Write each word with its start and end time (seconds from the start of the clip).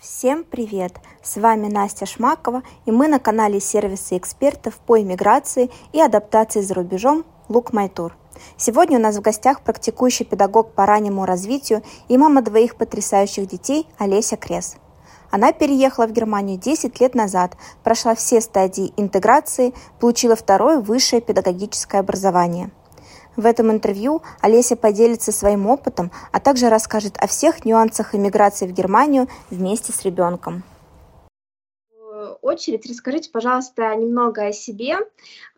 Всем 0.00 0.44
привет! 0.44 0.94
С 1.22 1.36
вами 1.36 1.68
Настя 1.68 2.06
Шмакова, 2.06 2.62
и 2.86 2.90
мы 2.90 3.06
на 3.06 3.18
канале 3.18 3.60
сервиса 3.60 4.16
экспертов 4.16 4.78
по 4.78 4.98
иммиграции 4.98 5.70
и 5.92 6.00
адаптации 6.00 6.62
за 6.62 6.72
рубежом 6.72 7.26
My 7.50 7.92
Tour. 7.92 8.12
Сегодня 8.56 8.96
у 8.96 9.02
нас 9.02 9.18
в 9.18 9.20
гостях 9.20 9.60
практикующий 9.60 10.24
педагог 10.24 10.72
по 10.72 10.86
раннему 10.86 11.26
развитию 11.26 11.82
и 12.08 12.16
мама 12.16 12.40
двоих 12.40 12.76
потрясающих 12.76 13.46
детей 13.46 13.86
Олеся 13.98 14.38
Крес. 14.38 14.76
Она 15.30 15.52
переехала 15.52 16.06
в 16.06 16.12
Германию 16.12 16.58
10 16.58 16.98
лет 16.98 17.14
назад, 17.14 17.58
прошла 17.84 18.14
все 18.14 18.40
стадии 18.40 18.94
интеграции, 18.96 19.74
получила 19.98 20.34
второе 20.34 20.78
высшее 20.78 21.20
педагогическое 21.20 22.00
образование– 22.00 22.70
в 23.36 23.46
этом 23.46 23.70
интервью 23.70 24.22
Олеся 24.40 24.76
поделится 24.76 25.32
своим 25.32 25.66
опытом, 25.66 26.10
а 26.32 26.40
также 26.40 26.68
расскажет 26.68 27.16
о 27.18 27.26
всех 27.26 27.64
нюансах 27.64 28.14
иммиграции 28.14 28.66
в 28.66 28.72
Германию 28.72 29.28
вместе 29.50 29.92
с 29.92 30.02
ребенком. 30.02 30.62
очередь 32.42 32.86
расскажите, 32.86 33.30
пожалуйста, 33.30 33.94
немного 33.94 34.46
о 34.46 34.52
себе. 34.52 34.96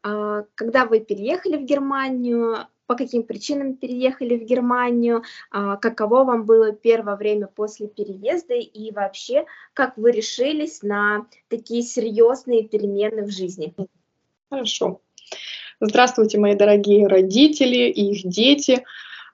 А, 0.02 0.45
когда 0.55 0.87
вы 0.87 1.00
переехали 1.00 1.56
в 1.56 1.64
Германию, 1.64 2.66
по 2.87 2.95
каким 2.95 3.23
причинам 3.23 3.77
переехали 3.77 4.36
в 4.36 4.45
Германию, 4.45 5.23
а, 5.50 5.77
каково 5.77 6.25
вам 6.25 6.45
было 6.45 6.73
первое 6.73 7.16
время 7.16 7.47
после 7.47 7.89
переезда 7.89 8.55
и 8.55 8.92
вообще, 8.92 9.47
как 9.73 9.97
вы 9.97 10.12
решились 10.12 10.83
на 10.83 11.27
такие 11.48 11.83
серьезные 11.83 12.69
перемены 12.69 13.25
в 13.25 13.30
жизни? 13.30 13.75
Хорошо. 14.50 15.00
Здравствуйте, 15.84 16.38
мои 16.38 16.54
дорогие 16.54 17.09
родители 17.09 17.91
и 17.91 18.12
их 18.12 18.24
дети. 18.24 18.84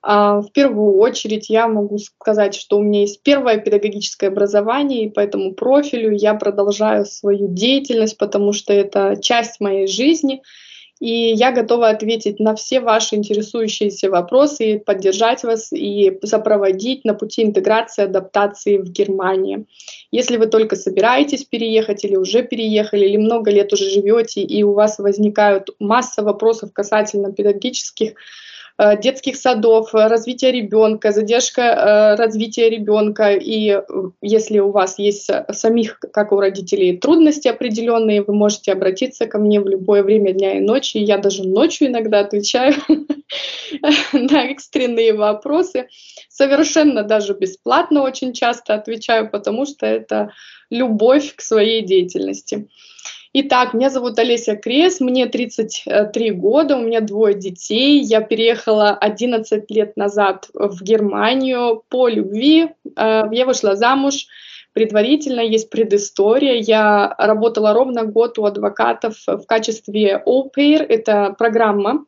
А, 0.01 0.41
в 0.41 0.51
первую 0.51 0.97
очередь 0.97 1.51
я 1.51 1.69
могу 1.69 1.99
сказать, 1.99 2.55
что 2.55 2.79
у 2.79 2.83
меня 2.83 3.03
есть 3.03 3.23
первое 3.23 3.59
педагогическое 3.59 4.31
образование, 4.31 5.05
и 5.05 5.11
по 5.11 5.21
этому 5.21 5.53
профилю 5.53 6.11
я 6.11 6.33
продолжаю 6.33 7.05
свою 7.05 7.49
деятельность, 7.49 8.17
потому 8.17 8.55
что 8.55 8.73
это 8.73 9.17
часть 9.21 9.61
моей 9.61 9.87
жизни– 9.87 10.43
и 11.01 11.33
я 11.33 11.53
готова 11.53 11.89
ответить 11.89 12.41
на 12.41 12.55
все 12.55 12.81
ваши 12.81 13.15
интересующиеся 13.15 14.11
вопросы, 14.11 14.83
поддержать 14.85 15.45
вас 15.45 15.73
и 15.73 16.19
сопроводить 16.25 17.05
на 17.05 17.15
пути 17.15 17.43
интеграции, 17.43 18.05
адаптации 18.05 18.79
в 18.79 18.91
Германии. 18.91 19.67
Если 20.11 20.37
вы 20.37 20.47
только 20.47 20.77
собираетесь 20.77 21.45
переехать 21.45 22.05
или 22.05 22.17
уже 22.17 22.43
переехали, 22.43 23.07
или 23.07 23.17
много 23.17 23.51
лет 23.51 23.73
уже 23.73 23.91
живете, 23.91 24.43
и 24.43 24.63
у 24.63 24.73
вас 24.73 24.99
возникают 24.99 25.71
масса 25.79 26.23
вопросов 26.23 26.73
касательно 26.73 27.33
педагогических 27.33 28.15
детских 28.79 29.37
садов, 29.37 29.93
развития 29.93 30.53
ребенка, 30.53 31.11
задержка 31.11 31.63
э, 31.63 32.15
развития 32.15 32.71
ребенка. 32.71 33.33
И 33.33 33.71
э, 33.71 33.83
если 34.23 34.61
у 34.61 34.71
вас 34.71 34.99
есть 34.99 35.29
самих, 35.51 35.99
как 35.99 36.31
у 36.33 36.39
родителей, 36.41 36.97
трудности 36.97 37.49
определенные, 37.49 38.23
вы 38.23 38.35
можете 38.35 38.73
обратиться 38.73 39.27
ко 39.27 39.39
мне 39.39 39.61
в 39.61 39.67
любое 39.67 40.05
время 40.05 40.33
дня 40.33 40.59
и 40.59 40.61
ночи. 40.61 40.99
Я 40.99 41.19
даже 41.19 41.43
ночью 41.43 41.89
иногда 41.89 42.21
отвечаю 42.21 42.75
на 44.13 44.45
экстренные 44.45 45.13
вопросы. 45.13 45.89
Совершенно 46.29 47.03
даже 47.03 47.35
бесплатно 47.35 48.03
очень 48.03 48.33
часто 48.33 48.75
отвечаю, 48.75 49.29
потому 49.29 49.67
что 49.67 49.87
это 49.87 50.31
любовь 50.71 51.35
к 51.35 51.41
своей 51.41 51.83
деятельности. 51.83 52.69
Итак, 53.35 53.75
меня 53.75 53.91
зовут 53.91 54.19
Олеся 54.19 54.57
Крес, 54.57 55.01
мне 55.01 55.27
33 55.27 56.31
года, 56.31 56.77
у 56.77 56.81
меня 56.81 57.03
двое 57.03 57.35
детей. 57.35 58.01
Я 58.01 58.23
переехала 58.23 58.91
11 58.93 59.71
лет 59.71 59.97
назад 59.99 60.49
в 60.55 60.83
Германию 60.83 61.83
по 61.91 62.09
любви. 62.09 62.71
Э, 62.97 63.25
я 63.31 63.45
вышла 63.45 63.77
замуж 63.77 64.27
предварительно, 64.73 65.41
есть 65.41 65.69
предыстория. 65.69 66.55
Я 66.55 67.15
работала 67.19 67.75
ровно 67.75 68.05
год 68.05 68.39
у 68.39 68.47
адвокатов 68.47 69.17
в 69.27 69.45
качестве 69.45 70.23
au 70.25 70.51
это 70.57 71.35
программа 71.39 72.07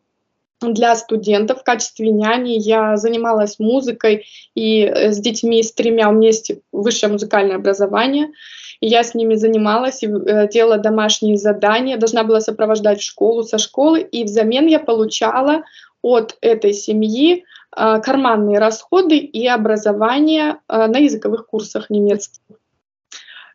для 0.60 0.94
студентов 0.96 1.60
в 1.60 1.64
качестве 1.64 2.10
няни. 2.10 2.58
Я 2.58 2.96
занималась 2.96 3.58
музыкой 3.58 4.26
и 4.54 4.86
с 4.86 5.18
детьми, 5.18 5.62
с 5.62 5.72
тремя, 5.72 6.08
у 6.08 6.12
меня 6.12 6.28
есть 6.28 6.52
высшее 6.72 7.12
музыкальное 7.12 7.56
образование– 7.56 8.28
я 8.80 9.04
с 9.04 9.14
ними 9.14 9.34
занималась, 9.34 10.02
э, 10.02 10.48
делала 10.48 10.78
домашние 10.78 11.36
задания, 11.36 11.98
должна 11.98 12.24
была 12.24 12.40
сопровождать 12.40 13.00
в 13.00 13.04
школу, 13.04 13.42
со 13.42 13.58
школы, 13.58 14.00
и 14.00 14.24
взамен 14.24 14.66
я 14.66 14.80
получала 14.80 15.64
от 16.02 16.38
этой 16.40 16.72
семьи 16.72 17.44
э, 17.76 18.00
карманные 18.00 18.58
расходы 18.58 19.18
и 19.18 19.46
образование 19.46 20.56
э, 20.66 20.86
на 20.86 20.96
языковых 20.96 21.46
курсах 21.46 21.90
немецких. 21.90 22.40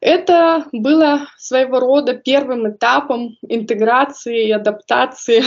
Это 0.01 0.65
было 0.71 1.27
своего 1.37 1.79
рода 1.79 2.13
первым 2.13 2.69
этапом 2.69 3.37
интеграции 3.47 4.47
и 4.47 4.51
адаптации 4.51 5.43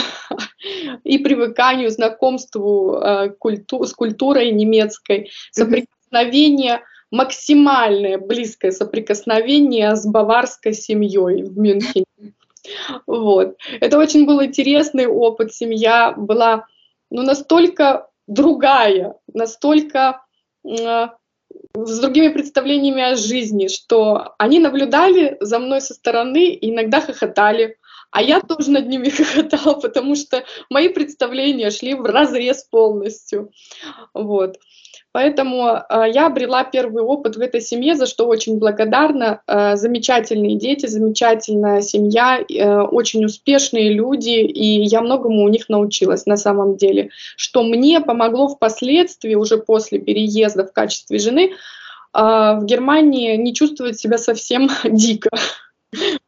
и 1.03 1.17
привыканию, 1.19 1.89
знакомству 1.89 3.01
культу 3.39 3.83
с 3.85 3.93
культурой 3.93 4.51
немецкой, 4.51 5.31
соприкосновения 5.51 6.81
максимальное 7.11 8.17
близкое 8.17 8.71
соприкосновение 8.71 9.95
с 9.95 10.05
баварской 10.05 10.73
семьей 10.73 11.43
в 11.43 11.57
Мюнхене. 11.57 12.05
Вот. 13.07 13.57
Это 13.79 13.97
очень 13.97 14.25
был 14.25 14.43
интересный 14.43 15.07
опыт. 15.07 15.53
Семья 15.53 16.13
была 16.15 16.65
ну, 17.09 17.23
настолько 17.23 18.09
другая, 18.27 19.15
настолько 19.33 20.21
э, 20.63 21.07
с 21.73 21.99
другими 21.99 22.29
представлениями 22.29 23.01
о 23.01 23.15
жизни, 23.15 23.67
что 23.67 24.35
они 24.37 24.59
наблюдали 24.59 25.37
за 25.39 25.59
мной 25.59 25.81
со 25.81 25.93
стороны 25.93 26.51
и 26.51 26.71
иногда 26.71 27.01
хохотали. 27.01 27.77
А 28.11 28.21
я 28.21 28.41
тоже 28.41 28.71
над 28.71 28.87
ними 28.87 29.09
хохотала, 29.09 29.79
потому 29.79 30.15
что 30.15 30.43
мои 30.69 30.89
представления 30.89 31.69
шли 31.69 31.93
в 31.93 32.03
разрез 32.03 32.63
полностью. 32.63 33.51
Вот. 34.13 34.57
Поэтому 35.19 35.67
э, 35.67 36.03
я 36.13 36.27
обрела 36.27 36.63
первый 36.63 37.03
опыт 37.03 37.35
в 37.35 37.41
этой 37.41 37.59
семье, 37.59 37.95
за 37.95 38.05
что 38.05 38.25
очень 38.25 38.57
благодарна. 38.57 39.41
Э, 39.47 39.75
замечательные 39.75 40.55
дети, 40.55 40.85
замечательная 40.85 41.81
семья, 41.81 42.39
э, 42.39 42.79
очень 42.83 43.25
успешные 43.25 43.91
люди, 43.91 44.29
и 44.29 44.81
я 44.83 45.01
многому 45.01 45.43
у 45.43 45.49
них 45.49 45.67
научилась 45.67 46.25
на 46.25 46.37
самом 46.37 46.77
деле, 46.77 47.09
что 47.35 47.63
мне 47.63 47.99
помогло 47.99 48.47
впоследствии, 48.47 49.35
уже 49.35 49.57
после 49.57 49.99
переезда 49.99 50.65
в 50.65 50.71
качестве 50.71 51.19
жены, 51.19 51.51
э, 51.51 51.51
в 52.13 52.61
Германии 52.63 53.35
не 53.35 53.53
чувствовать 53.53 53.99
себя 53.99 54.17
совсем 54.17 54.69
дико. 54.85 55.31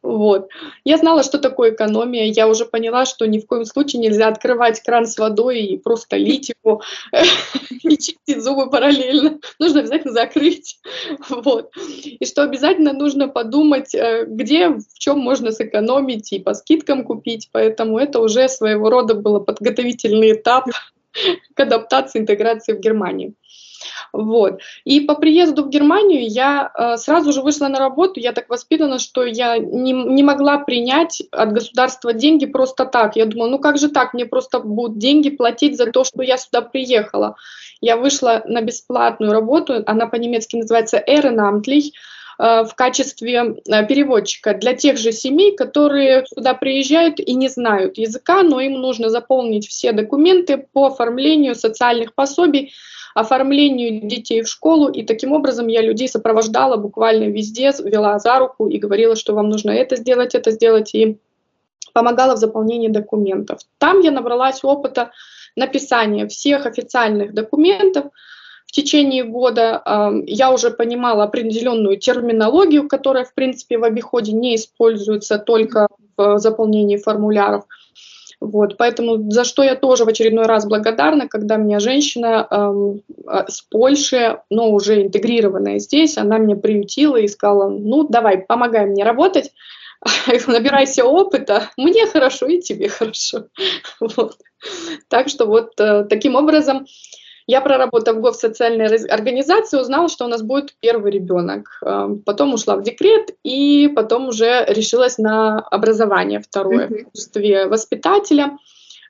Вот. 0.02 0.48
Я 0.84 0.98
знала, 0.98 1.22
что 1.22 1.38
такое 1.38 1.72
экономия. 1.72 2.24
Я 2.24 2.48
уже 2.48 2.64
поняла, 2.64 3.06
что 3.06 3.26
ни 3.26 3.38
в 3.38 3.46
коем 3.46 3.64
случае 3.64 4.02
нельзя 4.02 4.28
открывать 4.28 4.80
кран 4.80 5.06
с 5.06 5.16
водой 5.16 5.60
и 5.62 5.78
просто 5.78 6.16
лить 6.16 6.52
его 6.62 6.82
и 7.82 7.96
чистить 7.96 8.42
зубы 8.42 8.68
параллельно. 8.68 9.38
Нужно 9.58 9.80
обязательно 9.80 10.12
закрыть. 10.12 10.78
Вот. 11.28 11.70
И 12.04 12.24
что 12.26 12.42
обязательно 12.42 12.92
нужно 12.92 13.28
подумать, 13.28 13.94
э, 13.94 14.24
где, 14.26 14.68
в 14.68 14.98
чем 14.98 15.18
можно 15.18 15.52
сэкономить 15.52 16.32
и 16.32 16.40
по 16.40 16.54
скидкам 16.54 17.04
купить. 17.04 17.48
Поэтому 17.52 17.98
это 17.98 18.20
уже 18.20 18.48
своего 18.48 18.90
рода 18.90 19.14
был 19.14 19.40
подготовительный 19.40 20.32
этап 20.32 20.66
к 21.54 21.60
адаптации, 21.60 22.20
интеграции 22.20 22.72
в 22.72 22.80
Германии. 22.80 23.34
Вот. 24.12 24.60
И 24.84 25.00
по 25.00 25.14
приезду 25.14 25.64
в 25.64 25.70
Германию 25.70 26.28
я 26.28 26.70
э, 26.74 26.96
сразу 26.98 27.32
же 27.32 27.40
вышла 27.40 27.68
на 27.68 27.78
работу. 27.78 28.20
Я 28.20 28.32
так 28.32 28.48
воспитана, 28.50 28.98
что 28.98 29.24
я 29.24 29.56
не, 29.56 29.92
не 29.92 30.22
могла 30.22 30.58
принять 30.58 31.22
от 31.30 31.52
государства 31.52 32.12
деньги 32.12 32.44
просто 32.44 32.84
так. 32.84 33.16
Я 33.16 33.24
думала, 33.24 33.48
ну 33.48 33.58
как 33.58 33.78
же 33.78 33.88
так, 33.88 34.12
мне 34.12 34.26
просто 34.26 34.60
будут 34.60 34.98
деньги 34.98 35.30
платить 35.30 35.78
за 35.78 35.86
то, 35.86 36.04
что 36.04 36.22
я 36.22 36.36
сюда 36.36 36.60
приехала. 36.60 37.36
Я 37.80 37.96
вышла 37.96 38.42
на 38.44 38.60
бесплатную 38.60 39.32
работу, 39.32 39.82
она 39.86 40.06
по-немецки 40.06 40.56
называется 40.56 41.02
Ehrenamtlich, 41.04 41.92
э, 42.38 42.64
в 42.64 42.74
качестве 42.74 43.56
э, 43.66 43.86
переводчика 43.86 44.52
для 44.52 44.74
тех 44.74 44.98
же 44.98 45.12
семей, 45.12 45.56
которые 45.56 46.26
сюда 46.26 46.52
приезжают 46.52 47.18
и 47.18 47.32
не 47.32 47.48
знают 47.48 47.96
языка, 47.96 48.42
но 48.42 48.60
им 48.60 48.74
нужно 48.74 49.08
заполнить 49.08 49.68
все 49.68 49.92
документы 49.92 50.58
по 50.58 50.88
оформлению 50.88 51.54
социальных 51.54 52.14
пособий 52.14 52.74
оформлению 53.14 54.06
детей 54.06 54.42
в 54.42 54.48
школу, 54.48 54.88
и 54.88 55.02
таким 55.02 55.32
образом 55.32 55.68
я 55.68 55.82
людей 55.82 56.08
сопровождала 56.08 56.76
буквально 56.76 57.24
везде, 57.24 57.72
вела 57.84 58.18
за 58.18 58.38
руку 58.38 58.68
и 58.68 58.78
говорила, 58.78 59.16
что 59.16 59.34
вам 59.34 59.48
нужно 59.48 59.70
это 59.70 59.96
сделать, 59.96 60.34
это 60.34 60.50
сделать, 60.50 60.94
и 60.94 61.18
помогала 61.92 62.36
в 62.36 62.38
заполнении 62.38 62.88
документов. 62.88 63.60
Там 63.78 64.00
я 64.00 64.10
набралась 64.10 64.64
опыта 64.64 65.10
написания 65.56 66.26
всех 66.26 66.66
официальных 66.66 67.34
документов, 67.34 68.06
в 68.72 68.74
течение 68.74 69.22
года 69.22 69.82
э, 69.84 70.22
я 70.26 70.50
уже 70.50 70.70
понимала 70.70 71.24
определенную 71.24 71.98
терминологию, 71.98 72.88
которая, 72.88 73.26
в 73.26 73.34
принципе, 73.34 73.76
в 73.76 73.84
обиходе 73.84 74.32
не 74.32 74.56
используется 74.56 75.38
только 75.38 75.88
в 76.16 76.38
заполнении 76.38 76.96
формуляров. 76.96 77.64
Вот, 78.42 78.76
поэтому 78.76 79.30
за 79.30 79.44
что 79.44 79.62
я 79.62 79.76
тоже 79.76 80.04
в 80.04 80.08
очередной 80.08 80.46
раз 80.46 80.66
благодарна, 80.66 81.28
когда 81.28 81.56
меня 81.56 81.78
женщина 81.78 82.46
эм, 82.50 83.02
а, 83.24 83.48
с 83.48 83.60
Польши, 83.62 84.40
но 84.50 84.70
уже 84.72 85.02
интегрированная 85.02 85.78
здесь, 85.78 86.18
она 86.18 86.38
меня 86.38 86.56
приютила 86.56 87.16
и 87.16 87.28
сказала, 87.28 87.68
ну 87.68 88.02
давай, 88.08 88.38
помогай 88.38 88.86
мне 88.86 89.04
работать, 89.04 89.52
набирайся 90.48 91.04
опыта, 91.04 91.70
мне 91.76 92.04
хорошо 92.06 92.46
и 92.46 92.60
тебе 92.60 92.88
хорошо. 92.88 93.46
Вот. 94.00 94.36
Так 95.08 95.28
что 95.28 95.46
вот 95.46 95.78
э, 95.78 96.04
таким 96.08 96.34
образом 96.34 96.86
я, 97.46 97.60
проработав 97.60 98.16
в 98.16 98.32
социальной 98.34 98.86
организации, 99.08 99.78
узнала, 99.78 100.08
что 100.08 100.24
у 100.24 100.28
нас 100.28 100.42
будет 100.42 100.74
первый 100.80 101.10
ребенок. 101.12 101.78
Э, 101.84 102.08
потом 102.24 102.54
ушла 102.54 102.76
в 102.76 102.82
декрет 102.82 103.34
и 103.42 103.90
потом 103.94 104.28
уже 104.28 104.64
решилась 104.68 105.18
на 105.18 105.60
образование 105.60 106.40
второе 106.40 106.88
в 106.88 107.04
качестве 107.04 107.66
воспитателя. 107.66 108.58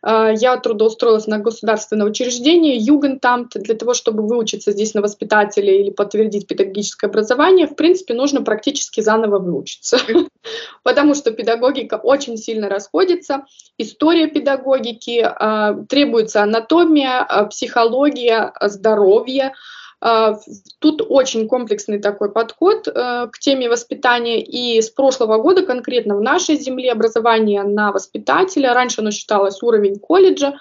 А, 0.03 0.31
я 0.33 0.57
трудоустроилась 0.57 1.27
на 1.27 1.39
государственное 1.39 2.07
учреждение 2.07 2.77
Югентамт 2.77 3.53
для 3.55 3.75
того, 3.75 3.95
чтобы 3.95 4.27
выучиться 4.27 4.73
здесь 4.73 4.95
на 4.95 5.01
воспитателя 5.01 5.73
или 5.73 5.91
подтвердить 5.91 6.47
педагогическое 6.47 7.09
образование. 7.09 7.67
В 7.67 7.77
принципе, 7.77 8.15
нужно 8.15 8.43
практически 8.43 9.01
заново 9.01 9.39
выучиться, 9.39 9.99
потому 10.83 11.15
что 11.15 11.31
педагогика 11.31 11.95
очень 11.95 12.37
сильно 12.37 12.69
расходится, 12.69 13.45
история 13.79 14.27
педагогики, 14.27 15.21
а, 15.25 15.75
требуется 15.89 16.43
анатомия, 16.43 17.21
а, 17.21 17.45
психология, 17.47 18.53
здоровье, 18.61 19.55
тут 20.81 21.01
очень 21.09 21.47
комплексный 21.47 22.01
такой 22.01 22.33
подход 22.33 22.89
э, 22.89 23.29
к 23.33 23.39
теме 23.39 23.69
воспитания. 23.69 24.43
И 24.43 24.83
с 24.83 24.91
прошлого 24.91 25.39
года 25.39 25.65
конкретно 25.65 26.17
в 26.17 26.21
нашей 26.21 26.57
земле 26.57 26.91
образование 26.91 27.63
на 27.63 27.93
воспитателя, 27.93 28.75
раньше 28.75 29.01
оно 29.01 29.13
считалось 29.13 29.63
уровень 29.63 30.01
колледжа, 30.01 30.55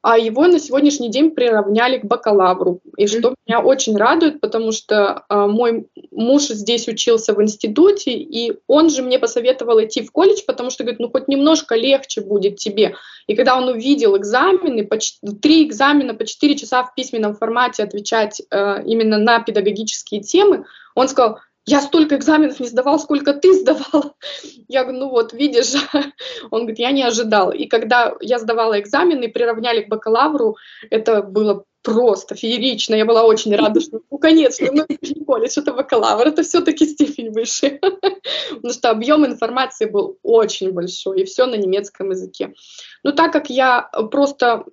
а 0.00 0.16
его 0.16 0.46
на 0.46 0.60
сегодняшний 0.60 1.10
день 1.10 1.32
приравняли 1.32 1.98
к 1.98 2.04
бакалавру. 2.04 2.80
И 2.96 3.06
что 3.08 3.34
меня 3.46 3.60
очень 3.60 3.96
радует, 3.96 4.40
потому 4.40 4.70
что 4.70 5.24
э, 5.28 5.46
мой 5.46 5.88
муж 6.12 6.48
здесь 6.48 6.86
учился 6.86 7.34
в 7.34 7.42
институте, 7.42 8.12
и 8.12 8.58
он 8.68 8.90
же 8.90 9.02
мне 9.02 9.18
посоветовал 9.18 9.82
идти 9.82 10.02
в 10.02 10.12
колледж, 10.12 10.42
потому 10.46 10.70
что 10.70 10.84
говорит, 10.84 11.00
ну 11.00 11.10
хоть 11.10 11.26
немножко 11.26 11.74
легче 11.74 12.20
будет 12.20 12.56
тебе. 12.56 12.94
И 13.26 13.34
когда 13.34 13.56
он 13.56 13.68
увидел 13.68 14.16
экзамены, 14.16 14.86
по, 14.86 14.98
три 15.42 15.66
экзамена 15.66 16.14
по 16.14 16.24
четыре 16.24 16.56
часа 16.56 16.84
в 16.84 16.94
письменном 16.94 17.34
формате 17.34 17.82
отвечать 17.82 18.40
э, 18.50 18.82
именно 18.84 19.18
на 19.18 19.40
педагогические 19.40 20.20
темы, 20.20 20.64
он 20.94 21.08
сказал, 21.08 21.38
я 21.68 21.82
столько 21.82 22.16
экзаменов 22.16 22.60
не 22.60 22.68
сдавал, 22.68 22.98
сколько 22.98 23.34
ты 23.34 23.52
сдавал. 23.52 24.16
Я 24.68 24.84
говорю, 24.84 25.00
ну 25.00 25.08
вот, 25.10 25.34
видишь. 25.34 25.74
Он 26.50 26.60
говорит, 26.60 26.78
я 26.78 26.92
не 26.92 27.02
ожидал. 27.02 27.52
И 27.52 27.66
когда 27.66 28.14
я 28.20 28.38
сдавала 28.38 28.80
экзамены 28.80 29.24
и 29.24 29.32
приравняли 29.32 29.82
к 29.82 29.88
бакалавру, 29.88 30.56
это 30.90 31.22
было 31.22 31.64
просто 31.82 32.34
феерично. 32.34 32.94
Я 32.94 33.04
была 33.04 33.24
очень 33.24 33.54
рада, 33.54 33.80
что, 33.80 34.00
ну, 34.10 34.18
конечно, 34.18 34.66
ну, 34.72 34.86
колледж, 35.26 35.58
это 35.58 35.72
бакалавр, 35.72 36.28
это 36.28 36.42
все-таки 36.42 36.86
степень 36.86 37.30
выше. 37.30 37.78
Потому 38.50 38.72
что 38.72 38.90
объем 38.90 39.26
информации 39.26 39.86
был 39.86 40.18
очень 40.22 40.72
большой, 40.72 41.20
и 41.20 41.24
все 41.24 41.46
на 41.46 41.56
немецком 41.56 42.10
языке. 42.10 42.54
Но 43.04 43.12
так 43.12 43.32
как 43.32 43.50
я 43.50 43.82
просто 44.10 44.64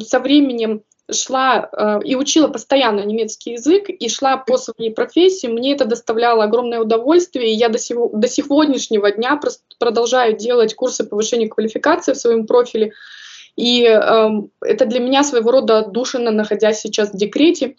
со 0.00 0.20
временем 0.20 0.82
шла 1.12 1.68
э, 1.72 2.00
и 2.04 2.16
учила 2.16 2.48
постоянно 2.48 3.00
немецкий 3.04 3.52
язык 3.52 3.88
и 3.88 4.08
шла 4.08 4.36
по 4.36 4.58
своей 4.58 4.92
профессии, 4.92 5.46
мне 5.46 5.72
это 5.72 5.84
доставляло 5.84 6.44
огромное 6.44 6.80
удовольствие, 6.80 7.52
и 7.52 7.56
я 7.56 7.68
до, 7.68 7.78
сего, 7.78 8.10
до 8.12 8.28
сегодняшнего 8.28 9.10
дня 9.12 9.40
продолжаю 9.78 10.36
делать 10.36 10.74
курсы 10.74 11.04
повышения 11.04 11.48
квалификации 11.48 12.12
в 12.12 12.18
своем 12.18 12.46
профиле, 12.46 12.92
и 13.54 13.84
э, 13.84 14.30
это 14.60 14.86
для 14.86 15.00
меня 15.00 15.22
своего 15.22 15.50
рода 15.52 15.78
отдушина, 15.78 16.30
находясь 16.30 16.80
сейчас 16.80 17.12
в 17.12 17.16
декрете, 17.16 17.76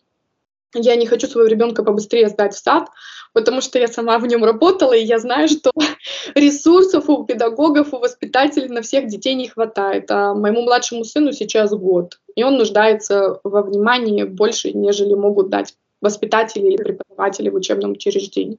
я 0.74 0.96
не 0.96 1.06
хочу 1.06 1.28
своего 1.28 1.50
ребенка 1.50 1.84
побыстрее 1.84 2.30
сдать 2.30 2.54
в 2.54 2.60
сад, 2.60 2.90
потому 3.38 3.62
что 3.62 3.78
я 3.78 3.88
сама 3.88 4.18
в 4.18 4.26
нем 4.26 4.44
работала, 4.44 4.94
и 4.94 5.04
я 5.04 5.20
знаю, 5.20 5.48
что 5.48 5.72
ресурсов 6.34 7.08
у 7.08 7.24
педагогов, 7.24 7.94
у 7.94 8.00
воспитателей 8.00 8.68
на 8.68 8.82
всех 8.82 9.06
детей 9.06 9.36
не 9.36 9.48
хватает. 9.48 10.10
А 10.10 10.34
моему 10.34 10.64
младшему 10.64 11.04
сыну 11.04 11.32
сейчас 11.34 11.70
год, 11.70 12.20
и 12.36 12.44
он 12.44 12.58
нуждается 12.58 13.40
во 13.44 13.62
внимании 13.62 14.24
больше, 14.24 14.72
нежели 14.72 15.14
могут 15.14 15.50
дать 15.50 15.76
воспитатели 16.02 16.66
или 16.66 16.78
преподаватели 16.78 17.50
в 17.50 17.56
учебном 17.56 17.92
учреждении. 17.92 18.58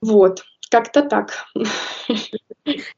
Вот, 0.00 0.42
как-то 0.68 1.02
так. 1.02 1.30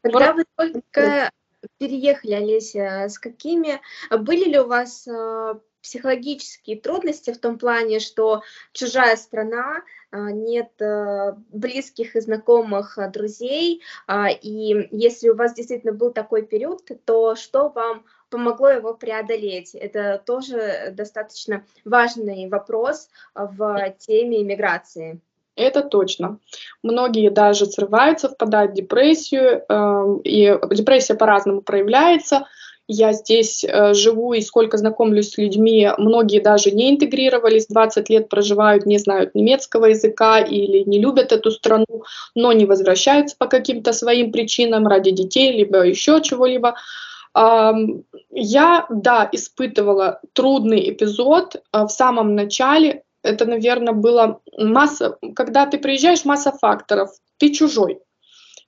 Когда 0.01 0.33
вы 0.33 0.45
только 0.57 1.31
переехали, 1.77 2.33
Олеся, 2.33 3.05
с 3.11 3.19
какими... 3.19 3.83
Были 4.11 4.49
ли 4.49 4.61
у 4.61 4.67
вас 4.67 5.07
э, 5.07 5.55
психологические 5.87 6.81
трудности 6.81 7.33
в 7.33 7.39
том 7.39 7.59
плане, 7.59 8.01
что 8.01 8.43
чужая 8.73 9.15
страна, 9.15 9.83
а, 10.11 10.33
нет 10.33 10.71
э, 10.81 11.35
близких 11.53 12.17
и 12.17 12.21
знакомых 12.21 12.99
а, 12.99 13.09
друзей, 13.09 13.83
а, 14.09 14.29
и 14.31 14.89
если 14.91 15.29
у 15.29 15.37
вас 15.37 15.55
действительно 15.55 15.93
был 15.93 16.13
такой 16.13 16.43
период, 16.43 16.83
то 17.05 17.37
что 17.37 17.69
вам 17.69 18.05
помогло 18.31 18.69
его 18.69 18.95
преодолеть? 18.95 19.77
Это 19.77 20.21
тоже 20.27 20.93
достаточно 20.93 21.65
важный 21.85 22.49
вопрос 22.49 23.09
в 23.37 23.95
теме 23.99 24.43
иммиграции. 24.43 25.21
Это 25.55 25.83
точно. 25.83 26.41
Многие 26.83 27.31
даже 27.31 27.67
срываются, 27.67 28.29
впадают 28.29 28.73
в 28.73 28.75
депрессию, 28.75 29.63
эм, 29.69 30.19
и 30.19 30.59
депрессия 30.75 31.15
по-разному 31.15 31.63
проявляется– 31.63 32.49
я 32.89 33.13
здесь 33.13 33.65
э, 33.65 33.95
живу 33.95 34.33
и 34.33 34.41
сколько 34.41 34.77
знакомлюсь 34.77 35.31
с 35.31 35.39
людьми, 35.39 35.91
многие 35.99 36.41
даже 36.41 36.71
не 36.71 36.91
интегрировались, 36.91 37.67
20 37.67 38.09
лет 38.11 38.29
проживают, 38.29 38.87
не 38.87 38.99
знают 38.99 39.35
немецкого 39.35 39.87
языка 39.87 40.41
или 40.41 40.89
не 40.89 41.01
любят 41.01 41.33
эту 41.33 41.51
страну, 41.51 42.05
но 42.35 42.53
не 42.53 42.65
возвращаются 42.65 43.37
по 43.37 43.47
каким-то 43.47 43.93
своим 43.93 44.31
причинам 44.31 44.87
ради 44.87 45.11
детей, 45.11 45.53
либо 45.53 45.85
еще 45.85 46.21
чего-либо. 46.23 46.77
Я, 48.31 48.87
да, 48.89 49.29
испытывала 49.31 50.21
трудный 50.33 50.91
эпизод 50.91 51.57
э, 51.57 51.83
в 51.83 51.89
самом 51.89 52.35
начале. 52.35 53.03
Это, 53.23 53.45
наверное, 53.45 53.93
было 53.93 54.41
масса, 54.57 55.19
когда 55.35 55.67
ты 55.67 55.79
приезжаешь, 55.79 56.25
масса 56.25 56.53
факторов. 56.53 57.11
Ты 57.39 57.53
чужой, 57.53 58.01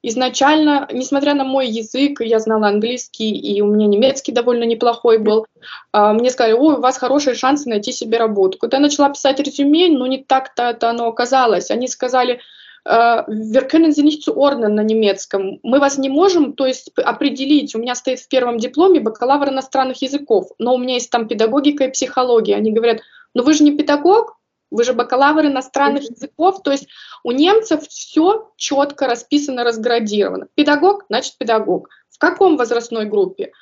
Изначально, 0.02 0.88
несмотря 0.92 1.34
на 1.34 1.42
мой 1.44 1.66
язык, 1.66 2.20
я 2.20 2.38
знала 2.38 2.68
английский, 2.68 3.30
и 3.30 3.60
у 3.60 3.66
меня 3.66 3.88
немецкий 3.88 4.30
довольно 4.30 4.62
неплохой 4.62 5.18
был, 5.18 5.46
а, 5.92 6.12
мне 6.12 6.30
сказали, 6.30 6.52
ой, 6.52 6.74
у 6.74 6.80
вас 6.80 6.98
хорошие 6.98 7.34
шансы 7.34 7.68
найти 7.68 7.90
себе 7.90 8.18
работу. 8.18 8.58
Когда 8.58 8.76
я 8.76 8.82
начала 8.82 9.08
писать 9.08 9.40
резюме, 9.40 9.88
ну 9.88 10.06
не 10.06 10.18
так-то 10.18 10.70
это 10.70 10.90
оно 10.90 11.08
оказалось. 11.08 11.72
Они 11.72 11.88
сказали, 11.88 12.40
«Э, 12.84 13.24
wir 13.26 13.66
können 13.68 13.92
Sie 13.92 14.02
nicht 14.02 14.22
zuordnen 14.22 14.76
на 14.76 14.82
немецком. 14.82 15.58
Мы 15.62 15.80
вас 15.80 15.98
не 15.98 16.08
можем, 16.08 16.52
то 16.52 16.64
есть 16.64 16.90
определить. 16.96 17.74
У 17.74 17.78
меня 17.78 17.94
стоит 17.94 18.20
в 18.20 18.28
первом 18.28 18.58
дипломе 18.58 19.00
бакалавр 19.00 19.48
иностранных 19.48 20.00
языков, 20.00 20.50
но 20.58 20.74
у 20.74 20.78
меня 20.78 20.94
есть 20.94 21.10
там 21.10 21.26
педагогика 21.28 21.84
и 21.84 21.90
психология. 21.90 22.54
Они 22.54 22.72
говорят, 22.72 23.00
ну 23.34 23.42
вы 23.42 23.52
же 23.52 23.64
не 23.64 23.76
педагог, 23.76 24.37
вы 24.70 24.84
же 24.84 24.92
бакалавр 24.92 25.46
иностранных 25.46 26.10
языков, 26.10 26.62
то 26.62 26.70
есть 26.70 26.88
у 27.24 27.32
немцев 27.32 27.86
все 27.88 28.50
четко 28.56 29.06
расписано, 29.06 29.64
разградировано. 29.64 30.48
Педагог, 30.54 31.04
значит 31.08 31.36
педагог. 31.38 31.88
В 32.10 32.18
каком 32.18 32.56
возрастной 32.56 33.06
группе? 33.06 33.52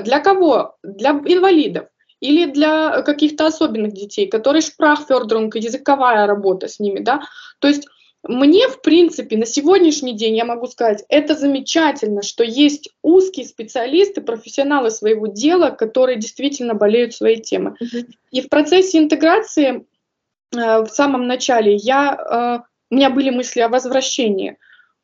Для 0.00 0.20
кого? 0.20 0.76
Для 0.82 1.10
инвалидов 1.10 1.86
или 2.20 2.50
для 2.50 3.02
каких-то 3.02 3.46
особенных 3.46 3.92
детей, 3.92 4.26
которые 4.26 4.62
шпрахфердрунг, 4.62 5.54
языковая 5.56 6.26
работа 6.26 6.66
с 6.66 6.80
ними, 6.80 7.00
да. 7.00 7.20
То 7.58 7.68
есть 7.68 7.86
мне, 8.22 8.68
в 8.68 8.80
принципе, 8.80 9.36
на 9.36 9.46
сегодняшний 9.46 10.14
день 10.14 10.36
я 10.36 10.44
могу 10.44 10.66
сказать, 10.66 11.04
это 11.08 11.34
замечательно, 11.34 12.22
что 12.22 12.42
есть 12.42 12.90
узкие 13.02 13.46
специалисты, 13.46 14.20
профессионалы 14.20 14.90
своего 14.90 15.26
дела, 15.26 15.70
которые 15.70 16.18
действительно 16.18 16.74
болеют 16.74 17.14
своей 17.14 17.40
темой. 17.40 17.74
И 18.30 18.40
в 18.40 18.48
процессе 18.48 18.98
интеграции 18.98 19.86
в 20.56 20.88
самом 20.88 21.26
начале 21.26 21.74
я, 21.74 22.14
э, 22.14 22.66
у 22.90 22.94
меня 22.94 23.10
были 23.10 23.30
мысли 23.30 23.60
о 23.60 23.68
возвращении, 23.68 24.56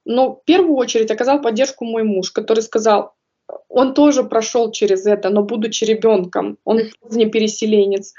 но 0.04 0.34
в 0.34 0.44
первую 0.44 0.76
очередь 0.76 1.10
оказал 1.10 1.40
поддержку 1.40 1.84
мой 1.84 2.02
муж, 2.02 2.30
который 2.30 2.60
сказал, 2.60 3.14
он 3.68 3.94
тоже 3.94 4.24
прошел 4.24 4.70
через 4.70 5.06
это, 5.06 5.30
но 5.30 5.42
будучи 5.42 5.84
ребенком, 5.84 6.58
он 6.64 6.80
не 7.10 7.26
переселенец. 7.26 8.14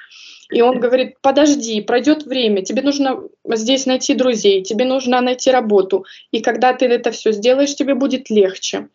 И 0.51 0.61
он 0.61 0.79
говорит, 0.79 1.15
подожди, 1.21 1.81
пройдет 1.81 2.23
время, 2.23 2.63
тебе 2.63 2.81
нужно 2.81 3.23
здесь 3.45 3.85
найти 3.85 4.13
друзей, 4.13 4.61
тебе 4.61 4.85
нужно 4.85 5.21
найти 5.21 5.49
работу. 5.51 6.05
И 6.31 6.41
когда 6.41 6.73
ты 6.73 6.85
это 6.85 7.11
все 7.11 7.31
сделаешь, 7.31 7.75
тебе 7.75 7.95
будет 7.95 8.29
легче. 8.29 8.89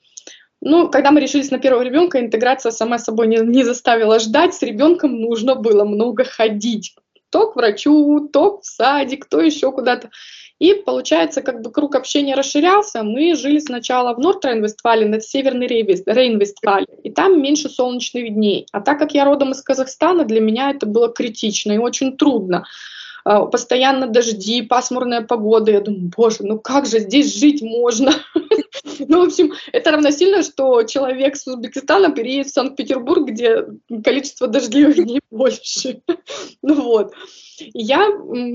Ну, 0.60 0.88
когда 0.88 1.10
мы 1.10 1.20
решились 1.20 1.50
на 1.50 1.58
первого 1.58 1.82
ребенка, 1.82 2.20
интеграция 2.20 2.72
сама 2.72 2.98
собой 2.98 3.28
не, 3.28 3.38
не 3.38 3.64
заставила 3.64 4.18
ждать. 4.18 4.54
С 4.54 4.62
ребенком 4.62 5.20
нужно 5.20 5.54
было 5.54 5.84
много 5.84 6.24
ходить 6.24 6.94
то 7.30 7.50
к 7.50 7.56
врачу, 7.56 8.28
то 8.32 8.60
в 8.60 8.66
садик, 8.66 9.26
то 9.26 9.40
еще 9.40 9.72
куда-то. 9.72 10.10
И 10.58 10.74
получается, 10.74 11.40
как 11.40 11.62
бы 11.62 11.70
круг 11.70 11.94
общения 11.94 12.34
расширялся. 12.34 13.04
Мы 13.04 13.36
жили 13.36 13.60
сначала 13.60 14.14
в 14.14 14.18
Норд-Рейн-Вестфалии, 14.18 15.04
на 15.04 15.20
Северной 15.20 15.68
Рейн-Вестфалии, 15.68 17.00
и 17.04 17.10
там 17.10 17.40
меньше 17.40 17.68
солнечных 17.68 18.34
дней. 18.34 18.66
А 18.72 18.80
так 18.80 18.98
как 18.98 19.14
я 19.14 19.24
родом 19.24 19.52
из 19.52 19.62
Казахстана, 19.62 20.24
для 20.24 20.40
меня 20.40 20.70
это 20.70 20.86
было 20.86 21.08
критично 21.08 21.72
и 21.72 21.78
очень 21.78 22.16
трудно. 22.16 22.64
А, 23.24 23.44
постоянно 23.44 24.06
дожди, 24.06 24.62
пасмурная 24.62 25.20
погода. 25.20 25.70
Я 25.70 25.80
думаю, 25.80 26.10
боже, 26.16 26.38
ну 26.40 26.58
как 26.58 26.86
же 26.86 26.98
здесь 27.00 27.38
жить 27.38 27.62
можно? 27.62 28.12
Ну, 29.06 29.24
в 29.24 29.28
общем, 29.28 29.52
это 29.72 29.92
равносильно, 29.92 30.42
что 30.42 30.82
человек 30.82 31.36
с 31.36 31.46
Узбекистана 31.46 32.10
переедет 32.10 32.48
в 32.48 32.52
Санкт-Петербург, 32.52 33.28
где 33.28 33.64
количество 34.04 34.46
дождливых 34.46 34.96
дней 34.96 35.20
больше. 35.30 36.02
Ну 36.68 36.82
вот. 36.82 37.14
Я, 37.72 38.10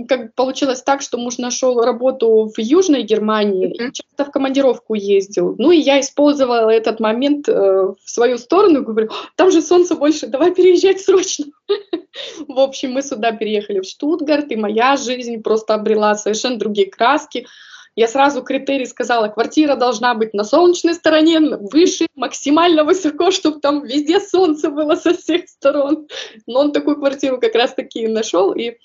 как 0.07 0.35
получилось 0.35 0.83
так, 0.83 1.01
что 1.01 1.17
муж 1.17 1.39
нашел 1.39 1.81
работу 1.81 2.51
в 2.55 2.59
Южной 2.59 3.01
Германии 3.01 3.73
и 3.73 3.91
часто 3.91 4.25
в 4.25 4.31
командировку 4.31 4.93
ездил. 4.93 5.55
Ну 5.57 5.71
и 5.71 5.79
я 5.79 5.99
использовала 5.99 6.69
этот 6.69 6.99
момент 6.99 7.49
э, 7.49 7.53
в 7.53 7.97
свою 8.05 8.37
сторону, 8.37 8.83
говорю, 8.83 9.09
там 9.35 9.49
же 9.49 9.63
солнце 9.63 9.95
больше, 9.95 10.27
давай 10.27 10.53
переезжать 10.53 11.01
срочно. 11.01 11.45
В 12.47 12.59
общем, 12.59 12.91
мы 12.91 13.01
сюда 13.01 13.31
переехали 13.31 13.79
в 13.79 13.85
Штутгарт, 13.85 14.51
и 14.51 14.55
моя 14.55 14.95
жизнь 14.95 15.41
просто 15.41 15.73
обрела 15.73 16.13
совершенно 16.13 16.59
другие 16.59 16.89
краски. 16.89 17.47
Я 17.95 18.07
сразу 18.07 18.41
критерий 18.41 18.87
сказала, 18.87 19.27
квартира 19.27 19.75
должна 19.75 20.15
быть 20.15 20.33
на 20.33 20.43
солнечной 20.43 20.95
стороне, 20.95 21.39
выше, 21.39 22.07
максимально 22.15 22.83
высоко, 22.83 23.29
чтобы 23.29 23.59
там 23.59 23.83
везде 23.83 24.19
солнце 24.19 24.71
было 24.71 24.95
со 24.95 25.13
всех 25.13 25.47
сторон. 25.47 26.07
Но 26.47 26.61
он 26.61 26.71
такую 26.71 26.95
квартиру 26.97 27.39
как 27.39 27.53
раз 27.53 27.73
таки 27.73 28.07
нашел, 28.07 28.51
и, 28.53 28.77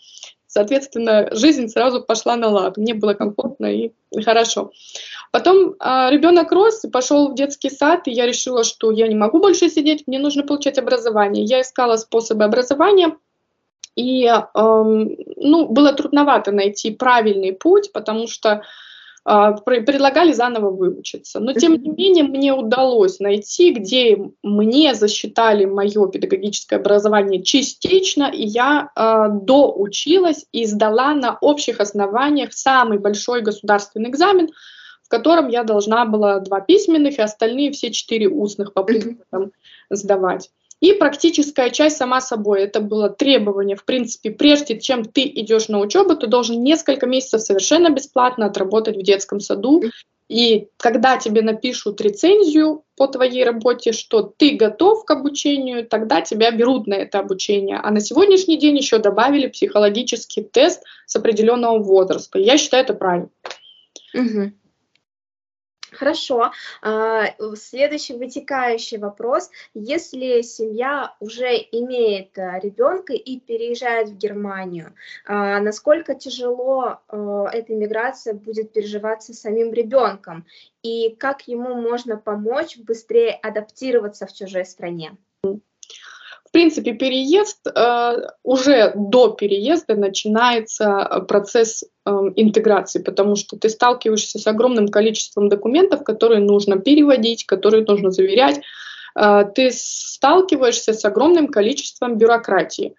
соответственно, 0.46 1.28
жизнь 1.32 1.68
сразу 1.68 2.02
пошла 2.02 2.36
на 2.36 2.48
лад. 2.48 2.76
Мне 2.76 2.92
было 2.92 3.14
комфортно 3.14 3.66
и 3.66 3.92
хорошо. 4.22 4.72
Потом 5.32 5.74
а, 5.78 6.10
ребенок 6.10 6.52
рос 6.52 6.82
пошел 6.92 7.30
в 7.30 7.34
детский 7.34 7.70
сад, 7.70 8.08
и 8.08 8.10
я 8.12 8.26
решила, 8.26 8.62
что 8.62 8.90
я 8.90 9.08
не 9.08 9.14
могу 9.14 9.38
больше 9.38 9.70
сидеть, 9.70 10.06
мне 10.06 10.18
нужно 10.18 10.42
получать 10.42 10.78
образование. 10.78 11.44
Я 11.44 11.62
искала 11.62 11.96
способы 11.96 12.44
образования, 12.44 13.16
и 13.96 14.26
эм, 14.26 15.16
ну, 15.36 15.66
было 15.66 15.92
трудновато 15.92 16.52
найти 16.52 16.90
правильный 16.90 17.52
путь, 17.52 17.90
потому 17.92 18.28
что 18.28 18.62
предлагали 19.64 20.32
заново 20.32 20.70
выучиться. 20.70 21.38
Но, 21.38 21.52
тем 21.52 21.74
не 21.74 21.90
менее, 21.90 22.24
мне 22.24 22.54
удалось 22.54 23.20
найти, 23.20 23.72
где 23.72 24.18
мне 24.42 24.94
засчитали 24.94 25.66
мое 25.66 26.08
педагогическое 26.08 26.78
образование 26.78 27.42
частично, 27.42 28.30
и 28.32 28.46
я 28.46 28.90
э, 28.96 29.26
доучилась 29.42 30.46
и 30.52 30.64
сдала 30.64 31.14
на 31.14 31.36
общих 31.40 31.80
основаниях 31.80 32.54
самый 32.54 32.98
большой 32.98 33.42
государственный 33.42 34.08
экзамен, 34.08 34.48
в 35.02 35.08
котором 35.08 35.48
я 35.48 35.62
должна 35.62 36.06
была 36.06 36.40
два 36.40 36.60
письменных 36.60 37.18
и 37.18 37.22
остальные 37.22 37.72
все 37.72 37.90
четыре 37.90 38.28
устных 38.28 38.72
по 38.72 38.82
предметам 38.82 39.52
сдавать. 39.90 40.50
И 40.80 40.92
практическая 40.92 41.70
часть 41.70 41.96
сама 41.96 42.20
собой. 42.20 42.62
Это 42.62 42.80
было 42.80 43.08
требование, 43.08 43.76
в 43.76 43.84
принципе, 43.84 44.30
прежде 44.30 44.78
чем 44.78 45.04
ты 45.04 45.22
идешь 45.22 45.68
на 45.68 45.80
учебу, 45.80 46.14
ты 46.14 46.28
должен 46.28 46.62
несколько 46.62 47.06
месяцев 47.06 47.40
совершенно 47.40 47.90
бесплатно 47.90 48.46
отработать 48.46 48.96
в 48.96 49.02
детском 49.02 49.40
саду. 49.40 49.82
И 50.28 50.68
когда 50.76 51.16
тебе 51.16 51.40
напишут 51.42 52.00
рецензию 52.00 52.84
по 52.96 53.08
твоей 53.08 53.44
работе, 53.44 53.92
что 53.92 54.22
ты 54.22 54.50
готов 54.50 55.04
к 55.04 55.10
обучению, 55.10 55.86
тогда 55.86 56.20
тебя 56.20 56.50
берут 56.50 56.86
на 56.86 56.94
это 56.94 57.18
обучение. 57.18 57.80
А 57.82 57.90
на 57.90 58.00
сегодняшний 58.00 58.58
день 58.58 58.76
еще 58.76 58.98
добавили 58.98 59.48
психологический 59.48 60.42
тест 60.42 60.84
с 61.06 61.16
определенного 61.16 61.78
возраста. 61.78 62.38
Я 62.38 62.58
считаю 62.58 62.84
это 62.84 62.94
правильно. 62.94 63.30
Угу. 64.14 64.52
Хорошо. 65.92 66.52
А, 66.82 67.34
следующий 67.54 68.14
вытекающий 68.14 68.98
вопрос. 68.98 69.50
Если 69.74 70.42
семья 70.42 71.14
уже 71.20 71.56
имеет 71.72 72.36
э, 72.38 72.60
ребенка 72.62 73.12
и 73.12 73.40
переезжает 73.40 74.08
в 74.08 74.16
Германию, 74.16 74.94
а, 75.26 75.60
насколько 75.60 76.14
тяжело 76.14 77.00
э, 77.08 77.44
эта 77.52 77.72
миграция 77.72 78.34
будет 78.34 78.72
переживаться 78.72 79.32
самим 79.34 79.72
ребенком? 79.72 80.46
И 80.82 81.16
как 81.18 81.48
ему 81.48 81.74
можно 81.74 82.16
помочь 82.16 82.76
быстрее 82.78 83.32
адаптироваться 83.32 84.26
в 84.26 84.32
чужой 84.32 84.64
стране? 84.64 85.16
В 86.48 86.52
принципе, 86.52 86.94
переезд, 86.94 87.66
э, 87.66 88.16
уже 88.42 88.92
до 88.94 89.28
переезда 89.28 89.96
начинается 89.96 91.24
процесс 91.28 91.84
э, 91.84 92.10
интеграции, 92.36 93.02
потому 93.02 93.36
что 93.36 93.58
ты 93.58 93.68
сталкиваешься 93.68 94.38
с 94.38 94.46
огромным 94.46 94.88
количеством 94.88 95.50
документов, 95.50 96.04
которые 96.04 96.40
нужно 96.40 96.78
переводить, 96.78 97.44
которые 97.44 97.84
нужно 97.84 98.10
заверять. 98.10 98.60
Э, 99.14 99.44
ты 99.54 99.70
сталкиваешься 99.70 100.94
с 100.94 101.04
огромным 101.04 101.48
количеством 101.48 102.16
бюрократии. 102.16 102.94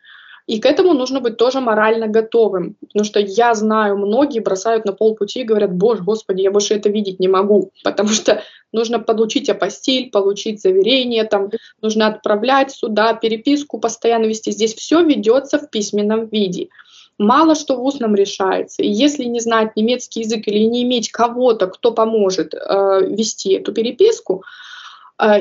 И 0.49 0.59
к 0.59 0.65
этому 0.65 0.93
нужно 0.93 1.19
быть 1.19 1.37
тоже 1.37 1.59
морально 1.59 2.07
готовым, 2.07 2.75
потому 2.81 3.05
что 3.05 3.19
я 3.19 3.53
знаю, 3.53 3.97
многие 3.97 4.39
бросают 4.39 4.83
на 4.83 4.93
полпути 4.93 5.41
и 5.41 5.43
говорят, 5.43 5.71
боже, 5.71 6.01
господи, 6.01 6.41
я 6.41 6.49
больше 6.49 6.73
это 6.73 6.89
видеть 6.89 7.19
не 7.19 7.27
могу, 7.27 7.71
потому 7.83 8.09
что 8.09 8.41
нужно 8.73 8.97
получить 8.97 9.47
апостиль, 9.47 10.09
получить 10.09 10.59
заверение, 10.59 11.25
там 11.25 11.51
нужно 11.83 12.07
отправлять 12.07 12.71
сюда, 12.71 13.13
переписку 13.13 13.77
постоянно 13.77 14.25
вести. 14.25 14.49
Здесь 14.49 14.73
все 14.73 15.03
ведется 15.03 15.59
в 15.59 15.69
письменном 15.69 16.25
виде. 16.29 16.69
Мало 17.19 17.53
что 17.53 17.75
в 17.75 17.83
устном 17.83 18.15
решается. 18.15 18.81
И 18.81 18.89
если 18.89 19.25
не 19.25 19.41
знать 19.41 19.75
немецкий 19.75 20.21
язык 20.21 20.47
или 20.47 20.63
не 20.63 20.81
иметь 20.81 21.11
кого-то, 21.11 21.67
кто 21.67 21.91
поможет 21.91 22.55
э, 22.55 23.01
вести 23.07 23.53
эту 23.53 23.71
переписку, 23.71 24.43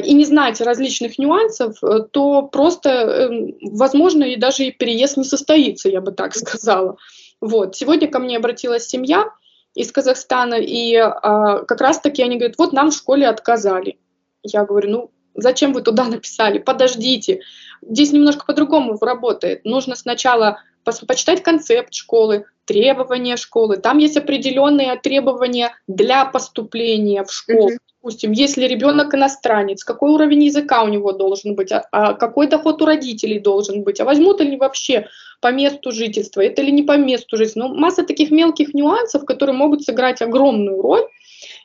и 0.00 0.12
не 0.12 0.24
знать 0.24 0.60
различных 0.60 1.18
нюансов, 1.18 1.82
э, 1.84 2.00
то 2.10 2.42
просто, 2.42 2.88
эм, 2.90 3.54
возможно, 3.62 4.24
и 4.24 4.36
даже 4.36 4.64
и 4.64 4.72
переезд 4.72 5.16
не 5.16 5.24
состоится, 5.24 5.88
я 5.88 6.00
бы 6.00 6.10
так 6.10 6.34
сказала. 6.34 6.96
Вот. 7.40 7.76
Сегодня 7.76 8.08
ко 8.08 8.18
мне 8.18 8.36
обратилась 8.36 8.88
семья 8.88 9.30
из 9.74 9.92
Казахстана, 9.92 10.56
и 10.56 10.96
а, 10.96 11.64
как 11.64 11.80
раз-таки 11.80 12.22
они 12.24 12.36
говорят, 12.36 12.58
вот 12.58 12.72
нам 12.72 12.90
в 12.90 12.94
школе 12.94 13.28
отказали. 13.28 13.98
Я 14.42 14.64
говорю, 14.64 14.90
ну, 14.90 15.10
зачем 15.36 15.72
вы 15.72 15.82
туда 15.82 16.04
написали? 16.08 16.58
Подождите. 16.58 17.42
Здесь 17.80 18.12
немножко 18.12 18.44
по-другому 18.44 18.98
работает. 19.00 19.64
Нужно 19.64 19.94
сначала 19.94 20.58
почитать 20.82 21.44
концепт 21.44 21.94
школы, 21.94 22.46
требования 22.64 23.36
школы. 23.36 23.76
Там 23.76 23.98
есть 23.98 24.16
определенные 24.16 24.96
требования 24.96 25.70
для 25.86 26.24
поступления 26.24 27.22
в 27.22 27.32
школу. 27.32 27.70
Mm-hmm 27.70 27.87
допустим, 28.08 28.32
если 28.32 28.64
ребенок 28.64 29.14
иностранец, 29.14 29.84
какой 29.84 30.10
уровень 30.10 30.44
языка 30.44 30.82
у 30.82 30.88
него 30.88 31.12
должен 31.12 31.54
быть, 31.54 31.72
а, 31.72 31.84
а 31.92 32.14
какой 32.14 32.46
доход 32.46 32.80
у 32.80 32.86
родителей 32.86 33.38
должен 33.38 33.82
быть, 33.82 34.00
а 34.00 34.06
возьмут 34.06 34.40
ли 34.40 34.56
вообще 34.56 35.08
по 35.42 35.52
месту 35.52 35.92
жительства, 35.92 36.40
это 36.40 36.62
ли 36.62 36.72
не 36.72 36.82
по 36.82 36.96
месту 36.96 37.36
жительства. 37.36 37.68
Ну, 37.68 37.74
масса 37.74 38.04
таких 38.04 38.30
мелких 38.30 38.72
нюансов, 38.72 39.26
которые 39.26 39.54
могут 39.54 39.82
сыграть 39.82 40.22
огромную 40.22 40.80
роль 40.80 41.02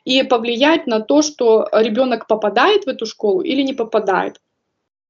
и 0.04 0.22
повлиять 0.22 0.86
на 0.86 1.00
то, 1.00 1.22
что 1.22 1.66
ребенок 1.72 2.26
попадает 2.26 2.84
в 2.84 2.88
эту 2.88 3.06
школу 3.06 3.40
или 3.40 3.62
не 3.62 3.72
попадает. 3.72 4.36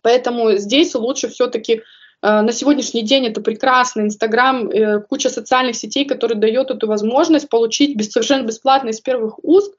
Поэтому 0.02 0.52
здесь 0.52 0.94
лучше 0.94 1.28
все-таки 1.28 1.72
э, 1.72 1.80
на 2.22 2.52
сегодняшний 2.52 3.02
день 3.02 3.26
это 3.26 3.40
прекрасно. 3.40 4.02
Инстаграм, 4.02 4.68
э, 4.68 5.00
куча 5.00 5.30
социальных 5.30 5.74
сетей, 5.74 6.04
которые 6.04 6.38
дают 6.38 6.70
эту 6.70 6.86
возможность 6.86 7.48
получить 7.48 8.12
совершенно 8.12 8.46
бесплатно 8.46 8.90
из 8.90 9.00
первых 9.00 9.40
уст 9.42 9.74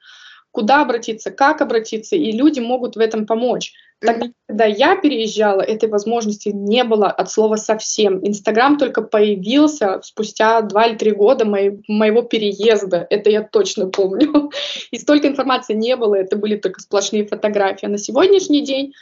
куда 0.56 0.80
обратиться, 0.80 1.30
как 1.30 1.60
обратиться, 1.60 2.16
и 2.16 2.32
люди 2.32 2.60
могут 2.60 2.96
в 2.96 2.98
этом 2.98 3.26
помочь. 3.26 3.74
Тогда, 4.00 4.28
когда 4.48 4.64
я 4.64 4.96
переезжала, 4.96 5.60
этой 5.60 5.90
возможности 5.90 6.48
не 6.48 6.82
было 6.82 7.08
от 7.08 7.30
слова 7.30 7.56
совсем. 7.56 8.26
Инстаграм 8.26 8.78
только 8.78 9.02
появился 9.02 10.00
спустя 10.02 10.62
два 10.62 10.86
или 10.86 10.96
три 10.96 11.10
года 11.10 11.44
моей, 11.44 11.82
моего 11.88 12.22
переезда. 12.22 13.06
Это 13.10 13.28
я 13.28 13.42
точно 13.42 13.88
помню. 13.88 14.50
И 14.90 14.98
столько 14.98 15.28
информации 15.28 15.74
не 15.74 15.94
было, 15.94 16.14
это 16.14 16.36
были 16.36 16.56
только 16.56 16.80
сплошные 16.80 17.26
фотографии. 17.26 17.84
А 17.84 17.90
на 17.90 17.98
сегодняшний 17.98 18.64
день 18.64 18.94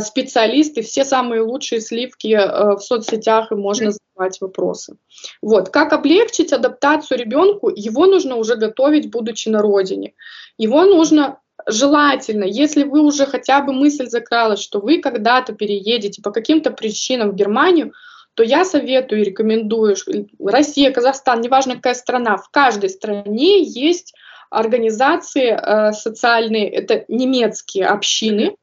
специалисты, 0.00 0.82
все 0.82 1.04
самые 1.04 1.42
лучшие 1.42 1.80
сливки 1.80 2.28
э, 2.28 2.76
в 2.76 2.80
соцсетях, 2.80 3.50
и 3.50 3.56
можно 3.56 3.90
задавать 3.90 4.40
вопросы. 4.40 4.96
Вот. 5.42 5.70
Как 5.70 5.92
облегчить 5.92 6.52
адаптацию 6.52 7.18
ребенку? 7.18 7.70
Его 7.74 8.06
нужно 8.06 8.36
уже 8.36 8.56
готовить, 8.56 9.10
будучи 9.10 9.48
на 9.48 9.60
родине. 9.60 10.14
Его 10.56 10.84
нужно 10.84 11.40
желательно, 11.66 12.44
если 12.44 12.84
вы 12.84 13.00
уже 13.00 13.26
хотя 13.26 13.60
бы 13.60 13.72
мысль 13.72 14.06
закралась, 14.06 14.60
что 14.60 14.80
вы 14.80 15.00
когда-то 15.00 15.52
переедете 15.52 16.22
по 16.22 16.30
каким-то 16.30 16.70
причинам 16.70 17.30
в 17.30 17.34
Германию, 17.34 17.92
то 18.34 18.42
я 18.42 18.64
советую 18.64 19.20
и 19.20 19.24
рекомендую, 19.24 19.94
Россия, 20.38 20.90
Казахстан, 20.90 21.40
неважно 21.40 21.76
какая 21.76 21.94
страна, 21.94 22.36
в 22.36 22.48
каждой 22.50 22.88
стране 22.88 23.62
есть 23.62 24.14
организации 24.50 25.50
э, 25.50 25.92
социальные, 25.92 26.68
это 26.68 27.04
немецкие 27.08 27.86
общины, 27.86 28.56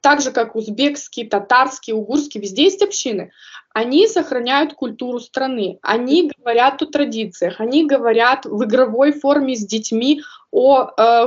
так 0.00 0.20
же 0.20 0.30
как 0.30 0.54
узбекские, 0.54 1.28
татарские, 1.28 1.96
угурские, 1.96 2.42
везде 2.42 2.64
есть 2.64 2.82
общины. 2.82 3.32
Они 3.74 4.06
сохраняют 4.06 4.74
культуру 4.74 5.20
страны, 5.20 5.78
они 5.82 6.32
говорят 6.36 6.82
о 6.82 6.86
традициях, 6.86 7.60
они 7.60 7.86
говорят 7.86 8.44
в 8.44 8.64
игровой 8.64 9.12
форме 9.12 9.54
с 9.54 9.64
детьми 9.64 10.22
о 10.50 10.90
э, 10.96 11.26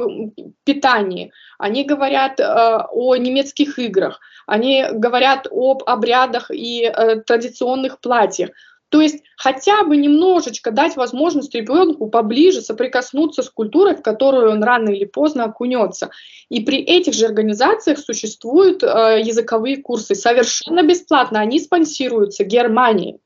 питании, 0.63 1.31
они 1.59 1.83
говорят 1.83 2.39
э, 2.39 2.43
о 2.43 3.15
немецких 3.15 3.77
играх, 3.77 4.19
они 4.47 4.85
говорят 4.91 5.47
об 5.51 5.83
обрядах 5.85 6.49
и 6.51 6.83
э, 6.83 7.21
традиционных 7.21 7.99
платьях. 7.99 8.49
То 8.91 8.99
есть 8.99 9.23
хотя 9.37 9.83
бы 9.85 9.95
немножечко 9.95 10.69
дать 10.69 10.97
возможность 10.97 11.55
ребенку 11.55 12.09
поближе 12.09 12.61
соприкоснуться 12.61 13.41
с 13.41 13.49
культурой, 13.49 13.95
в 13.95 14.01
которую 14.01 14.51
он 14.51 14.61
рано 14.61 14.89
или 14.89 15.05
поздно 15.05 15.45
окунется. 15.45 16.11
И 16.49 16.59
при 16.59 16.79
этих 16.79 17.13
же 17.13 17.25
организациях 17.25 17.99
существуют 17.99 18.83
э, 18.83 19.21
языковые 19.23 19.77
курсы 19.77 20.13
совершенно 20.13 20.83
бесплатно, 20.83 21.39
они 21.39 21.61
спонсируются 21.61 22.43
Германией. 22.43 23.21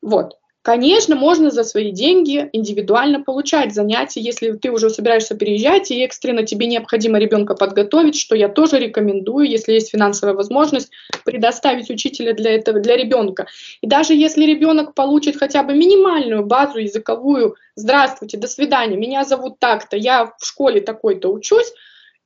Вот. 0.00 0.38
Конечно, 0.68 1.16
можно 1.16 1.50
за 1.50 1.64
свои 1.64 1.92
деньги 1.92 2.50
индивидуально 2.52 3.22
получать 3.22 3.72
занятия, 3.72 4.20
если 4.20 4.52
ты 4.52 4.70
уже 4.70 4.90
собираешься 4.90 5.34
переезжать 5.34 5.90
и 5.90 6.04
экстренно 6.04 6.42
тебе 6.42 6.66
необходимо 6.66 7.18
ребенка 7.18 7.54
подготовить, 7.54 8.20
что 8.20 8.36
я 8.36 8.50
тоже 8.50 8.78
рекомендую, 8.78 9.48
если 9.48 9.72
есть 9.72 9.88
финансовая 9.88 10.34
возможность, 10.34 10.90
предоставить 11.24 11.88
учителя 11.88 12.34
для 12.34 12.50
этого, 12.50 12.80
для 12.80 12.98
ребенка. 12.98 13.46
И 13.80 13.86
даже 13.86 14.12
если 14.12 14.44
ребенок 14.44 14.92
получит 14.92 15.38
хотя 15.38 15.62
бы 15.62 15.72
минимальную 15.72 16.44
базу 16.44 16.80
языковую, 16.80 17.56
здравствуйте, 17.74 18.36
до 18.36 18.46
свидания, 18.46 18.98
меня 18.98 19.24
зовут 19.24 19.58
так-то, 19.58 19.96
я 19.96 20.26
в 20.26 20.44
школе 20.44 20.82
такой-то 20.82 21.32
учусь, 21.32 21.72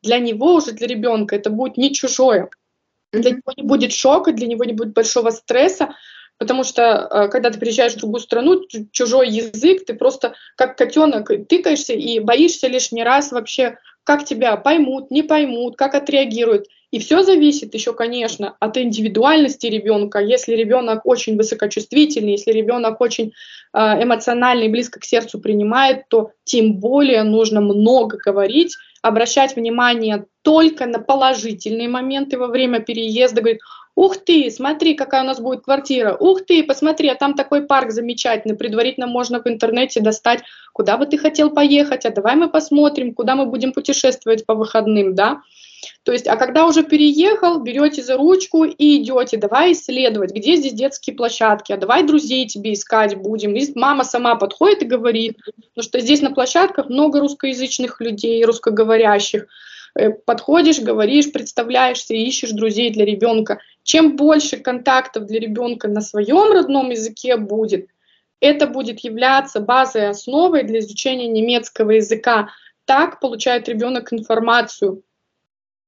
для 0.02 0.18
него 0.18 0.54
уже, 0.54 0.72
для 0.72 0.88
ребенка 0.88 1.36
это 1.36 1.48
будет 1.48 1.76
не 1.76 1.94
чужое. 1.94 2.50
Для 3.12 3.30
него 3.30 3.52
не 3.56 3.62
будет 3.62 3.92
шока, 3.92 4.32
для 4.32 4.48
него 4.48 4.64
не 4.64 4.72
будет 4.72 4.94
большого 4.94 5.30
стресса, 5.30 5.94
Потому 6.42 6.64
что, 6.64 6.82
э, 7.08 7.28
когда 7.28 7.50
ты 7.50 7.60
приезжаешь 7.60 7.92
в 7.92 7.98
другую 7.98 8.20
страну, 8.20 8.62
чужой 8.90 9.28
язык, 9.28 9.84
ты 9.86 9.94
просто 9.94 10.34
как 10.56 10.76
котенок 10.76 11.30
тыкаешься 11.48 11.92
и 11.92 12.18
боишься 12.18 12.66
лишний 12.66 13.04
раз 13.04 13.30
вообще, 13.30 13.78
как 14.02 14.24
тебя 14.24 14.56
поймут, 14.56 15.12
не 15.12 15.22
поймут, 15.22 15.76
как 15.76 15.94
отреагируют. 15.94 16.66
И 16.90 16.98
все 16.98 17.22
зависит 17.22 17.74
еще, 17.74 17.92
конечно, 17.92 18.56
от 18.58 18.76
индивидуальности 18.76 19.66
ребенка. 19.68 20.18
Если 20.18 20.54
ребенок 20.54 21.06
очень 21.06 21.36
высокочувствительный, 21.36 22.32
если 22.32 22.50
ребенок 22.50 23.00
очень 23.00 23.32
э, 23.72 24.02
эмоциональный, 24.02 24.66
близко 24.66 24.98
к 24.98 25.04
сердцу 25.04 25.38
принимает, 25.38 26.08
то 26.08 26.32
тем 26.42 26.80
более 26.80 27.22
нужно 27.22 27.60
много 27.60 28.16
говорить, 28.16 28.74
обращать 29.00 29.54
внимание 29.54 30.26
только 30.42 30.86
на 30.86 30.98
положительные 30.98 31.88
моменты 31.88 32.38
во 32.38 32.48
время 32.48 32.80
переезда. 32.80 33.40
Говорит, 33.40 33.60
Ух 33.94 34.16
ты, 34.16 34.50
смотри, 34.50 34.94
какая 34.94 35.22
у 35.22 35.26
нас 35.26 35.38
будет 35.38 35.64
квартира. 35.64 36.16
Ух 36.18 36.46
ты, 36.46 36.64
посмотри, 36.64 37.08
а 37.08 37.14
там 37.14 37.34
такой 37.34 37.66
парк 37.66 37.90
замечательный. 37.90 38.56
Предварительно 38.56 39.06
можно 39.06 39.42
в 39.42 39.46
интернете 39.46 40.00
достать, 40.00 40.40
куда 40.72 40.96
бы 40.96 41.04
ты 41.04 41.18
хотел 41.18 41.50
поехать, 41.50 42.06
а 42.06 42.10
давай 42.10 42.36
мы 42.36 42.48
посмотрим, 42.48 43.12
куда 43.12 43.36
мы 43.36 43.44
будем 43.44 43.72
путешествовать 43.72 44.46
по 44.46 44.54
выходным, 44.54 45.14
да. 45.14 45.42
То 46.04 46.12
есть, 46.12 46.26
а 46.26 46.36
когда 46.36 46.66
уже 46.66 46.84
переехал, 46.84 47.60
берете 47.60 48.02
за 48.02 48.16
ручку 48.16 48.64
и 48.64 49.02
идете, 49.02 49.36
давай 49.36 49.72
исследовать, 49.72 50.30
где 50.30 50.56
здесь 50.56 50.72
детские 50.72 51.14
площадки, 51.14 51.72
а 51.72 51.76
давай 51.76 52.04
друзей 52.04 52.46
тебе 52.46 52.72
искать 52.72 53.16
будем. 53.16 53.54
И 53.56 53.66
мама 53.74 54.04
сама 54.04 54.36
подходит 54.36 54.82
и 54.82 54.86
говорит, 54.86 55.38
ну 55.76 55.82
что 55.82 56.00
здесь 56.00 56.22
на 56.22 56.30
площадках 56.30 56.88
много 56.88 57.20
русскоязычных 57.20 58.00
людей, 58.00 58.44
русскоговорящих. 58.44 59.46
Э, 59.94 60.10
подходишь, 60.10 60.80
говоришь, 60.80 61.32
представляешься, 61.32 62.14
ищешь 62.14 62.52
друзей 62.52 62.90
для 62.90 63.04
ребенка. 63.04 63.60
Чем 63.82 64.16
больше 64.16 64.56
контактов 64.56 65.26
для 65.26 65.40
ребенка 65.40 65.88
на 65.88 66.00
своем 66.00 66.52
родном 66.52 66.90
языке 66.90 67.36
будет, 67.36 67.88
это 68.40 68.66
будет 68.66 69.00
являться 69.00 69.60
базой, 69.60 70.08
основой 70.08 70.64
для 70.64 70.80
изучения 70.80 71.28
немецкого 71.28 71.92
языка. 71.92 72.50
Так 72.84 73.20
получает 73.20 73.68
ребенок 73.68 74.12
информацию. 74.12 75.02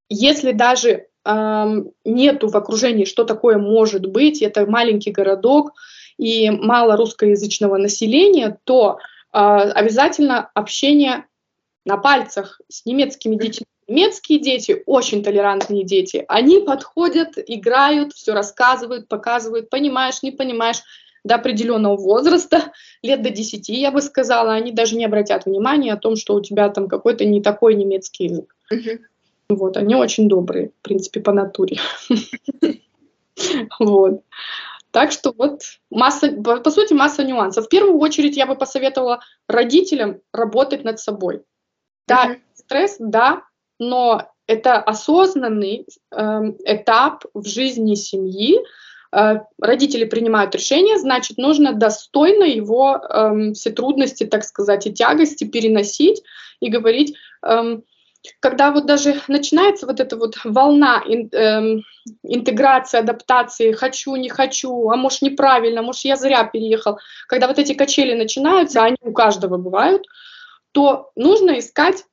Если 0.08 0.52
даже 0.52 1.06
эм, 1.24 1.90
нету 2.04 2.48
в 2.48 2.56
окружении, 2.56 3.06
что 3.06 3.24
такое 3.24 3.58
может 3.58 4.06
быть, 4.06 4.42
это 4.42 4.66
маленький 4.66 5.10
городок 5.10 5.72
и 6.18 6.50
мало 6.50 6.96
русскоязычного 6.96 7.78
населения, 7.78 8.58
то 8.64 8.98
э, 9.32 9.38
обязательно 9.38 10.50
общение 10.54 11.24
на 11.84 11.96
пальцах 11.96 12.60
с 12.68 12.86
немецкими 12.86 13.34
детьми 13.34 13.66
Немецкие 13.86 14.38
дети, 14.38 14.82
очень 14.86 15.22
толерантные 15.22 15.84
дети, 15.84 16.24
они 16.28 16.60
подходят, 16.60 17.34
играют, 17.36 18.12
все 18.12 18.32
рассказывают, 18.32 19.08
показывают, 19.08 19.70
понимаешь, 19.70 20.22
не 20.22 20.30
понимаешь, 20.30 20.82
до 21.24 21.36
определенного 21.36 21.96
возраста, 21.96 22.72
лет 23.02 23.22
до 23.22 23.30
10, 23.30 23.68
я 23.70 23.90
бы 23.90 24.02
сказала, 24.02 24.52
они 24.52 24.72
даже 24.72 24.94
не 24.94 25.06
обратят 25.06 25.46
внимания 25.46 25.92
о 25.92 25.96
том, 25.96 26.16
что 26.16 26.34
у 26.34 26.42
тебя 26.42 26.68
там 26.68 26.86
какой-то 26.86 27.24
не 27.24 27.40
такой 27.40 27.74
немецкий 27.74 28.24
язык. 28.24 28.54
Uh-huh. 28.70 28.98
Вот, 29.48 29.76
они 29.76 29.94
очень 29.94 30.28
добрые, 30.28 30.68
в 30.68 30.82
принципе, 30.82 31.20
по 31.20 31.32
натуре. 31.32 31.78
Вот. 33.80 34.22
Так 34.90 35.10
что 35.10 35.34
вот 35.36 35.62
масса, 35.90 36.30
по 36.30 36.70
сути, 36.70 36.92
масса 36.92 37.24
нюансов. 37.24 37.66
В 37.66 37.68
первую 37.68 37.98
очередь 37.98 38.36
я 38.36 38.46
бы 38.46 38.54
посоветовала 38.54 39.20
родителям 39.48 40.20
работать 40.32 40.84
над 40.84 41.00
собой. 41.00 41.42
Да, 42.06 42.36
стресс, 42.54 42.96
да, 43.00 43.42
но 43.78 44.28
это 44.46 44.76
осознанный 44.76 45.86
э, 46.10 46.40
этап 46.64 47.24
в 47.34 47.46
жизни 47.46 47.94
семьи. 47.94 48.58
Э, 49.12 49.40
родители 49.60 50.04
принимают 50.04 50.54
решение, 50.54 50.98
значит, 50.98 51.38
нужно 51.38 51.72
достойно 51.72 52.44
его 52.44 52.96
э, 52.96 53.52
все 53.54 53.70
трудности, 53.70 54.24
так 54.24 54.44
сказать, 54.44 54.86
и 54.86 54.92
тягости 54.92 55.44
переносить 55.44 56.22
и 56.60 56.68
говорить. 56.68 57.16
Э, 57.42 57.78
когда 58.40 58.70
вот 58.70 58.86
даже 58.86 59.20
начинается 59.28 59.86
вот 59.86 60.00
эта 60.00 60.16
вот 60.16 60.36
волна 60.44 61.02
ин, 61.06 61.28
э, 61.32 61.80
интеграции, 62.22 62.98
адаптации, 62.98 63.72
хочу, 63.72 64.16
не 64.16 64.28
хочу, 64.28 64.90
а 64.90 64.96
может 64.96 65.22
неправильно, 65.22 65.82
может 65.82 66.04
я 66.04 66.16
зря 66.16 66.44
переехал, 66.44 66.98
когда 67.28 67.48
вот 67.48 67.58
эти 67.58 67.74
качели 67.74 68.14
начинаются, 68.14 68.82
они 68.82 68.96
у 69.02 69.12
каждого 69.12 69.58
бывают, 69.58 70.04
то 70.72 71.10
нужно 71.16 71.58
искать 71.58 72.04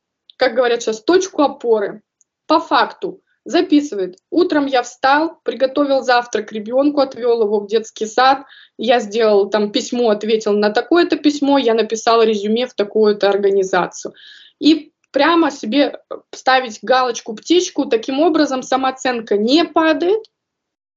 как 0.42 0.56
говорят 0.56 0.82
сейчас, 0.82 1.04
точку 1.04 1.44
опоры. 1.44 2.02
По 2.48 2.60
факту 2.60 3.22
записывает. 3.46 4.18
Утром 4.32 4.66
я 4.66 4.82
встал, 4.82 5.38
приготовил 5.44 6.02
завтрак 6.02 6.52
ребенку, 6.52 7.00
отвел 7.00 7.44
его 7.44 7.60
в 7.60 7.68
детский 7.68 8.08
сад, 8.08 8.46
я 8.76 9.00
сделал 9.00 9.52
там 9.52 9.72
письмо, 9.72 10.10
ответил 10.10 10.54
на 10.54 10.72
такое-то 10.72 11.18
письмо, 11.18 11.60
я 11.60 11.76
написал 11.76 12.24
резюме 12.24 12.66
в 12.66 12.74
такую-то 12.74 13.30
организацию. 13.30 14.16
И 14.60 14.94
прямо 15.12 15.52
себе 15.52 16.00
ставить 16.34 16.80
галочку, 16.82 17.36
птичку, 17.36 17.86
таким 17.86 18.20
образом 18.20 18.64
самооценка 18.64 19.38
не 19.38 19.64
падает, 19.64 20.26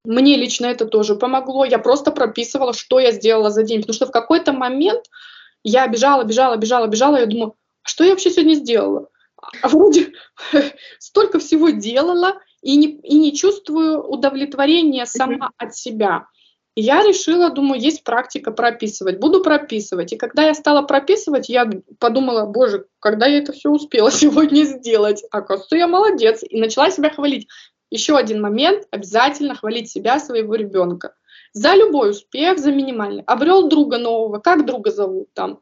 мне 0.07 0.37
лично 0.37 0.67
это 0.67 0.87
тоже 0.87 1.17
помогло. 1.17 1.67
Я 1.67 1.79
просто 1.79 2.13
прописывала, 2.13 2.73
что 2.73 2.99
я 2.99 3.13
сделала 3.13 3.51
за 3.51 3.63
день. 3.63 3.81
Потому 3.81 3.95
что 3.95 4.07
в 4.07 4.11
какой-то 4.11 4.55
момент 4.55 5.05
я 5.63 5.87
бежала, 5.87 6.25
бежала, 6.25 6.57
бежала, 6.57 6.87
бежала, 6.87 7.17
я 7.19 7.27
думаю, 7.27 7.57
а 7.83 7.89
что 7.89 8.05
я 8.05 8.11
вообще 8.11 8.31
сегодня 8.31 8.55
сделала? 8.55 9.09
А 9.63 9.69
вроде 9.69 10.13
столько 10.99 11.39
всего 11.39 11.71
делала 11.71 12.41
и 12.63 12.77
не, 12.77 12.87
и 12.87 13.19
не 13.19 13.35
чувствую 13.35 14.03
удовлетворения 14.03 15.07
сама 15.07 15.51
от 15.57 15.75
себя. 15.77 16.27
И 16.75 16.83
я 16.83 17.05
решила, 17.05 17.51
думаю, 17.51 17.81
есть 17.81 18.03
практика 18.03 18.51
прописывать. 18.51 19.21
Буду 19.21 19.43
прописывать. 19.43 20.13
И 20.13 20.17
когда 20.17 20.43
я 20.45 20.55
стала 20.55 20.83
прописывать, 20.83 21.49
я 21.49 21.71
подумала, 22.01 22.47
боже, 22.47 22.87
когда 22.99 23.27
я 23.27 23.39
это 23.39 23.53
все 23.53 23.71
успела 23.71 24.11
сегодня 24.13 24.65
сделать? 24.65 25.23
Оказывается, 25.31 25.77
я 25.77 25.87
молодец. 25.87 26.43
И 26.43 26.59
начала 26.59 26.91
себя 26.91 27.11
хвалить. 27.11 27.47
Еще 27.91 28.17
один 28.17 28.41
момент, 28.41 28.89
обязательно 28.91 29.55
хвалить 29.55 29.91
себя, 29.91 30.19
своего 30.19 30.57
ребенка. 30.57 31.15
За 31.53 31.75
любой 31.75 32.11
успех, 32.11 32.59
за 32.59 32.73
минимальный. 32.73 33.23
Обрел 33.27 33.69
друга 33.69 33.99
нового, 33.99 34.41
как 34.41 34.67
друга 34.67 34.91
зовут 34.91 35.29
там? 35.33 35.61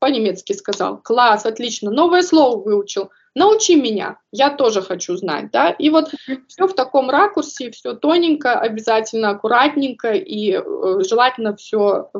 по-немецки 0.00 0.54
сказал, 0.54 1.00
класс, 1.00 1.46
отлично, 1.46 1.90
новое 1.90 2.22
слово 2.22 2.60
выучил, 2.60 3.10
научи 3.34 3.76
меня, 3.76 4.18
я 4.32 4.50
тоже 4.50 4.82
хочу 4.82 5.16
знать, 5.16 5.50
да, 5.50 5.70
и 5.70 5.90
вот 5.90 6.12
все 6.48 6.66
в 6.66 6.74
таком 6.74 7.10
ракурсе, 7.10 7.70
все 7.70 7.94
тоненько, 7.94 8.58
обязательно 8.58 9.30
аккуратненько 9.30 10.12
и 10.12 10.52
э, 10.52 10.62
желательно 11.08 11.56
все 11.56 12.10
э, 12.14 12.18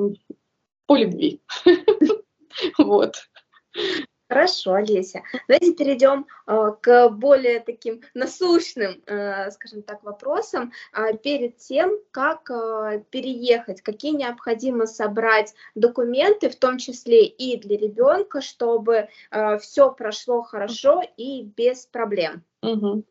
по 0.87 0.97
любви, 0.97 1.41
вот. 2.79 3.17
Хорошо, 4.31 4.75
Олеся. 4.75 5.23
Давайте 5.49 5.73
перейдем 5.73 6.25
э, 6.47 6.71
к 6.81 7.09
более 7.09 7.59
таким 7.59 8.01
насущным, 8.15 9.03
э, 9.07 9.51
скажем 9.51 9.83
так, 9.83 10.05
вопросам. 10.05 10.73
Э, 10.93 11.17
перед 11.17 11.57
тем, 11.57 11.99
как 12.13 12.49
э, 12.49 13.03
переехать, 13.11 13.83
какие 13.83 14.13
необходимо 14.13 14.87
собрать 14.87 15.53
документы, 15.75 16.49
в 16.49 16.55
том 16.55 16.79
числе 16.79 17.27
и 17.27 17.59
для 17.59 17.77
ребенка, 17.77 18.41
чтобы 18.41 19.09
э, 19.33 19.59
все 19.59 19.91
прошло 19.91 20.43
хорошо 20.43 21.03
и 21.17 21.43
без 21.43 21.87
проблем. 21.87 22.45
Угу. 22.63 23.03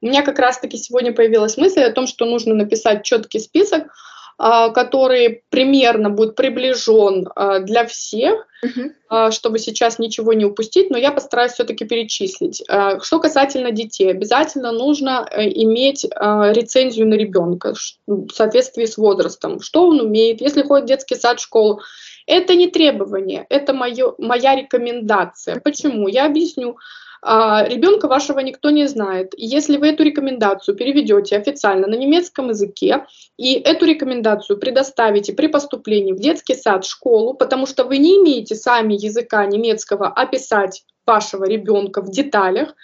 У 0.00 0.06
меня 0.06 0.22
как 0.22 0.38
раз-таки 0.38 0.78
сегодня 0.78 1.12
появилась 1.12 1.58
мысль 1.58 1.82
о 1.82 1.92
том, 1.92 2.06
что 2.06 2.24
нужно 2.24 2.54
написать 2.54 3.04
четкий 3.04 3.40
список 3.40 3.92
который 4.38 5.42
примерно 5.50 6.10
будет 6.10 6.34
приближен 6.34 7.28
а, 7.34 7.60
для 7.60 7.86
всех, 7.86 8.46
uh-huh. 8.64 9.30
чтобы 9.30 9.58
сейчас 9.58 9.98
ничего 9.98 10.32
не 10.32 10.44
упустить, 10.44 10.90
но 10.90 10.98
я 10.98 11.12
постараюсь 11.12 11.52
все-таки 11.52 11.84
перечислить. 11.84 12.62
Что 13.02 13.20
касательно 13.20 13.70
детей, 13.70 14.10
обязательно 14.10 14.72
нужно 14.72 15.28
э, 15.30 15.48
иметь 15.48 16.04
рецензию 16.04 17.08
на 17.08 17.14
ребенка 17.14 17.74
в 18.06 18.28
соответствии 18.32 18.84
с 18.86 18.96
возрастом, 18.96 19.60
что 19.60 19.88
он 19.88 20.00
умеет, 20.00 20.40
если 20.40 20.62
ходит 20.62 20.84
в 20.84 20.88
детский 20.88 21.16
сад, 21.16 21.40
школу. 21.40 21.80
Это 22.26 22.54
не 22.54 22.68
требование, 22.68 23.46
это 23.48 23.74
моё, 23.74 24.14
моя 24.18 24.54
рекомендация. 24.54 25.60
Почему? 25.60 26.08
Я 26.08 26.26
объясню. 26.26 26.76
А, 27.24 27.64
ребенка 27.68 28.08
вашего 28.08 28.40
никто 28.40 28.70
не 28.70 28.88
знает. 28.88 29.32
Если 29.36 29.76
вы 29.76 29.90
эту 29.90 30.02
рекомендацию 30.02 30.76
переведете 30.76 31.36
официально 31.36 31.86
на 31.86 31.94
немецком 31.94 32.48
языке 32.48 33.06
и 33.36 33.54
эту 33.54 33.86
рекомендацию 33.86 34.58
предоставите 34.58 35.32
при 35.32 35.46
поступлении 35.46 36.12
в 36.12 36.18
детский 36.18 36.56
сад, 36.56 36.84
школу, 36.84 37.34
потому 37.34 37.66
что 37.66 37.84
вы 37.84 37.98
не 37.98 38.16
имеете 38.16 38.56
сами 38.56 38.94
языка 38.94 39.46
немецкого 39.46 40.08
описать 40.08 40.84
вашего 41.06 41.44
ребенка 41.44 42.02
в 42.02 42.10
деталях, 42.10 42.74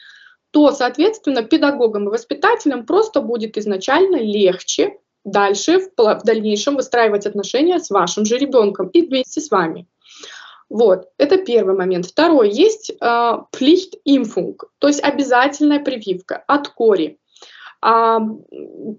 то, 0.53 0.71
соответственно, 0.71 1.43
педагогам 1.43 2.07
и 2.07 2.11
воспитателям 2.13 2.87
просто 2.87 3.21
будет 3.21 3.59
изначально 3.59 4.17
легче 4.17 4.99
дальше 5.25 5.81
в, 5.81 5.91
в 5.97 6.23
дальнейшем 6.25 6.77
выстраивать 6.77 7.27
отношения 7.27 7.81
с 7.81 7.91
вашим 7.91 8.25
же 8.25 8.39
ребенком 8.39 8.87
и 8.89 9.03
вместе 9.05 9.41
с 9.41 9.51
вами. 9.51 9.87
Вот, 10.71 11.09
это 11.17 11.39
первый 11.39 11.75
момент. 11.75 12.07
Второй, 12.07 12.51
есть 12.51 12.91
э, 12.91 12.95
Pflichtimpfung, 13.01 14.57
то 14.79 14.89
есть 14.89 15.03
обязательная 15.03 15.81
прививка 15.81 16.45
от 16.47 16.69
кори. 16.69 17.19
А, 17.81 18.19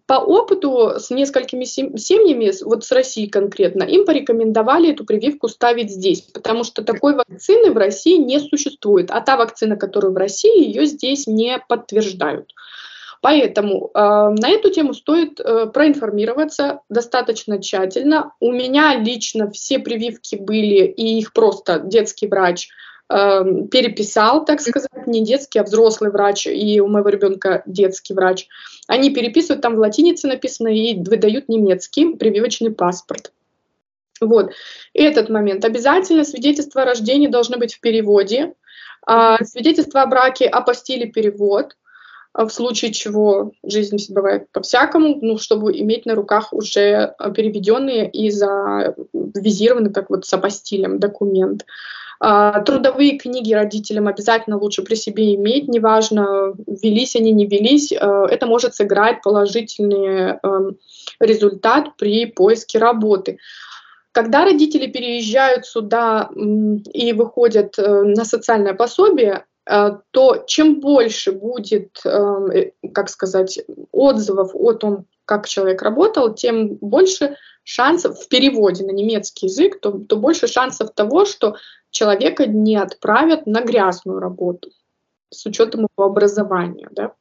по 0.06 0.14
опыту 0.14 0.94
с 1.00 1.10
несколькими 1.10 1.66
семьями, 1.66 2.52
вот 2.64 2.86
с 2.86 2.92
Россией 2.94 3.30
конкретно, 3.30 3.84
им 3.84 4.06
порекомендовали 4.06 4.92
эту 4.92 5.06
прививку 5.06 5.50
ставить 5.50 5.92
здесь, 5.92 6.22
потому 6.22 6.64
что 6.64 6.82
такой 6.84 7.16
вакцины 7.16 7.72
в 7.72 7.78
России 7.78 8.16
не 8.16 8.40
существует, 8.40 9.12
а 9.12 9.20
та 9.20 9.36
вакцина, 9.36 9.76
которая 9.76 10.14
в 10.14 10.18
России, 10.18 10.66
ее 10.66 10.86
здесь 10.86 11.28
не 11.28 11.60
подтверждают. 11.68 12.54
Поэтому 13.22 13.92
э, 13.94 14.00
на 14.00 14.50
эту 14.50 14.70
тему 14.70 14.94
стоит 14.94 15.40
э, 15.40 15.66
проинформироваться 15.68 16.82
достаточно 16.90 17.62
тщательно. 17.62 18.34
У 18.40 18.52
меня 18.52 18.96
лично 18.96 19.52
все 19.52 19.80
прививки 19.80 20.36
были, 20.36 20.86
и 20.86 21.20
их 21.20 21.34
просто 21.34 21.80
детский 21.80 22.28
врач 22.28 22.70
э, 23.10 23.44
переписал, 23.70 24.46
так 24.46 24.62
сказать, 24.62 24.90
не 25.06 25.24
детский, 25.24 25.60
а 25.60 25.64
взрослый 25.64 26.12
врач, 26.12 26.48
и 26.48 26.80
у 26.80 26.88
моего 26.88 27.10
ребенка 27.10 27.62
детский 27.66 28.14
врач. 28.14 28.48
Они 28.88 29.14
переписывают, 29.14 29.62
там 29.62 29.76
в 29.76 29.80
латинице 29.80 30.28
написано, 30.28 30.70
и 30.70 30.96
выдают 30.98 31.50
немецкий 31.50 32.16
прививочный 32.16 32.72
паспорт. 32.72 33.34
Вот, 34.22 34.52
этот 34.94 35.30
момент. 35.30 35.66
Обязательно 35.66 36.24
свидетельство 36.24 36.82
о 36.82 36.86
рождении 36.86 37.28
должны 37.28 37.58
быть 37.58 37.76
в 37.76 37.80
переводе. 37.82 38.54
А, 39.06 39.44
свидетельство 39.44 40.02
о 40.02 40.08
браке, 40.08 40.46
апостиле 40.46 41.08
перевод. 41.08 41.76
А 42.34 42.46
в 42.46 42.54
случае 42.54 42.94
чего 42.94 43.52
жизнь 43.64 43.98
бывает 44.10 44.52
по-всякому, 44.52 45.18
ну, 45.22 45.38
чтобы 45.38 45.78
иметь 45.80 46.06
на 46.06 46.14
руках 46.14 46.54
уже 46.54 47.14
а, 47.18 47.32
переведенные 47.32 48.10
и 48.10 48.30
завизированный, 48.30 49.92
как 49.92 50.10
вот 50.10 50.26
с 50.26 50.34
апостилем 50.34 51.00
документ. 51.00 51.66
А, 52.20 52.62
трудовые 52.62 53.18
книги 53.18 53.54
родителям 53.54 54.08
обязательно 54.08 54.58
лучше 54.58 54.84
при 54.84 54.96
себе 54.96 55.34
иметь, 55.36 55.68
неважно, 55.68 56.54
велись 56.68 57.16
они, 57.16 57.32
не 57.32 57.48
велись, 57.48 57.92
это 57.92 58.46
может 58.46 58.76
сыграть 58.76 59.22
положительный 59.24 60.40
результат 61.20 61.96
при 61.98 62.28
поиске 62.28 62.78
работы. 62.78 63.40
Когда 64.12 64.44
родители 64.44 64.88
переезжают 64.88 65.66
сюда 65.66 66.30
и 66.36 67.14
выходят 67.14 67.78
э, 67.78 68.04
на 68.04 68.26
социальное 68.26 68.74
пособие, 68.74 69.44
Э, 69.44 69.49
то 70.12 70.44
чем 70.48 70.80
больше 70.80 71.32
будет, 71.32 72.02
эм, 72.04 72.50
э, 72.50 72.72
как 72.92 73.10
сказать, 73.10 73.60
отзывов 73.92 74.56
о 74.56 74.74
том, 74.74 75.06
как 75.26 75.48
человек 75.48 75.84
работал, 75.84 76.34
тем 76.34 76.76
больше 76.78 77.36
шансов 77.64 78.18
в 78.18 78.28
переводе 78.30 78.84
на 78.84 78.92
немецкий 78.92 79.46
язык, 79.46 79.80
то, 79.80 79.92
то 79.92 80.16
больше 80.16 80.48
шансов 80.48 80.92
того, 80.96 81.26
что 81.26 81.56
человека 81.92 82.48
не 82.48 82.78
отправят 82.78 83.46
на 83.46 83.62
грязную 83.62 84.20
работу 84.20 84.72
с 85.30 85.46
учетом 85.46 85.82
его 85.82 86.08
образования, 86.08 86.88
да? 86.92 87.14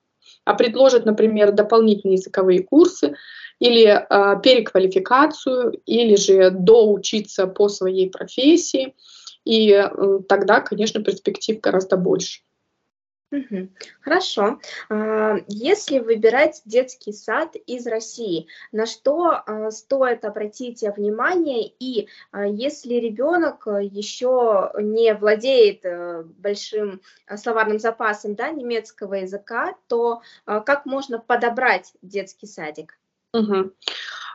а 0.47 0.55
предложат, 0.55 1.05
например, 1.05 1.53
дополнительные 1.53 2.17
языковые 2.17 2.63
курсы 2.63 3.15
или 3.59 3.85
э, 3.85 4.41
переквалификацию, 4.43 5.73
или 5.85 6.17
же 6.17 6.51
доучиться 6.51 7.47
по 7.47 7.69
своей 7.69 8.09
профессии– 8.09 8.95
и 9.45 9.71
э, 9.73 10.21
тогда, 10.29 10.61
конечно, 10.61 11.03
перспектив 11.03 11.61
гораздо 11.61 11.97
больше. 11.97 12.43
Хорошо. 14.01 14.59
А, 14.89 15.37
если 15.49 15.99
выбирать 15.99 16.63
детский 16.65 17.13
сад 17.13 17.57
из 17.67 17.87
России, 17.87 18.47
на 18.73 18.87
что 18.87 19.43
а, 19.45 19.71
стоит 19.71 20.25
обратить 20.25 20.83
внимание? 20.97 21.71
И 21.79 22.09
а, 22.33 22.47
если 22.47 22.95
ребенок 22.95 23.67
еще 23.67 24.73
не 24.79 25.15
владеет 25.15 25.85
э, 25.85 26.23
большим 26.39 27.03
словарным 27.37 27.79
запасом 27.79 28.35
да, 28.35 28.51
немецкого 28.51 29.15
языка, 29.15 29.75
то 29.89 30.23
как 30.45 30.87
можно 30.87 31.19
подобрать 31.19 31.93
детский 32.03 32.47
садик? 32.47 32.99
Угу. 33.35 33.73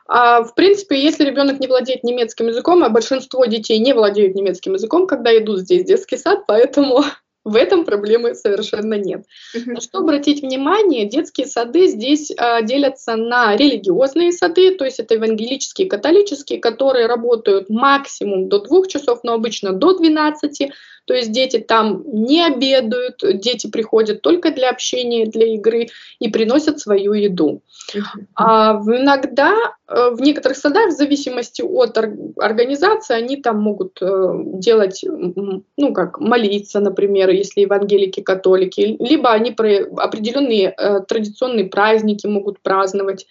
А, 0.06 0.44
в 0.44 0.54
принципе, 0.56 1.02
если 1.02 1.26
ребенок 1.26 1.60
не 1.60 1.68
владеет 1.68 2.04
немецким 2.04 2.48
языком, 2.48 2.84
а 2.84 2.90
большинство 2.90 3.46
детей 3.46 3.80
не 3.80 3.94
владеют 3.94 4.36
немецким 4.36 4.74
языком, 4.74 5.08
когда 5.08 5.36
идут 5.38 5.60
здесь 5.60 5.84
в 5.84 5.88
детский 5.88 6.18
сад, 6.18 6.44
поэтому 6.46 7.04
в 7.46 7.56
этом 7.56 7.86
проблемы 7.86 8.36
совершенно 8.36 8.96
нет. 8.96 9.26
На 9.66 9.80
что 9.80 10.00
обратить 10.00 10.42
внимание, 10.42 11.08
детские 11.08 11.48
сады 11.48 11.88
здесь 11.88 12.32
а, 12.38 12.62
делятся 12.62 13.16
на 13.16 13.56
религиозные 13.56 14.32
сады, 14.32 14.76
то 14.76 14.86
есть 14.86 15.00
это 15.00 15.16
евангелические, 15.16 15.88
католические, 15.88 16.60
которые 16.60 17.08
работают 17.08 17.70
максимум 17.70 18.50
до 18.50 18.60
двух 18.60 18.88
часов, 18.88 19.20
но 19.24 19.34
обычно 19.34 19.72
до 19.72 19.98
12, 19.98 20.72
то 21.06 21.14
есть 21.14 21.32
дети 21.32 21.60
там 21.60 22.04
не 22.06 22.46
обедают, 22.46 23.20
дети 23.22 23.68
приходят 23.68 24.22
только 24.22 24.52
для 24.52 24.70
общения, 24.70 25.26
для 25.26 25.54
игры 25.56 25.88
и 26.20 26.30
приносят 26.30 26.80
свою 26.80 27.14
еду. 27.14 27.62
А 28.36 28.76
иногда 28.86 29.54
э, 29.88 30.10
в 30.12 30.22
некоторых 30.22 30.58
садах, 30.58 30.90
в 30.90 30.98
зависимости 30.98 31.62
от 31.62 31.98
организации, 32.38 33.16
они 33.16 33.38
там 33.38 33.62
могут 33.62 34.02
э, 34.02 34.34
делать, 34.54 35.04
ну 35.04 35.94
как, 35.94 36.20
молиться, 36.20 36.80
например, 36.80 37.30
если 37.30 37.62
евангелики, 37.62 38.22
католики, 38.22 38.96
либо 39.00 39.32
они 39.32 39.52
про 39.52 39.86
определенные 39.98 40.74
э, 40.78 41.02
традиционные 41.02 41.66
праздники 41.66 42.28
могут 42.28 42.62
праздновать. 42.62 43.28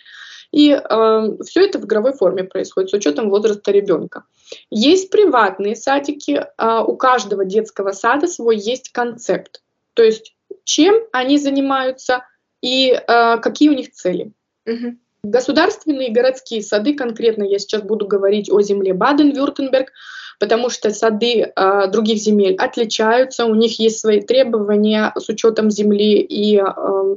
И 0.51 0.71
э, 0.71 1.29
все 1.47 1.65
это 1.65 1.79
в 1.79 1.87
игровой 1.87 2.13
форме 2.13 2.45
происходит 2.45 2.91
с 2.91 2.95
учетом 2.95 3.31
возраста 3.31 3.73
ребенка. 3.73 4.25
Есть 4.71 5.11
приватные 5.11 5.77
садики, 5.77 6.45
э, 6.57 6.81
у 6.87 6.97
каждого 6.97 7.45
детского 7.45 7.93
сада 7.93 8.27
свой 8.27 8.57
есть 8.57 8.91
концепт. 8.91 9.63
То 9.95 10.03
есть 10.03 10.35
чем 10.65 10.95
они 11.13 11.39
занимаются 11.39 12.25
и 12.61 12.91
э, 12.93 13.39
какие 13.39 13.69
у 13.69 13.75
них 13.75 13.93
цели. 13.93 14.33
Угу. 14.67 14.97
Государственные 15.25 16.11
городские 16.11 16.63
сады, 16.63 16.95
конкретно 16.95 17.45
я 17.45 17.59
сейчас 17.59 17.83
буду 17.83 18.07
говорить 18.07 18.51
о 18.51 18.61
земле 18.61 18.93
Баден-Вюртемберг, 18.93 19.93
потому 20.41 20.69
что 20.69 20.91
сады 20.91 21.53
э, 21.55 21.87
других 21.89 22.19
земель 22.19 22.57
отличаются, 22.57 23.47
у 23.47 23.55
них 23.55 23.79
есть 23.79 24.01
свои 24.01 24.21
требования 24.21 25.13
с 25.17 25.29
учетом 25.29 25.71
земли 25.71 26.19
и 26.19 26.59
э, 26.59 26.65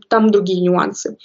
там 0.08 0.30
другие 0.30 0.62
нюансы. 0.62 1.18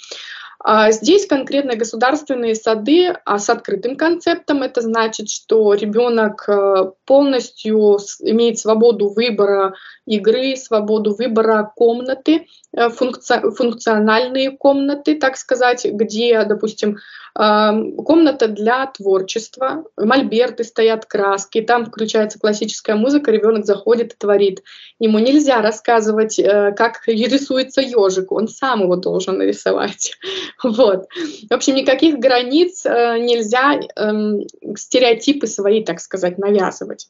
А 0.63 0.91
здесь 0.91 1.25
конкретно 1.25 1.75
государственные 1.75 2.55
сады 2.55 3.15
а 3.25 3.39
с 3.39 3.49
открытым 3.49 3.95
концептом. 3.95 4.61
Это 4.61 4.81
значит, 4.81 5.29
что 5.29 5.73
ребенок 5.73 6.47
э, 6.47 6.91
полностью 7.05 7.97
имеет 8.19 8.59
свободу 8.59 9.09
выбора 9.09 9.73
игры, 10.05 10.55
свободу 10.55 11.15
выбора 11.15 11.71
комнаты, 11.75 12.45
э, 12.75 12.89
функциональные 12.89 14.51
комнаты, 14.51 15.15
так 15.15 15.37
сказать, 15.37 15.85
где, 15.85 16.43
допустим, 16.43 16.97
комната 17.33 18.47
для 18.49 18.87
творчества, 18.87 19.85
мольберты 19.95 20.65
стоят, 20.65 21.05
краски, 21.05 21.61
там 21.61 21.85
включается 21.85 22.39
классическая 22.39 22.95
музыка, 22.95 23.31
ребенок 23.31 23.65
заходит 23.65 24.13
и 24.13 24.17
творит. 24.17 24.63
Ему 24.99 25.19
нельзя 25.19 25.61
рассказывать, 25.61 26.37
э, 26.39 26.73
как 26.75 27.07
рисуется 27.07 27.81
ежик, 27.81 28.31
он 28.33 28.49
сам 28.49 28.81
его 28.81 28.97
должен 28.97 29.37
нарисовать. 29.37 30.17
Вот. 30.63 31.07
В 31.49 31.53
общем, 31.53 31.75
никаких 31.75 32.17
границ 32.17 32.85
э, 32.85 33.17
нельзя 33.19 33.79
эм, 33.95 34.41
стереотипы 34.75 35.47
свои, 35.47 35.83
так 35.83 35.99
сказать, 35.99 36.37
навязывать. 36.37 37.09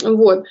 Вот. 0.00 0.44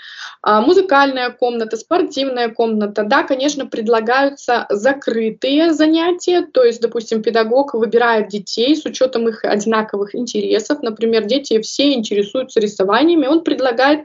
А 0.44 0.62
музыкальная 0.62 1.32
комната, 1.32 1.76
спортивная 1.76 2.50
комната, 2.50 3.04
да, 3.04 3.24
конечно, 3.24 3.66
предлагаются 3.66 4.68
закрытые 4.70 5.74
занятия, 5.74 6.44
то 6.44 6.64
есть, 6.64 6.80
допустим, 6.80 7.24
педагог 7.24 7.74
выбирает 7.74 8.28
детей 8.28 8.76
с 8.76 8.86
учетом 8.86 9.28
их 9.28 9.44
одинаковых 9.44 10.14
интересов, 10.14 10.84
например, 10.84 11.26
дети 11.26 11.60
все 11.62 11.94
интересуются 11.94 12.60
рисованиями, 12.60 13.26
он 13.26 13.44
предлагает 13.44 14.02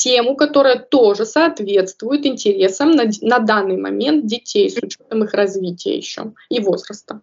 тему, 0.00 0.34
которая 0.36 0.78
тоже 0.78 1.26
соответствует 1.26 2.24
интересам 2.26 2.92
на, 2.92 3.04
на 3.20 3.38
данный 3.38 3.76
момент 3.76 4.26
детей 4.26 4.70
с 4.70 4.76
учетом 4.76 5.24
их 5.24 5.34
развития 5.34 5.96
еще 5.96 6.32
и 6.48 6.60
возраста. 6.60 7.20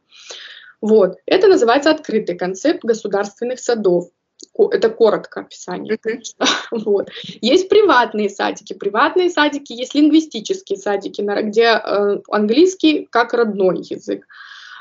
Вот. 0.80 1.18
Это 1.26 1.48
называется 1.48 1.90
открытый 1.90 2.38
концепт 2.38 2.84
государственных 2.84 3.60
садов 3.60 4.10
это 4.72 4.90
коротко 4.90 5.42
описание. 5.42 5.98
Вот. 6.72 7.10
Есть 7.42 7.70
приватные 7.70 8.30
садики. 8.30 8.74
Приватные 8.74 9.30
садики, 9.30 9.74
есть 9.74 9.96
лингвистические 9.96 10.78
садики, 10.78 11.22
где 11.22 11.82
э, 11.84 12.20
английский 12.30 13.08
как 13.10 13.34
родной 13.34 13.80
язык. 13.80 14.28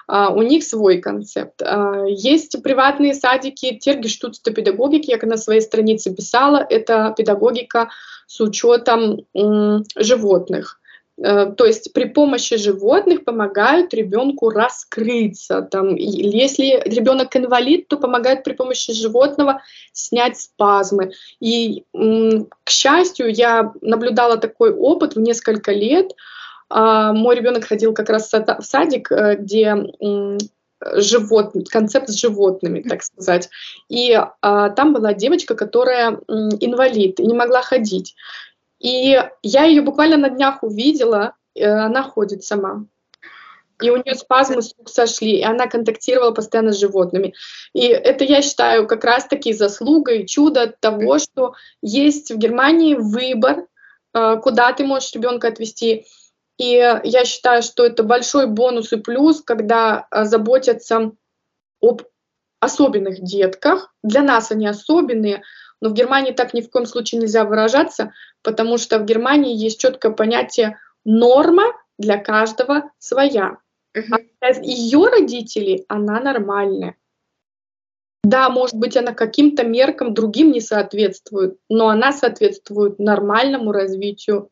Uh, 0.09 0.33
у 0.33 0.43
них 0.43 0.63
свой 0.63 0.99
концепт. 0.99 1.61
Uh, 1.63 2.09
есть 2.09 2.63
приватные 2.63 3.13
садики, 3.13 3.77
тергештутство 3.77 4.53
педагогики, 4.53 5.11
я 5.11 5.19
на 5.27 5.37
своей 5.37 5.61
странице 5.61 6.15
писала, 6.15 6.65
это 6.69 7.13
педагогика 7.17 7.91
с 8.27 8.41
учетом 8.41 9.27
животных. 9.97 10.81
Э, 11.19 11.47
то 11.47 11.65
есть 11.65 11.93
при 11.93 12.05
помощи 12.05 12.57
животных 12.57 13.25
помогают 13.25 13.95
ребенку 13.95 14.51
раскрыться. 14.51 15.63
Там, 15.63 15.95
если 15.97 16.83
ребенок 16.85 17.35
инвалид, 17.37 17.89
то 17.89 17.97
помогают 17.97 18.45
при 18.45 18.53
помощи 18.53 18.93
животного 18.93 19.63
снять 19.93 20.39
спазмы. 20.39 21.13
И, 21.41 21.85
к 21.93 22.71
счастью, 22.71 23.33
я 23.33 23.73
наблюдала 23.81 24.37
такой 24.37 24.73
опыт 24.73 25.17
в 25.17 25.21
несколько 25.21 25.73
лет. 25.73 26.13
А, 26.69 27.13
мой 27.13 27.37
ребенок 27.37 27.65
ходил 27.65 27.95
как 27.95 28.09
раз 28.11 28.31
в 28.33 28.63
садик, 28.63 29.11
э, 29.13 29.37
где 29.37 29.77
живот, 30.93 31.55
концепт 31.71 32.09
с 32.09 32.15
животными, 32.15 32.83
так 32.83 33.03
сказать. 33.03 33.49
И 33.89 34.13
а, 34.43 34.71
там 34.71 34.93
была 34.93 35.15
девочка, 35.15 35.55
которая 35.55 36.21
инвалид 36.29 37.19
и 37.19 37.27
не 37.27 37.35
могла 37.35 37.63
ходить. 37.63 38.15
И 38.79 39.19
я 39.43 39.65
ее 39.65 39.81
буквально 39.81 40.19
на 40.19 40.29
днях 40.29 40.63
увидела, 40.63 41.33
она 41.59 42.03
ходит 42.03 42.45
сама. 42.45 42.85
И 43.83 43.91
у 43.91 43.97
нее 43.97 44.15
спазмы 44.15 44.63
с 44.63 44.75
рук 44.79 44.89
сошли, 44.89 45.39
и 45.39 45.43
она 45.43 45.67
контактировала 45.67 46.31
постоянно 46.31 46.73
с 46.73 46.81
животными. 46.81 47.35
И 47.75 47.87
это, 47.87 48.25
я 48.25 48.41
считаю, 48.41 48.87
как 48.87 49.05
раз-таки 49.05 49.53
заслугой, 49.53 50.27
чудо 50.27 50.75
того, 50.81 51.19
что 51.19 51.55
есть 51.83 52.31
в 52.31 52.39
Германии 52.39 52.95
выбор, 52.95 53.67
э, 54.15 54.37
куда 54.43 54.73
ты 54.73 54.85
можешь 54.85 55.13
ребенка 55.13 55.49
отвести. 55.49 56.07
И 56.59 56.71
я 56.71 57.25
считаю, 57.25 57.63
что 57.63 57.85
это 57.85 58.03
большой 58.03 58.47
бонус 58.47 58.93
и 58.93 58.97
плюс, 58.97 59.43
когда 59.43 60.07
э, 60.11 60.25
заботятся 60.25 61.13
об 61.83 62.03
особенных 62.61 63.23
детках. 63.23 63.95
Для 64.03 64.23
нас 64.23 64.51
они 64.51 64.67
особенные, 64.67 65.43
но 65.81 65.91
в 65.91 65.93
Германии 65.93 66.33
так 66.33 66.55
ни 66.55 66.63
в 66.63 66.71
коем 66.71 66.87
случае 66.87 67.21
нельзя 67.21 67.45
выражаться, 67.45 68.13
потому 68.43 68.79
что 68.79 68.99
в 68.99 69.05
Германии 69.05 69.55
есть 69.55 69.81
четкое 69.81 70.13
понятие 70.13 70.79
норма 71.05 71.65
для 71.99 72.17
каждого 72.19 72.91
своя. 72.99 73.59
А 73.95 74.51
ее 74.63 75.09
родителей 75.09 75.85
она 75.89 76.21
нормальная. 76.21 76.97
Да, 78.25 78.51
может 78.51 78.75
быть, 78.75 78.97
она 78.97 79.13
каким-то 79.13 79.65
меркам 79.65 80.13
другим 80.13 80.51
не 80.51 80.61
соответствует, 80.61 81.59
но 81.69 81.89
она 81.89 82.13
соответствует 82.13 82.99
нормальному 82.99 83.71
развитию 83.71 84.51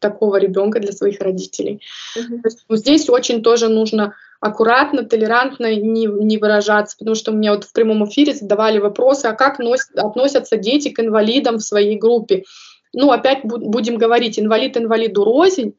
такого 0.00 0.36
ребенка 0.36 0.80
для 0.80 0.92
своих 0.92 1.20
родителей. 1.20 1.82
Есть, 2.16 2.64
ну, 2.68 2.76
здесь 2.76 3.08
очень 3.08 3.42
тоже 3.42 3.68
нужно 3.68 4.14
аккуратно, 4.40 5.04
толерантно 5.04 5.74
не, 5.74 6.06
не 6.06 6.38
выражаться, 6.38 6.96
потому 6.98 7.14
что 7.14 7.32
мне 7.32 7.50
вот 7.50 7.64
в 7.64 7.72
прямом 7.72 8.06
эфире 8.06 8.34
задавали 8.34 8.78
вопросы, 8.78 9.26
а 9.26 9.34
как 9.34 9.58
носят, 9.58 9.96
относятся 9.96 10.56
дети 10.56 10.88
к 10.88 11.00
инвалидам 11.00 11.58
в 11.58 11.62
своей 11.62 11.96
группе. 11.98 12.44
Ну, 12.92 13.12
опять 13.12 13.40
будем 13.44 13.96
говорить, 13.96 14.38
инвалид 14.38 14.76
инвалиду 14.76 15.24
рознь. 15.24 15.74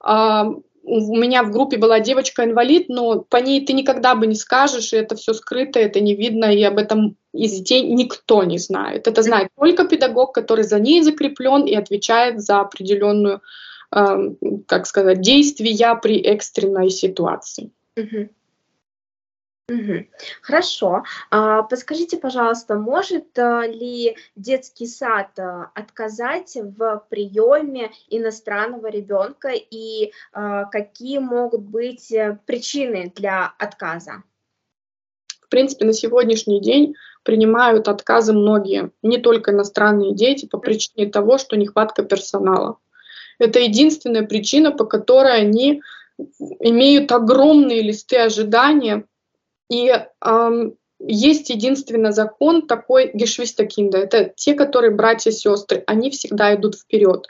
А, 0.00 0.46
у 0.88 1.16
меня 1.16 1.42
в 1.42 1.50
группе 1.50 1.76
была 1.76 2.00
девочка-инвалид, 2.00 2.88
но 2.88 3.20
по 3.20 3.36
ней 3.36 3.64
ты 3.64 3.72
никогда 3.72 4.14
бы 4.14 4.26
не 4.26 4.34
скажешь, 4.34 4.92
и 4.92 4.96
это 4.96 5.16
все 5.16 5.34
скрыто, 5.34 5.78
это 5.78 6.00
не 6.00 6.14
видно, 6.14 6.46
и 6.46 6.62
об 6.62 6.78
этом 6.78 7.16
из 7.32 7.52
детей 7.52 7.82
никто 7.82 8.42
не 8.44 8.58
знает. 8.58 9.06
Это 9.06 9.22
знает 9.22 9.48
только 9.56 9.84
педагог, 9.84 10.34
который 10.34 10.64
за 10.64 10.80
ней 10.80 11.02
закреплен 11.02 11.64
и 11.66 11.74
отвечает 11.74 12.40
за 12.40 12.60
определенную, 12.60 13.42
э, 13.94 14.30
как 14.66 14.86
сказать, 14.86 15.20
действия 15.20 15.98
при 16.02 16.20
экстренной 16.20 16.90
ситуации. 16.90 17.70
Угу. 17.96 18.28
Хорошо. 20.40 21.02
А, 21.30 21.62
подскажите, 21.62 22.16
пожалуйста, 22.16 22.76
может 22.76 23.38
а, 23.38 23.66
ли 23.66 24.16
детский 24.34 24.86
сад 24.86 25.38
а, 25.38 25.70
отказать 25.74 26.56
в 26.56 27.04
приеме 27.10 27.90
иностранного 28.08 28.86
ребенка 28.86 29.50
и 29.52 30.12
а, 30.32 30.64
какие 30.64 31.18
могут 31.18 31.60
быть 31.60 32.10
э, 32.12 32.38
причины 32.46 33.12
для 33.14 33.52
отказа? 33.58 34.22
В 35.42 35.50
принципе, 35.50 35.84
на 35.84 35.92
сегодняшний 35.92 36.62
день 36.62 36.94
принимают 37.22 37.88
отказы 37.88 38.32
многие, 38.32 38.90
не 39.02 39.18
только 39.18 39.50
иностранные 39.50 40.14
дети, 40.14 40.46
по 40.46 40.56
причине 40.56 41.10
того, 41.10 41.36
что 41.36 41.56
нехватка 41.56 42.02
персонала. 42.04 42.78
Это 43.38 43.58
единственная 43.58 44.26
причина, 44.26 44.72
по 44.72 44.86
которой 44.86 45.38
они 45.38 45.82
имеют 46.60 47.12
огромные 47.12 47.82
листы 47.82 48.16
ожидания, 48.16 49.04
и 49.68 49.92
эм, 50.24 50.76
есть 51.00 51.50
единственный 51.50 52.12
закон 52.12 52.66
такой 52.66 53.10
Гешвистакинда. 53.14 53.98
Это 53.98 54.32
те, 54.34 54.54
которые 54.54 54.90
братья 54.90 55.30
и 55.30 55.34
сестры, 55.34 55.84
они 55.86 56.10
всегда 56.10 56.54
идут 56.54 56.76
вперед 56.76 57.26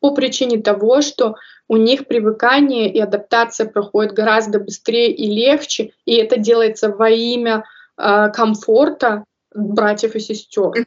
по 0.00 0.14
причине 0.14 0.60
того, 0.60 1.02
что 1.02 1.36
у 1.68 1.76
них 1.76 2.06
привыкание 2.06 2.92
и 2.92 2.98
адаптация 2.98 3.68
проходит 3.68 4.12
гораздо 4.12 4.58
быстрее 4.58 5.12
и 5.12 5.30
легче, 5.30 5.92
и 6.04 6.16
это 6.16 6.38
делается 6.38 6.88
во 6.90 7.10
имя 7.10 7.64
э, 7.96 8.30
комфорта 8.34 9.24
братьев 9.54 10.16
и 10.16 10.20
сестер. 10.20 10.86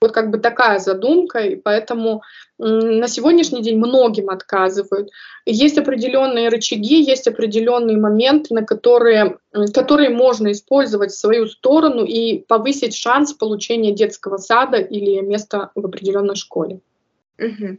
Вот 0.00 0.12
как 0.12 0.30
бы 0.30 0.38
такая 0.38 0.78
задумка, 0.80 1.38
и 1.38 1.56
поэтому 1.56 2.22
на 2.58 3.08
сегодняшний 3.08 3.62
день 3.62 3.78
многим 3.78 4.28
отказывают. 4.28 5.10
Есть 5.46 5.78
определенные 5.78 6.48
рычаги, 6.50 7.02
есть 7.02 7.26
определенные 7.26 7.96
моменты, 7.96 8.54
на 8.54 8.64
которые, 8.64 9.38
которые 9.72 10.10
можно 10.10 10.52
использовать 10.52 11.12
в 11.12 11.18
свою 11.18 11.46
сторону 11.46 12.04
и 12.04 12.38
повысить 12.38 12.94
шанс 12.94 13.32
получения 13.32 13.92
детского 13.92 14.36
сада 14.36 14.76
или 14.76 15.20
места 15.20 15.70
в 15.74 15.86
определенной 15.86 16.36
школе. 16.36 16.80
Угу. 17.38 17.78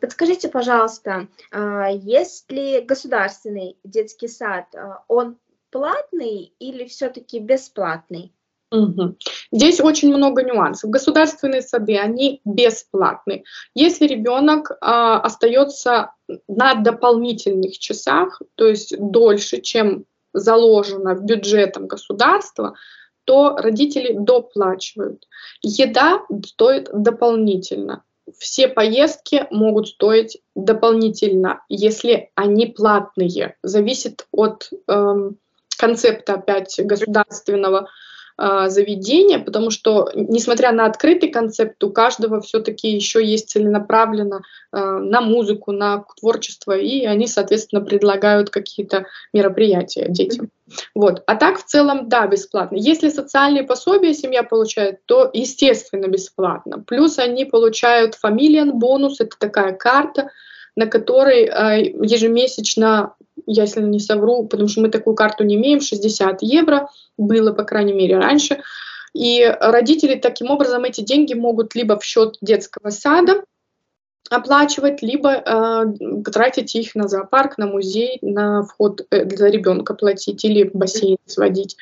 Подскажите, 0.00 0.48
пожалуйста, 0.48 1.28
а, 1.50 1.88
есть 1.90 2.50
ли 2.52 2.82
государственный 2.82 3.78
детский 3.84 4.28
сад, 4.28 4.66
а, 4.74 5.02
он 5.08 5.38
платный 5.70 6.52
или 6.58 6.84
все-таки 6.84 7.38
бесплатный? 7.38 8.32
Здесь 9.52 9.80
очень 9.80 10.14
много 10.14 10.42
нюансов. 10.42 10.90
Государственные 10.90 11.62
сады, 11.62 11.96
они 11.98 12.40
бесплатные. 12.44 13.44
Если 13.74 14.06
ребенок 14.06 14.72
а, 14.80 15.20
остается 15.20 16.12
на 16.48 16.74
дополнительных 16.74 17.78
часах, 17.78 18.42
то 18.56 18.66
есть 18.66 18.94
дольше, 18.98 19.60
чем 19.60 20.04
заложено 20.32 21.14
бюджетом 21.14 21.86
государства, 21.86 22.74
то 23.24 23.56
родители 23.56 24.12
доплачивают. 24.12 25.26
Еда 25.62 26.22
стоит 26.44 26.90
дополнительно. 26.92 28.02
Все 28.38 28.66
поездки 28.66 29.46
могут 29.50 29.88
стоить 29.88 30.38
дополнительно, 30.56 31.62
если 31.68 32.30
они 32.34 32.66
платные. 32.66 33.56
Зависит 33.62 34.26
от 34.32 34.70
эм, 34.88 35.38
концепта 35.78 36.34
опять 36.34 36.80
государственного 36.84 37.78
а, 37.78 37.86
заведения, 38.38 39.38
потому 39.38 39.70
что, 39.70 40.10
несмотря 40.14 40.72
на 40.72 40.84
открытый 40.86 41.30
концепт, 41.30 41.82
у 41.82 41.90
каждого 41.90 42.40
все-таки 42.40 42.88
еще 42.88 43.24
есть 43.24 43.48
целенаправленно 43.48 44.42
а, 44.72 44.98
на 44.98 45.22
музыку, 45.22 45.72
на 45.72 46.04
творчество, 46.20 46.76
и 46.76 47.06
они, 47.06 47.26
соответственно, 47.26 47.80
предлагают 47.80 48.50
какие-то 48.50 49.06
мероприятия 49.32 50.06
детям. 50.08 50.50
Вот. 50.94 51.22
А 51.26 51.36
так 51.36 51.58
в 51.58 51.64
целом, 51.64 52.08
да, 52.08 52.26
бесплатно. 52.26 52.76
Если 52.76 53.08
социальные 53.08 53.64
пособия 53.64 54.12
семья 54.12 54.42
получает, 54.42 55.00
то, 55.06 55.30
естественно, 55.32 56.06
бесплатно. 56.06 56.84
Плюс 56.86 57.18
они 57.18 57.46
получают 57.46 58.16
фамилиан 58.16 58.78
бонус, 58.78 59.20
это 59.20 59.36
такая 59.38 59.72
карта, 59.72 60.30
на 60.74 60.86
которой 60.86 61.44
э, 61.44 61.94
ежемесячно 62.02 63.14
я 63.46 63.62
если 63.62 63.80
не 63.82 64.00
совру, 64.00 64.46
потому 64.46 64.68
что 64.68 64.80
мы 64.80 64.88
такую 64.88 65.14
карту 65.14 65.44
не 65.44 65.56
имеем, 65.56 65.80
60 65.80 66.42
евро 66.42 66.88
было, 67.16 67.52
по 67.52 67.64
крайней 67.64 67.92
мере, 67.92 68.18
раньше. 68.18 68.60
И 69.14 69.44
родители 69.60 70.16
таким 70.16 70.50
образом 70.50 70.84
эти 70.84 71.00
деньги 71.00 71.34
могут 71.34 71.74
либо 71.74 71.98
в 71.98 72.04
счет 72.04 72.36
детского 72.40 72.90
сада 72.90 73.44
оплачивать, 74.28 75.02
либо 75.02 75.32
э, 75.32 76.22
тратить 76.24 76.74
их 76.74 76.94
на 76.94 77.08
зоопарк, 77.08 77.58
на 77.58 77.66
музей, 77.66 78.18
на 78.22 78.64
вход 78.64 79.06
э, 79.10 79.24
для 79.24 79.48
ребенка 79.50 79.94
платить 79.94 80.44
или 80.44 80.68
бассейн 80.72 81.16
сводить. 81.26 81.76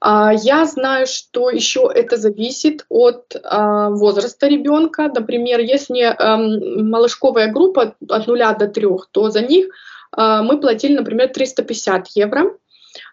А, 0.00 0.32
я 0.32 0.66
знаю, 0.66 1.06
что 1.06 1.50
еще 1.50 1.90
это 1.92 2.16
зависит 2.16 2.84
от 2.88 3.34
а, 3.42 3.90
возраста 3.90 4.46
ребенка. 4.46 5.10
Например, 5.14 5.60
если 5.60 6.02
эм, 6.02 6.90
малышковая 6.90 7.50
группа 7.52 7.94
от 8.08 8.26
0 8.26 8.38
до 8.58 8.68
3, 8.68 8.86
то 9.10 9.30
за 9.30 9.40
них 9.40 9.66
а, 9.66 9.70
мы 10.14 10.60
платили, 10.60 10.96
например, 10.96 11.28
350 11.28 12.08
евро. 12.14 12.56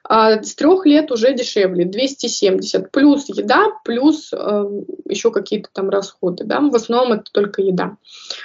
А 0.03 0.41
с 0.41 0.56
трех 0.56 0.86
лет 0.86 1.12
уже 1.12 1.34
дешевле, 1.34 1.86
270, 1.86 2.91
плюс 2.91 3.29
еда, 3.29 3.67
плюс 3.84 4.32
э, 4.34 4.65
еще 5.08 5.32
какие-то 5.32 5.69
там 5.73 5.89
расходы, 5.89 6.43
да, 6.43 6.60
в 6.60 6.75
основном 6.75 7.13
это 7.13 7.32
только 7.32 7.62
еда. 7.62 7.97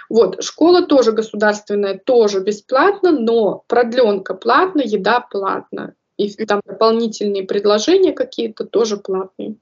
Вот, 0.09 0.43
школа 0.43 0.87
тоже 0.87 1.13
государственная, 1.13 1.99
тоже 1.99 2.41
бесплатно, 2.41 3.13
но 3.13 3.65
продленка 3.67 4.35
платно, 4.35 4.83
еда 4.85 5.21
платно, 5.21 5.95
и 6.17 6.29
там 6.45 6.61
дополнительные 6.65 7.45
предложения 7.45 8.13
какие-то 8.13 8.65
тоже 8.65 8.97
платные. 8.97 9.57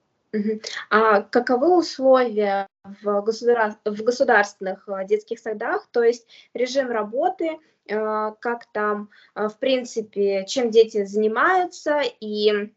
А 0.90 1.22
каковы 1.22 1.76
условия 1.76 2.68
в, 2.84 3.20
государ... 3.22 3.76
в 3.84 4.02
государственных 4.02 4.88
э, 4.88 5.06
детских 5.06 5.38
садах, 5.38 5.88
то 5.90 6.02
есть 6.02 6.26
режим 6.54 6.90
работы, 6.90 7.58
э, 7.86 8.32
как 8.40 8.66
там, 8.72 9.10
э, 9.34 9.48
в 9.48 9.58
принципе, 9.58 10.44
чем 10.46 10.70
дети 10.70 11.04
занимаются 11.04 12.00
и 12.20 12.72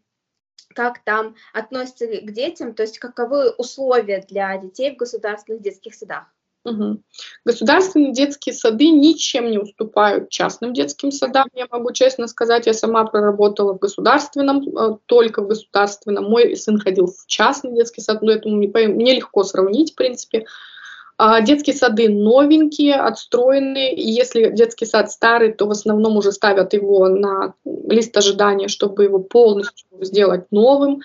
как 0.76 1.04
там 1.04 1.36
относятся 1.54 2.08
к 2.08 2.32
детям, 2.32 2.74
то 2.74 2.84
есть 2.84 3.00
каковы 3.00 3.52
условия 3.52 4.24
для 4.28 4.58
детей 4.58 4.94
в 4.94 4.98
государственных 4.98 5.62
детских 5.62 5.96
садах? 5.96 6.28
Угу. 6.66 7.02
Государственные 7.46 8.14
детские 8.14 8.54
сады 8.54 8.90
ничем 8.90 9.50
не 9.50 9.58
уступают 9.58 10.30
частным 10.30 10.74
детским 10.74 11.12
садам. 11.12 11.48
Я 11.54 11.68
могу 11.72 11.92
честно 11.94 12.28
сказать, 12.28 12.68
я 12.68 12.74
сама 12.74 13.06
проработала 13.06 13.74
в 13.74 13.80
государственном, 13.80 14.68
э, 14.68 14.98
только 15.06 15.42
в 15.42 15.48
государственном. 15.48 16.26
Мой 16.26 16.56
сын 16.58 16.78
ходил 16.78 17.08
в 17.08 17.26
частный 17.28 17.74
детский 17.74 18.02
сад, 18.02 18.22
но 18.22 18.32
это 18.34 18.50
мне 18.50 19.16
легко 19.16 19.44
сравнить, 19.44 19.94
в 19.94 19.96
принципе. 19.96 20.46
А 21.18 21.42
детские 21.42 21.76
сады 21.76 22.08
новенькие, 22.08 22.96
отстроенные. 22.96 23.94
И 23.94 24.10
если 24.10 24.52
детский 24.52 24.86
сад 24.86 25.12
старый, 25.12 25.54
то 25.54 25.66
в 25.66 25.72
основном 25.72 26.16
уже 26.16 26.32
ставят 26.32 26.74
его 26.74 27.10
на 27.10 27.56
лист 27.66 28.16
ожидания, 28.16 28.70
чтобы 28.70 29.04
его 29.04 29.20
полностью 29.20 29.86
сделать 30.02 30.46
новым 30.52 31.02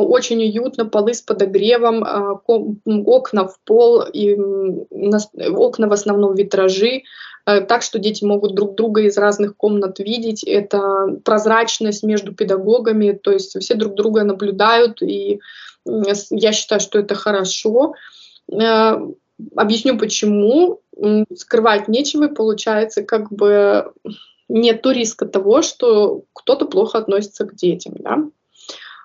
очень 0.00 0.42
уютно, 0.42 0.86
полы 0.86 1.14
с 1.14 1.22
подогревом, 1.22 2.02
а, 2.04 2.40
окна 2.44 3.46
в 3.46 3.58
пол, 3.64 4.02
и 4.02 4.34
окна 4.34 5.88
в 5.88 5.92
основном 5.92 6.34
витражи, 6.34 7.04
э, 7.46 7.60
так 7.60 7.82
что 7.82 7.98
дети 7.98 8.24
могут 8.24 8.54
друг 8.54 8.74
друга 8.74 9.02
из 9.02 9.16
разных 9.16 9.56
комнат 9.56 10.00
видеть. 10.00 10.42
Это 10.42 11.18
прозрачность 11.24 12.02
между 12.02 12.34
педагогами, 12.34 13.12
то 13.12 13.30
есть 13.30 13.58
все 13.60 13.74
друг 13.74 13.94
друга 13.94 14.24
наблюдают, 14.24 15.00
и 15.00 15.40
я 15.86 16.52
считаю, 16.52 16.80
что 16.80 16.98
это 16.98 17.14
хорошо. 17.14 17.94
Э, 18.52 18.96
объясню 19.56 19.98
почему. 19.98 20.80
Скрывать 21.34 21.88
нечего, 21.88 22.28
получается, 22.28 23.02
как 23.02 23.32
бы 23.32 23.92
нет 24.48 24.86
риска 24.86 25.26
того, 25.26 25.62
что 25.62 26.22
кто-то 26.32 26.66
плохо 26.66 26.98
относится 26.98 27.44
к 27.44 27.54
детям. 27.54 27.94
Да? 27.98 28.24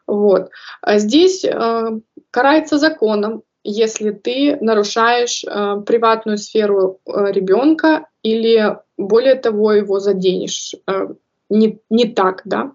Вот. 0.09 0.49
А 0.81 0.97
здесь 0.97 1.45
э, 1.45 1.99
карается 2.31 2.79
законом, 2.79 3.43
если 3.63 4.09
ты 4.09 4.57
нарушаешь 4.59 5.43
э, 5.43 5.81
приватную 5.85 6.39
сферу 6.39 6.99
э, 7.05 7.31
ребенка 7.31 8.07
или 8.23 8.77
более 8.97 9.35
того 9.35 9.73
его 9.73 9.99
заденешь 9.99 10.73
э, 10.87 11.09
не, 11.49 11.79
не 11.91 12.05
так, 12.05 12.41
да. 12.45 12.71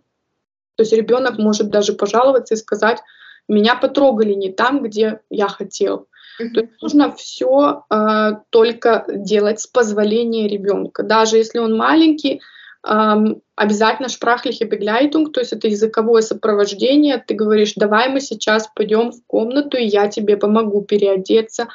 То 0.77 0.83
есть 0.83 0.93
ребенок 0.93 1.39
может 1.39 1.71
даже 1.71 1.93
пожаловаться 1.93 2.55
и 2.55 2.59
сказать, 2.59 3.01
меня 3.49 3.75
потрогали 3.75 4.33
не 4.35 4.53
там, 4.53 4.83
где 4.83 5.21
я 5.29 5.49
хотел. 5.49 6.07
Mm-hmm. 6.41 6.51
То 6.55 6.61
есть 6.61 6.83
нужно 6.83 7.13
все 7.17 7.85
э, 7.91 8.31
только 8.51 9.05
делать 9.09 9.61
с 9.61 9.67
позволения 9.67 10.47
ребенка. 10.47 11.03
Даже 11.03 11.37
если 11.37 11.59
он 11.59 11.77
маленький, 11.77 12.41
обязательно 12.85 14.09
шпрахлихе 14.09 14.67
бегляйтунг, 14.67 15.33
то 15.33 15.41
есть 15.41 15.53
это 15.53 15.69
языковое 15.69 16.23
сопровождение. 16.23 17.23
Ты 17.27 17.35
говоришь, 17.35 17.75
давай 17.77 18.11
мы 18.11 18.21
сейчас 18.21 18.69
пойдем 18.75 19.11
в 19.11 19.25
комнату, 19.27 19.77
и 19.77 19.85
я 19.85 20.09
тебе 20.09 20.37
помогу 20.37 20.83
переодеться. 20.83 21.69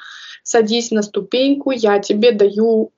Садись 0.43 0.91
на 0.91 1.01
ступеньку, 1.01 1.71
я 1.71 1.99
тебе 1.99 2.31
даю, 2.31 2.91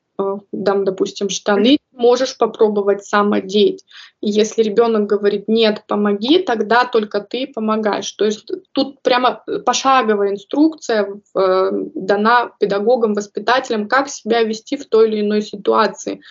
дам, 0.51 0.83
допустим, 0.83 1.29
штаны, 1.29 1.77
можешь 1.93 2.37
попробовать 2.37 3.05
сам 3.05 3.33
одеть. 3.33 3.85
И 4.19 4.29
если 4.29 4.63
ребенок 4.63 5.05
говорит, 5.05 5.47
нет, 5.47 5.83
помоги, 5.87 6.39
тогда 6.39 6.85
только 6.85 7.21
ты 7.21 7.47
помогаешь. 7.47 8.11
То 8.11 8.25
есть 8.25 8.45
тут 8.71 9.01
прямо 9.01 9.43
пошаговая 9.65 10.31
инструкция 10.31 11.07
э, 11.35 11.69
дана 11.95 12.51
педагогам, 12.59 13.13
воспитателям, 13.13 13.87
как 13.87 14.09
себя 14.09 14.43
вести 14.43 14.77
в 14.77 14.85
той 14.85 15.09
или 15.09 15.21
иной 15.21 15.41
ситуации 15.41 16.21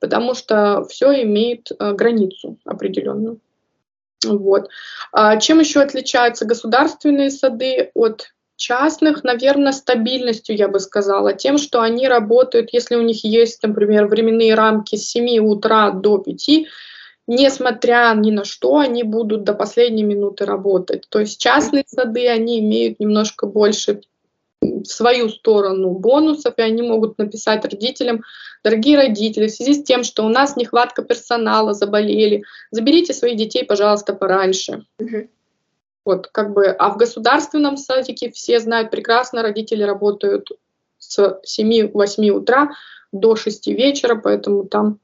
потому 0.00 0.34
что 0.34 0.84
все 0.88 1.22
имеет 1.22 1.70
э, 1.70 1.92
границу 1.92 2.58
определенную. 2.64 3.40
Вот. 4.24 4.68
А 5.12 5.36
чем 5.36 5.60
еще 5.60 5.80
отличаются 5.80 6.44
государственные 6.44 7.30
сады 7.30 7.90
от 7.94 8.32
частных, 8.56 9.22
наверное, 9.22 9.72
стабильностью, 9.72 10.56
я 10.56 10.68
бы 10.68 10.80
сказала, 10.80 11.32
тем, 11.32 11.58
что 11.58 11.80
они 11.80 12.08
работают, 12.08 12.70
если 12.72 12.96
у 12.96 13.02
них 13.02 13.24
есть, 13.24 13.62
например, 13.62 14.06
временные 14.06 14.54
рамки 14.54 14.96
с 14.96 15.08
7 15.10 15.38
утра 15.38 15.92
до 15.92 16.18
5, 16.18 16.66
несмотря 17.28 18.12
ни 18.16 18.32
на 18.32 18.44
что, 18.44 18.78
они 18.78 19.04
будут 19.04 19.44
до 19.44 19.54
последней 19.54 20.02
минуты 20.02 20.44
работать. 20.44 21.06
То 21.08 21.20
есть 21.20 21.40
частные 21.40 21.84
сады, 21.86 22.26
они 22.28 22.58
имеют 22.58 22.98
немножко 22.98 23.46
больше 23.46 24.00
в 24.60 24.86
свою 24.86 25.28
сторону 25.28 25.90
бонусов, 25.90 26.54
и 26.56 26.62
они 26.62 26.82
могут 26.82 27.18
написать 27.18 27.64
родителям, 27.64 28.22
дорогие 28.64 28.96
родители, 28.96 29.46
в 29.46 29.52
связи 29.52 29.74
с 29.74 29.82
тем, 29.82 30.04
что 30.04 30.24
у 30.24 30.28
нас 30.28 30.56
нехватка 30.56 31.02
персонала, 31.02 31.74
заболели, 31.74 32.44
заберите 32.70 33.12
своих 33.12 33.36
детей, 33.36 33.64
пожалуйста, 33.64 34.14
пораньше. 34.14 34.84
Угу. 34.98 35.28
Вот, 36.04 36.28
как 36.28 36.52
бы, 36.52 36.66
а 36.66 36.90
в 36.90 36.96
государственном 36.96 37.76
садике 37.76 38.30
все 38.30 38.60
знают 38.60 38.90
прекрасно, 38.90 39.42
родители 39.42 39.82
работают 39.82 40.48
с 40.98 41.40
7-8 41.58 42.30
утра 42.30 42.70
до 43.12 43.36
6 43.36 43.66
вечера, 43.68 44.16
поэтому 44.16 44.64
там 44.64 44.98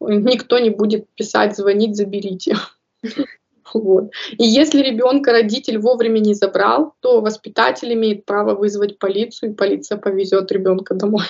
никто 0.00 0.58
не 0.58 0.70
будет 0.70 1.08
писать, 1.14 1.56
звонить, 1.56 1.96
заберите. 1.96 2.56
Вот. 3.74 4.10
И 4.32 4.44
если 4.44 4.80
ребенка 4.82 5.32
родитель 5.32 5.78
вовремя 5.78 6.18
не 6.20 6.34
забрал, 6.34 6.94
то 7.00 7.20
воспитатель 7.20 7.92
имеет 7.94 8.24
право 8.24 8.54
вызвать 8.54 8.98
полицию, 8.98 9.52
и 9.52 9.54
полиция 9.54 9.98
повезет 9.98 10.52
ребенка 10.52 10.94
домой. 10.94 11.26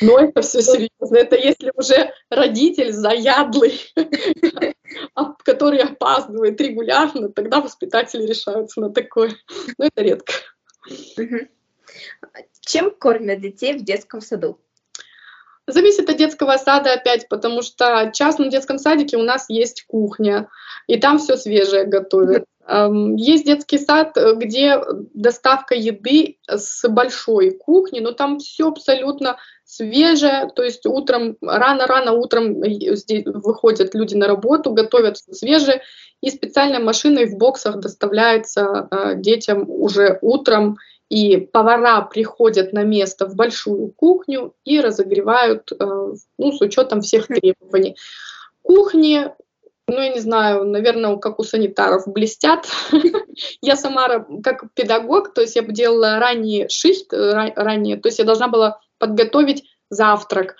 Но 0.00 0.18
это 0.18 0.42
все 0.42 0.60
серьезно. 0.60 1.16
Это 1.16 1.36
если 1.36 1.72
уже 1.74 2.12
родитель 2.30 2.92
заядлый, 2.92 3.80
который 5.44 5.78
опаздывает 5.78 6.60
регулярно, 6.60 7.30
тогда 7.30 7.60
воспитатели 7.60 8.26
решаются 8.26 8.80
на 8.80 8.90
такое. 8.90 9.32
Но 9.78 9.86
это 9.86 10.02
редко. 10.02 10.32
Чем 12.60 12.90
кормят 12.90 13.40
детей 13.40 13.78
в 13.78 13.84
детском 13.84 14.20
саду? 14.20 14.60
Зависит 15.66 16.08
от 16.08 16.16
детского 16.16 16.56
сада 16.58 16.92
опять, 16.92 17.28
потому 17.28 17.62
что 17.62 18.08
в 18.08 18.12
частном 18.12 18.50
детском 18.50 18.78
садике 18.78 19.16
у 19.16 19.22
нас 19.22 19.46
есть 19.48 19.84
кухня, 19.86 20.48
и 20.86 20.96
там 20.96 21.18
все 21.18 21.36
свежее 21.36 21.84
готовят. 21.84 22.44
Есть 23.16 23.46
детский 23.46 23.78
сад, 23.78 24.16
где 24.36 24.80
доставка 25.14 25.74
еды 25.74 26.38
с 26.48 26.88
большой 26.88 27.52
кухни, 27.52 28.00
но 28.00 28.12
там 28.12 28.38
все 28.38 28.68
абсолютно 28.68 29.36
свежее, 29.64 30.48
то 30.54 30.62
есть 30.62 30.86
утром, 30.86 31.36
рано-рано 31.42 32.12
утром 32.12 32.64
здесь 32.64 33.24
выходят 33.26 33.94
люди 33.94 34.14
на 34.14 34.28
работу, 34.28 34.72
готовят 34.72 35.18
свежее, 35.18 35.82
и 36.20 36.30
специальной 36.30 36.78
машиной 36.78 37.26
в 37.26 37.36
боксах 37.36 37.78
доставляется 37.78 38.88
э, 38.90 39.14
детям 39.16 39.68
уже 39.68 40.18
утром, 40.22 40.78
и 41.08 41.36
повара 41.38 42.02
приходят 42.02 42.72
на 42.72 42.82
место 42.82 43.26
в 43.26 43.36
большую 43.36 43.92
кухню 43.92 44.54
и 44.64 44.80
разогревают, 44.80 45.70
э, 45.72 45.76
ну, 46.38 46.52
с 46.52 46.60
учетом 46.60 47.00
всех 47.00 47.26
требований. 47.28 47.96
Кухни 48.62 49.30
ну, 49.88 50.00
я 50.00 50.12
не 50.12 50.18
знаю, 50.18 50.64
наверное, 50.64 51.16
как 51.16 51.38
у 51.38 51.44
санитаров, 51.44 52.08
блестят. 52.08 52.66
я 53.60 53.76
сама 53.76 54.26
как 54.42 54.64
педагог, 54.74 55.32
то 55.32 55.42
есть 55.42 55.54
я 55.54 55.62
бы 55.62 55.72
делала 55.72 56.18
ранний 56.18 56.66
шифт, 56.68 57.12
ранее, 57.12 57.96
то 57.96 58.08
есть 58.08 58.18
я 58.18 58.24
должна 58.24 58.48
была 58.48 58.80
подготовить 58.98 59.64
завтрак, 59.88 60.56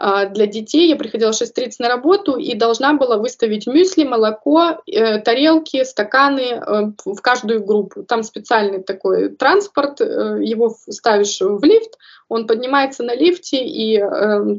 для 0.00 0.46
детей. 0.46 0.88
Я 0.88 0.96
приходила 0.96 1.30
в 1.30 1.40
6.30 1.40 1.72
на 1.78 1.88
работу 1.88 2.36
и 2.36 2.54
должна 2.54 2.94
была 2.94 3.18
выставить 3.18 3.66
мюсли, 3.66 4.04
молоко, 4.04 4.80
э, 4.86 5.18
тарелки, 5.18 5.84
стаканы 5.84 6.40
э, 6.40 6.92
в 7.04 7.20
каждую 7.20 7.62
группу. 7.62 8.02
Там 8.04 8.22
специальный 8.22 8.82
такой 8.82 9.28
транспорт, 9.28 10.00
э, 10.00 10.38
его 10.42 10.74
ставишь 10.88 11.40
в 11.40 11.62
лифт, 11.62 11.98
он 12.30 12.46
поднимается 12.46 13.02
на 13.02 13.14
лифте 13.14 13.58
и 13.62 14.00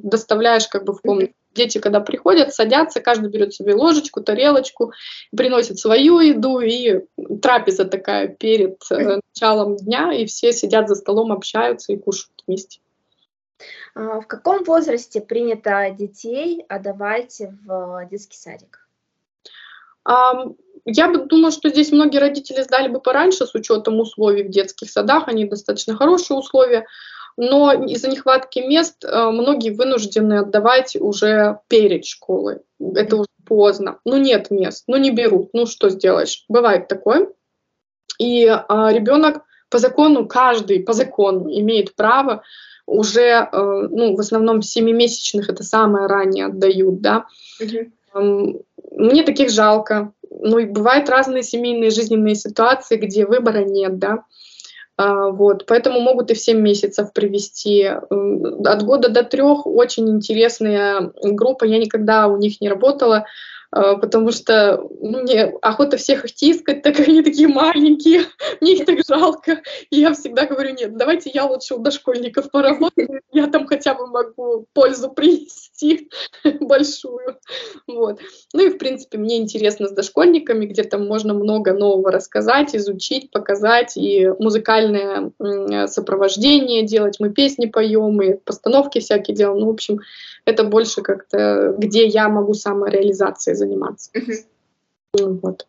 доставляешь 0.04 0.68
как 0.68 0.84
бы 0.84 0.94
в 0.94 1.02
комнату. 1.02 1.34
Дети, 1.56 1.80
когда 1.80 2.02
приходят, 2.02 2.54
садятся, 2.54 3.02
каждый 3.02 3.30
берет 3.30 3.54
себе 3.54 3.74
ложечку, 3.74 4.22
тарелочку, 4.22 4.94
приносит 5.36 5.80
свою 5.80 6.20
еду, 6.20 6.60
и 6.60 7.02
трапеза 7.42 7.86
такая 7.86 8.28
перед 8.28 8.78
началом 8.90 9.78
дня, 9.78 10.14
и 10.14 10.26
все 10.26 10.54
сидят 10.54 10.88
за 10.88 10.96
столом, 10.96 11.32
общаются 11.32 11.94
и 11.94 11.98
кушают 11.98 12.44
вместе. 12.46 12.80
А, 13.96 14.22
в 14.22 14.28
каком 14.28 14.64
возрасте 14.64 15.22
принято 15.22 15.90
детей 15.92 16.66
отдавать 16.68 17.42
в 17.66 18.08
детский 18.10 18.38
садик? 18.38 18.88
Я 20.86 21.10
бы 21.10 21.26
думала, 21.26 21.52
что 21.52 21.70
здесь 21.70 21.92
многие 21.92 22.18
родители 22.18 22.62
сдали 22.62 22.88
бы 22.88 23.00
пораньше 23.00 23.46
с 23.46 23.54
учетом 23.54 24.00
условий 24.00 24.44
в 24.44 24.50
детских 24.50 24.90
садах, 24.90 25.28
они 25.28 25.46
достаточно 25.46 25.96
хорошие 25.96 26.38
условия, 26.38 26.88
но 27.38 27.72
из-за 27.86 28.10
нехватки 28.10 28.60
мест 28.60 29.06
э, 29.06 29.30
многие 29.30 29.70
вынуждены 29.70 30.40
отдавать 30.40 30.96
уже 30.96 31.60
перед 31.68 32.06
школой. 32.06 32.60
Это 32.80 33.16
уже 33.18 33.28
поздно. 33.46 34.00
Ну 34.06 34.18
нет 34.18 34.50
мест, 34.52 34.86
ну 34.88 34.98
не 34.98 35.12
берут, 35.12 35.50
ну 35.54 35.66
что 35.66 35.90
сделаешь? 35.90 36.46
Бывает 36.50 36.88
такое. 36.88 37.30
И 38.18 38.48
а, 38.48 38.92
ребенок 38.92 39.44
по 39.70 39.78
закону, 39.78 40.28
каждый 40.28 40.84
по 40.84 40.94
закону 40.94 41.50
имеет 41.50 41.96
право 41.96 42.44
уже, 42.86 43.22
э, 43.22 43.48
ну, 43.52 44.16
в 44.16 44.20
основном 44.20 44.62
семимесячных 44.62 45.50
это 45.50 45.64
самое 45.64 46.08
раннее 46.08 46.48
отдают, 46.48 47.02
да. 47.02 47.26
Угу. 47.60 48.64
Мне 48.92 49.24
таких 49.24 49.50
жалко. 49.50 50.12
Ну, 50.30 50.58
и 50.58 50.66
бывают 50.66 51.10
разные 51.10 51.44
семейные 51.44 51.92
жизненные 51.92 52.36
ситуации, 52.36 52.98
где 52.98 53.26
выбора 53.26 53.64
нет, 53.64 54.00
да. 54.00 54.24
А, 54.98 55.30
вот, 55.30 55.66
поэтому 55.66 56.00
могут 56.00 56.32
и 56.32 56.34
в 56.34 56.40
7 56.40 56.60
месяцев 56.60 57.14
привести. 57.14 57.84
От 57.86 58.84
года 58.84 59.10
до 59.10 59.24
трех 59.24 59.66
очень 59.66 60.10
интересная 60.10 61.12
группа. 61.24 61.66
Я 61.66 61.80
никогда 61.80 62.28
у 62.28 62.38
них 62.38 62.62
не 62.62 62.70
работала. 62.70 63.26
А, 63.72 63.96
потому 63.96 64.32
что 64.32 64.86
ну, 65.00 65.22
мне 65.22 65.46
охота 65.62 65.98
всех 65.98 66.26
их 66.26 66.34
тискать, 66.34 66.82
так 66.82 67.00
они 67.00 67.22
такие 67.22 67.48
маленькие, 67.48 68.26
мне 68.62 68.76
их 68.76 68.86
так 68.86 69.00
жалко. 69.08 69.62
И 69.90 70.00
я 70.00 70.14
всегда 70.14 70.46
говорю, 70.46 70.76
нет, 70.76 70.98
давайте 70.98 71.32
я 71.34 71.46
лучше 71.46 71.76
у 71.76 71.80
дошкольников 71.80 72.52
поработаю, 72.52 73.22
я 73.32 73.48
там 73.48 73.66
хотя 73.68 73.94
бы 73.94 74.08
могу 74.08 74.68
пользу 74.74 75.10
принести 75.10 75.71
большую. 76.62 77.38
Вот. 77.88 78.20
Ну 78.54 78.66
и, 78.66 78.70
в 78.70 78.78
принципе, 78.78 79.18
мне 79.18 79.38
интересно 79.38 79.88
с 79.88 79.92
дошкольниками, 79.92 80.66
где 80.66 80.84
там 80.84 81.08
можно 81.08 81.34
много 81.34 81.74
нового 81.74 82.12
рассказать, 82.12 82.76
изучить, 82.76 83.32
показать, 83.32 83.98
и 83.98 84.30
музыкальное 84.40 85.32
сопровождение 85.88 86.86
делать. 86.86 87.18
Мы 87.20 87.30
песни 87.32 87.66
поем, 87.66 88.22
и 88.22 88.34
постановки 88.34 89.00
всякие 89.00 89.36
делаем. 89.36 89.60
Ну, 89.60 89.68
в 89.68 89.72
общем, 89.72 90.00
это 90.46 90.64
больше 90.64 91.02
как-то, 91.02 91.76
где 91.78 92.06
я 92.06 92.30
могу 92.30 92.54
самореализацией 92.54 93.56
заниматься. 93.56 94.12
Вот. 95.14 95.66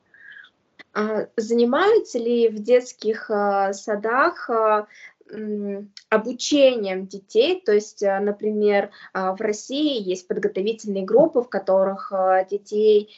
А 0.95 1.27
занимаются 1.37 2.19
ли 2.19 2.49
в 2.49 2.63
детских 2.63 3.31
а, 3.31 3.73
садах 3.73 4.51
а, 4.51 4.87
обучением 6.09 7.07
детей, 7.07 7.63
то 7.65 7.73
есть, 7.73 8.03
э, 8.03 8.19
например, 8.21 8.91
в 9.15 9.37
России 9.41 10.01
есть 10.01 10.29
подготовительные 10.29 11.05
группы, 11.05 11.43
в 11.43 11.49
которых 11.49 12.13
детей 12.51 13.15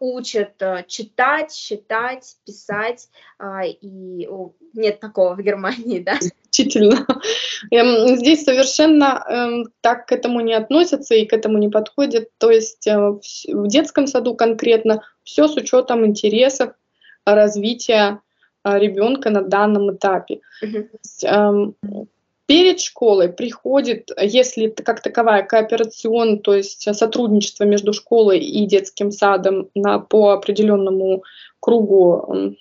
учат 0.00 0.60
э, 0.60 0.84
читать, 0.88 1.52
считать, 1.52 2.36
писать, 2.44 3.08
и 3.80 4.28
нет 4.74 5.00
такого 5.00 5.34
в 5.34 5.42
Германии, 5.42 6.00
да? 6.00 6.18
Значительно. 6.52 7.06
Эм, 7.70 8.16
здесь 8.16 8.44
совершенно 8.44 9.24
эм, 9.28 9.72
так 9.80 10.06
к 10.06 10.12
этому 10.12 10.40
не 10.40 10.54
относятся 10.54 11.14
и 11.14 11.24
к 11.24 11.32
этому 11.32 11.58
не 11.58 11.68
подходят. 11.68 12.28
То 12.38 12.50
есть 12.50 12.86
э, 12.86 12.98
в 12.98 13.68
детском 13.68 14.06
саду 14.06 14.34
конкретно 14.34 15.02
все 15.24 15.48
с 15.48 15.56
учетом 15.56 16.04
интересов 16.04 16.72
развития 17.24 18.18
э, 18.18 18.31
ребенка 18.64 19.30
на 19.30 19.42
данном 19.42 19.94
этапе. 19.94 20.40
Угу. 20.62 21.74
Перед 22.46 22.80
школой 22.80 23.28
приходит, 23.28 24.10
если 24.20 24.68
как 24.68 25.00
таковая 25.00 25.42
кооперацион, 25.42 26.40
то 26.40 26.54
есть 26.54 26.82
сотрудничество 26.94 27.64
между 27.64 27.92
школой 27.92 28.40
и 28.40 28.66
детским 28.66 29.10
садом 29.10 29.68
на, 29.74 30.00
по 30.00 30.30
определенному 30.30 31.22
кругу, 31.60 32.56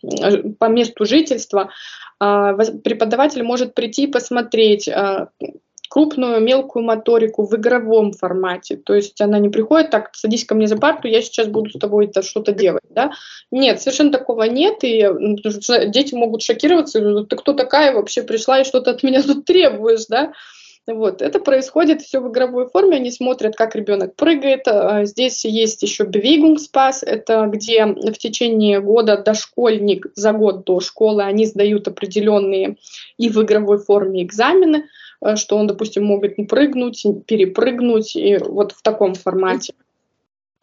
по 0.60 0.66
месту 0.70 1.06
жительства, 1.06 1.72
а, 2.20 2.54
преподаватель 2.54 3.44
может 3.44 3.74
прийти 3.74 4.04
и 4.04 4.12
посмотреть 4.12 4.88
а, 4.88 5.30
крупную, 5.92 6.40
мелкую 6.40 6.86
моторику 6.86 7.46
в 7.46 7.54
игровом 7.58 8.14
формате. 8.14 8.78
То 8.78 8.94
есть 8.94 9.20
она 9.20 9.40
не 9.40 9.50
приходит 9.50 9.90
так, 9.90 10.12
садись 10.14 10.46
ко 10.46 10.56
мне 10.56 10.66
за 10.68 10.78
парту, 10.78 11.10
я 11.10 11.22
сейчас 11.22 11.48
буду 11.48 11.70
с 11.70 11.78
тобой 11.78 12.06
это 12.06 12.22
что-то 12.22 12.54
делать. 12.54 12.86
Да? 12.90 13.12
Нет, 13.52 13.82
совершенно 13.82 14.10
такого 14.10 14.44
нет, 14.44 14.78
и 14.84 15.06
дети 15.88 16.16
могут 16.16 16.44
шокироваться, 16.44 17.26
ты 17.26 17.36
кто 17.36 17.52
такая 17.52 17.94
вообще 17.94 18.24
пришла 18.24 18.62
и 18.62 18.64
что-то 18.64 18.92
от 18.92 19.04
меня 19.04 19.22
тут 19.22 19.44
требуешь, 19.44 20.06
да? 20.08 20.32
Вот. 20.88 21.22
Это 21.22 21.40
происходит 21.40 22.02
все 22.02 22.22
в 22.22 22.32
игровой 22.32 22.70
форме, 22.70 22.96
они 22.96 23.12
смотрят, 23.12 23.58
как 23.58 23.76
ребенок 23.76 24.16
прыгает. 24.16 24.68
А, 24.68 25.04
здесь 25.04 25.44
есть 25.44 25.84
еще 25.84 26.06
Bewegungspass, 26.06 27.00
это 27.02 27.48
где 27.48 27.86
в 27.86 28.14
течение 28.14 28.80
года 28.80 29.18
дошкольник, 29.18 30.08
за 30.16 30.32
год 30.32 30.64
до 30.64 30.80
школы, 30.80 31.24
они 31.24 31.46
сдают 31.46 31.90
определенные 31.90 32.78
и 33.18 33.28
в 33.28 33.42
игровой 33.44 33.78
форме 33.78 34.24
экзамены, 34.24 34.86
что 35.36 35.58
он, 35.58 35.68
допустим, 35.68 36.06
может 36.06 36.36
прыгнуть, 36.50 37.06
перепрыгнуть, 37.28 38.16
и 38.16 38.38
вот 38.38 38.72
в 38.72 38.82
таком 38.82 39.14
формате. 39.16 39.74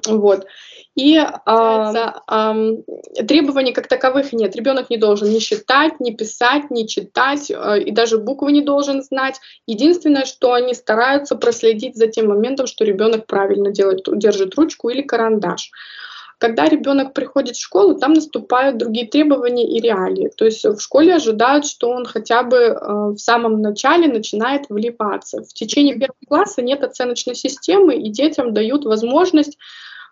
Вот. 0.07 0.47
И 0.95 1.17
а, 1.17 2.23
а, 2.27 2.57
требований 3.27 3.73
как 3.73 3.87
таковых 3.87 4.33
нет. 4.33 4.57
Ребенок 4.57 4.91
не 4.91 4.97
должен 4.97 5.31
ни 5.31 5.39
считать, 5.39 6.01
ни 6.01 6.11
писать, 6.11 6.71
ни 6.71 6.87
читать, 6.87 7.53
а, 7.55 7.77
и 7.77 7.93
даже 7.93 8.19
буквы 8.19 8.51
не 8.53 8.63
должен 8.63 9.03
знать. 9.03 9.41
Единственное, 9.67 10.25
что 10.25 10.55
они 10.55 10.75
стараются 10.75 11.37
проследить 11.37 11.97
за 11.97 12.09
тем 12.09 12.29
моментом, 12.29 12.67
что 12.67 12.85
ребенок 12.85 13.27
правильно 13.27 13.71
делает, 13.71 14.01
держит 14.19 14.57
ручку 14.57 14.89
или 14.89 15.03
карандаш. 15.03 15.71
Когда 16.39 16.69
ребенок 16.69 17.15
приходит 17.15 17.57
в 17.57 17.61
школу, 17.61 17.97
там 17.99 18.13
наступают 18.13 18.79
другие 18.79 19.09
требования 19.09 19.69
и 19.69 19.81
реалии. 19.81 20.31
То 20.37 20.45
есть 20.45 20.65
в 20.65 20.79
школе 20.79 21.17
ожидают, 21.17 21.67
что 21.67 21.91
он 21.91 22.07
хотя 22.07 22.45
бы 22.45 22.57
э, 22.57 22.77
в 23.11 23.19
самом 23.19 23.61
начале 23.61 24.07
начинает 24.07 24.67
вливаться. 24.69 25.43
В 25.43 25.53
течение 25.53 25.95
первого 25.95 26.15
класса 26.29 26.63
нет 26.63 26.85
оценочной 26.85 27.35
системы, 27.35 27.97
и 27.97 28.09
детям 28.11 28.55
дают 28.55 28.85
возможность 28.85 29.59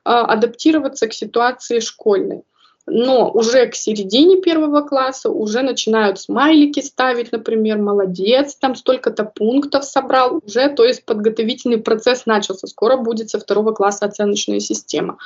а, 0.05 0.24
адаптироваться 0.24 1.09
к 1.09 1.12
ситуации 1.12 1.81
школьной. 1.81 2.43
Но 2.87 3.31
уже 3.31 3.66
к 3.66 3.74
середине 3.74 4.41
первого 4.41 4.83
класса 4.83 5.31
уже 5.31 5.62
начинают 5.62 6.20
смайлики 6.20 6.81
ставить, 6.81 7.33
например, 7.33 7.79
молодец, 7.79 8.55
там 8.55 8.77
столько-то 8.77 9.24
пунктов 9.24 9.85
собрал, 9.85 10.41
уже, 10.45 10.68
то 10.70 10.85
есть 10.85 11.05
подготовительный 11.05 11.79
процесс 11.79 12.27
начался, 12.27 12.68
скоро 12.68 12.97
будет 12.97 13.31
со 13.31 13.41
второго 13.41 13.72
класса 13.72 14.07
оценочная 14.07 14.61
система 14.61 15.18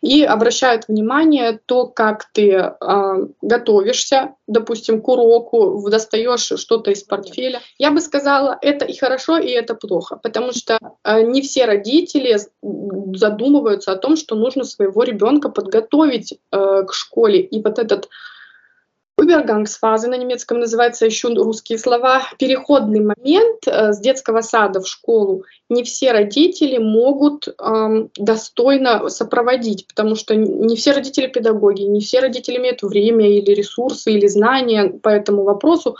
и 0.00 0.22
обращают 0.22 0.88
внимание 0.88 1.60
то, 1.66 1.86
как 1.86 2.26
ты 2.32 2.50
э, 2.52 3.26
готовишься, 3.42 4.34
допустим, 4.46 5.02
к 5.02 5.08
уроку, 5.08 5.86
достаешь 5.90 6.52
что-то 6.58 6.90
из 6.90 7.02
портфеля. 7.02 7.60
Я 7.78 7.90
бы 7.90 8.00
сказала, 8.00 8.58
это 8.62 8.86
и 8.86 8.96
хорошо, 8.96 9.38
и 9.38 9.50
это 9.50 9.74
плохо, 9.74 10.18
потому 10.22 10.52
что 10.52 10.78
э, 11.04 11.22
не 11.22 11.42
все 11.42 11.66
родители 11.66 12.38
задумываются 12.62 13.92
о 13.92 13.96
том, 13.96 14.16
что 14.16 14.36
нужно 14.36 14.64
своего 14.64 15.02
ребенка 15.02 15.50
подготовить 15.50 16.32
э, 16.32 16.84
к 16.84 16.94
школе. 16.94 17.40
И 17.40 17.62
вот 17.62 17.78
этот 17.78 18.08
Übergangsphase 19.20 20.08
на 20.08 20.16
немецком 20.16 20.60
называется 20.60 21.06
еще 21.06 21.28
русские 21.28 21.78
слова. 21.78 22.22
Переходный 22.38 23.00
момент 23.00 23.66
э, 23.66 23.92
с 23.92 24.00
детского 24.00 24.40
сада 24.40 24.80
в 24.80 24.88
школу 24.88 25.44
не 25.68 25.84
все 25.84 26.12
родители 26.12 26.78
могут 26.78 27.48
достойно 28.16 29.08
сопроводить, 29.08 29.86
потому 29.86 30.16
что 30.16 30.34
не 30.34 30.74
все 30.76 30.92
родители 30.92 31.28
педагоги, 31.28 31.82
не 31.82 32.00
все 32.00 32.20
родители 32.20 32.56
имеют 32.56 32.82
время 32.82 33.30
или 33.30 33.52
ресурсы 33.52 34.12
или 34.12 34.26
знания 34.26 34.88
по 34.88 35.08
этому 35.08 35.44
вопросу. 35.44 35.96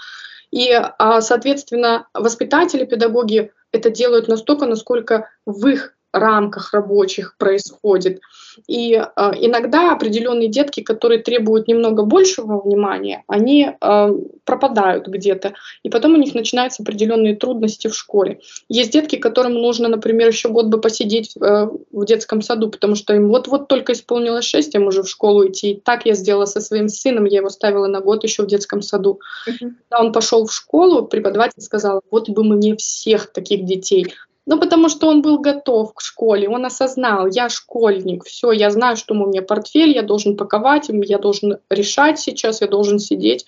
И, 0.50 0.68
а, 0.72 1.20
соответственно, 1.20 2.08
воспитатели, 2.12 2.84
педагоги 2.84 3.52
это 3.72 3.90
делают 3.90 4.26
настолько, 4.26 4.66
насколько 4.66 5.28
в 5.46 5.66
их 5.68 5.94
рамках 6.12 6.72
рабочих 6.72 7.36
происходит. 7.38 8.20
И 8.66 8.94
э, 8.94 9.32
иногда 9.40 9.92
определенные 9.92 10.48
детки, 10.48 10.80
которые 10.80 11.22
требуют 11.22 11.68
немного 11.68 12.02
большего 12.02 12.60
внимания, 12.60 13.24
они 13.26 13.70
э, 13.80 14.14
пропадают 14.44 15.06
где-то, 15.06 15.54
и 15.82 15.90
потом 15.90 16.14
у 16.14 16.16
них 16.16 16.34
начинаются 16.34 16.82
определенные 16.82 17.36
трудности 17.36 17.88
в 17.88 17.94
школе. 17.94 18.40
Есть 18.68 18.92
детки, 18.92 19.16
которым 19.16 19.54
нужно, 19.54 19.88
например, 19.88 20.28
еще 20.28 20.48
год 20.48 20.66
бы 20.66 20.80
посидеть 20.80 21.36
э, 21.36 21.68
в 21.92 22.04
детском 22.04 22.42
саду, 22.42 22.70
потому 22.70 22.96
что 22.96 23.14
им 23.14 23.28
вот-вот 23.28 23.68
только 23.68 23.92
исполнилось 23.92 24.44
6, 24.44 24.74
им 24.74 24.86
уже 24.86 25.02
в 25.02 25.08
школу 25.08 25.46
идти. 25.48 25.72
И 25.72 25.80
так 25.80 26.06
я 26.06 26.14
сделала 26.14 26.46
со 26.46 26.60
своим 26.60 26.88
сыном, 26.88 27.24
я 27.24 27.38
его 27.38 27.50
ставила 27.50 27.86
на 27.86 28.00
год 28.00 28.24
еще 28.24 28.42
в 28.42 28.46
детском 28.46 28.82
саду. 28.82 29.20
Когда 29.44 30.00
он 30.00 30.12
пошел 30.12 30.46
в 30.46 30.52
школу, 30.52 31.06
преподаватель 31.06 31.62
сказал, 31.62 32.02
вот 32.10 32.28
бы 32.28 32.44
мне 32.44 32.76
всех 32.76 33.32
таких 33.32 33.64
детей. 33.64 34.06
Ну, 34.46 34.58
потому 34.58 34.88
что 34.88 35.08
он 35.08 35.22
был 35.22 35.38
готов 35.38 35.94
к 35.94 36.00
школе, 36.00 36.48
он 36.48 36.64
осознал, 36.64 37.26
я 37.26 37.48
школьник, 37.48 38.24
все, 38.24 38.52
я 38.52 38.70
знаю, 38.70 38.96
что 38.96 39.14
у 39.14 39.26
меня 39.26 39.42
портфель, 39.42 39.94
я 39.94 40.02
должен 40.02 40.36
паковать, 40.36 40.88
я 40.88 41.18
должен 41.18 41.58
решать 41.68 42.18
сейчас, 42.18 42.60
я 42.60 42.66
должен 42.66 42.98
сидеть. 42.98 43.46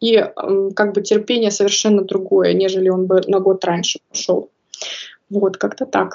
И 0.00 0.14
э, 0.14 0.30
как 0.76 0.94
бы 0.94 1.02
терпение 1.02 1.50
совершенно 1.50 2.02
другое, 2.02 2.52
нежели 2.52 2.88
он 2.88 3.06
бы 3.06 3.20
на 3.26 3.40
год 3.40 3.64
раньше 3.64 3.98
пошел. 4.08 4.50
Вот, 5.28 5.56
как-то 5.56 5.86
так. 5.86 6.14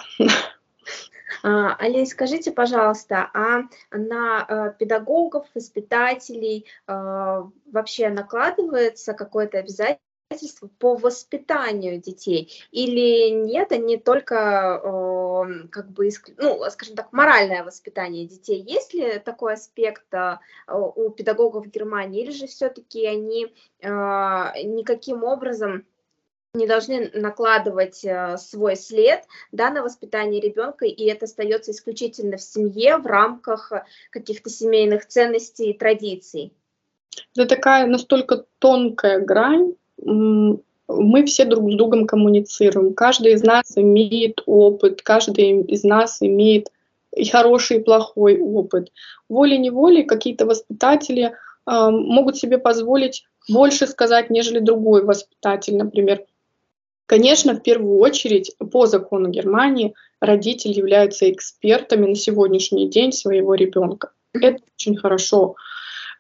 А, 1.46 1.76
Олесь, 1.76 2.12
скажите, 2.12 2.54
пожалуйста, 2.54 3.30
а 3.34 3.64
на 3.92 4.46
э, 4.48 4.74
педагогов, 4.80 5.46
воспитателей 5.54 6.66
э, 6.88 7.44
вообще 7.70 8.08
накладывается 8.08 9.14
какое-то 9.14 9.58
обязательство? 9.58 10.13
Обязательства 10.34 10.70
по 10.80 10.96
воспитанию 10.96 12.00
детей 12.02 12.52
или 12.72 13.30
нет, 13.30 13.72
они 13.72 13.98
только 13.98 14.82
э, 14.84 15.68
как 15.70 15.90
бы, 15.92 16.10
ну, 16.38 16.64
скажем 16.70 16.96
так, 16.96 17.12
моральное 17.12 17.64
воспитание 17.64 18.26
детей. 18.26 18.62
Есть 18.62 18.94
ли 18.94 19.20
такой 19.20 19.54
аспект 19.54 20.14
э, 20.14 20.38
у 20.68 21.10
педагогов 21.10 21.68
Германии 21.68 22.24
или 22.24 22.32
же 22.32 22.48
все-таки 22.48 23.06
они 23.06 23.46
э, 23.46 23.88
никаким 23.88 25.24
образом 25.24 25.86
не 26.56 26.68
должны 26.68 27.10
накладывать 27.14 28.06
э, 28.06 28.38
свой 28.38 28.76
след 28.76 29.24
да, 29.52 29.72
на 29.72 29.82
воспитание 29.82 30.42
ребенка, 30.42 30.86
и 30.86 31.06
это 31.06 31.26
остается 31.26 31.72
исключительно 31.72 32.38
в 32.38 32.42
семье 32.42 32.98
в 32.98 33.08
рамках 33.08 33.72
каких-то 34.12 34.50
семейных 34.50 35.08
ценностей 35.08 35.72
и 35.72 35.78
традиций. 35.78 36.54
Это 37.36 37.48
такая 37.48 37.86
настолько 37.88 38.46
тонкая 38.60 39.20
грань, 39.20 39.76
мы 40.06 41.26
все 41.26 41.46
друг 41.46 41.72
с 41.72 41.76
другом 41.76 42.06
коммуницируем. 42.06 42.94
Каждый 42.94 43.34
из 43.34 43.44
нас 43.44 43.78
имеет 43.78 44.42
опыт, 44.46 45.02
каждый 45.02 45.62
из 45.62 45.84
нас 45.84 46.18
имеет 46.22 46.70
и 47.16 47.26
хороший, 47.26 47.78
и 47.78 47.84
плохой 47.84 48.40
опыт. 48.40 48.92
Волей-неволей 49.30 50.04
какие-то 50.04 50.46
воспитатели 50.46 51.26
э, 51.26 51.90
могут 51.90 52.38
себе 52.38 52.58
позволить 52.58 53.26
больше 53.50 53.88
сказать, 53.88 54.30
нежели 54.30 54.60
другой 54.60 55.04
воспитатель, 55.04 55.78
например. 55.78 56.24
Конечно, 57.06 57.54
в 57.54 57.62
первую 57.62 58.00
очередь, 58.00 58.56
по 58.72 58.86
закону 58.86 59.30
Германии, 59.30 59.94
родители 60.20 60.74
являются 60.74 61.30
экспертами 61.32 62.08
на 62.08 62.16
сегодняшний 62.16 62.90
день 62.90 63.12
своего 63.12 63.54
ребенка. 63.56 64.12
Это 64.34 64.60
очень 64.76 64.96
хорошо. 64.96 65.56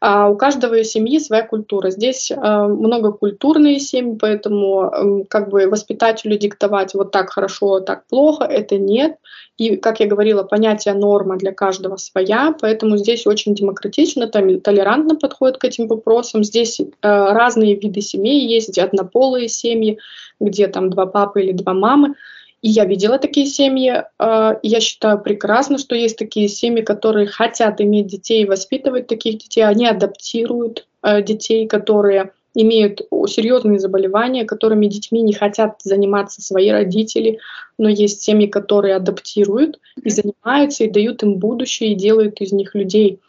А 0.06 0.28
у 0.28 0.36
каждого 0.36 0.84
семьи 0.84 1.18
своя 1.18 1.48
культура. 1.48 1.90
Здесь 1.90 2.30
э, 2.30 2.36
многокультурные 2.36 3.80
семьи, 3.80 4.18
поэтому 4.20 4.84
э, 4.84 5.24
как 5.30 5.48
бы 5.48 5.66
воспитателю 5.68 6.38
диктовать 6.38 6.94
вот 6.94 7.12
так 7.12 7.30
хорошо, 7.30 7.80
так 7.80 8.06
плохо, 8.08 8.44
это 8.44 8.78
нет. 8.78 9.16
И, 9.58 9.78
как 9.78 10.02
я 10.02 10.08
говорила, 10.08 10.44
понятие 10.44 10.94
норма 10.94 11.38
для 11.38 11.54
каждого 11.54 11.96
своя, 11.96 12.54
поэтому 12.60 12.98
здесь 12.98 13.26
очень 13.26 13.56
демократично, 13.56 14.28
там, 14.28 14.60
толерантно 14.60 15.16
подходят 15.16 15.58
к 15.58 15.64
этим 15.64 15.88
вопросам. 15.88 16.44
Здесь 16.44 16.82
э, 16.82 16.86
разные 17.02 17.76
виды 17.76 18.02
семей 18.02 18.46
есть, 18.46 18.78
однополые 18.78 19.48
семьи, 19.48 20.00
где 20.38 20.68
там 20.68 20.90
два 20.90 21.06
папы 21.06 21.44
или 21.44 21.54
два 21.54 21.74
мамы. 21.74 22.16
И 22.64 22.70
я 22.70 22.86
видела 22.86 23.20
такие 23.20 23.46
семьи. 23.46 24.06
А, 24.18 24.58
я 24.64 24.80
считаю 24.80 25.22
прекрасно, 25.22 25.78
что 25.78 25.96
есть 25.96 26.18
такие 26.18 26.48
семьи, 26.48 26.82
которые 26.82 27.28
хотят 27.28 27.82
иметь 27.82 28.08
детей 28.08 28.44
и 28.44 28.48
воспитывать 28.48 29.08
таких 29.08 29.38
детей. 29.38 29.64
Они 29.64 29.86
адаптируют 29.86 30.88
а, 31.02 31.22
детей, 31.22 31.68
которые 31.68 32.32
имеют 32.56 33.02
серьезные 33.28 33.80
заболевания, 33.80 34.46
которыми 34.46 34.88
детьми 34.88 35.22
не 35.22 35.34
хотят 35.34 35.82
заниматься 35.84 36.42
свои 36.42 36.70
родители, 36.70 37.40
но 37.78 37.90
есть 37.90 38.22
семьи, 38.22 38.48
которые 38.48 38.96
адаптируют 38.96 39.80
и 40.02 40.10
занимаются, 40.10 40.86
и 40.86 40.92
дают 40.92 41.22
им 41.22 41.40
будущее, 41.40 41.92
и 41.92 41.96
делают 41.96 42.40
из 42.40 42.54
них 42.54 42.76
людей. 42.76 43.20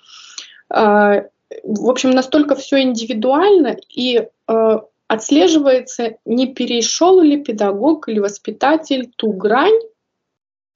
А, 0.71 1.25
в 1.65 1.91
общем, 1.91 2.13
настолько 2.13 2.55
все 2.55 2.83
индивидуально, 2.83 3.79
и 3.93 4.29
отслеживается, 5.09 6.17
не 6.25 6.53
перешел 6.55 7.21
ли 7.21 7.43
педагог 7.43 8.09
или 8.09 8.19
воспитатель 8.19 9.13
ту 9.17 9.33
грань 9.33 9.79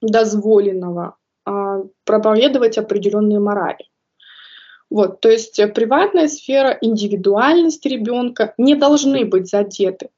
дозволенного 0.01 1.17
а, 1.45 1.83
проповедовать 2.05 2.77
определенные 2.77 3.39
морали. 3.39 3.89
Вот, 4.89 5.19
то 5.19 5.29
есть 5.29 5.59
приватная 5.73 6.27
сфера, 6.27 6.77
индивидуальность 6.81 7.85
ребенка 7.85 8.53
не 8.57 8.75
должны 8.75 9.25
быть 9.25 9.47
задеты. 9.47 10.09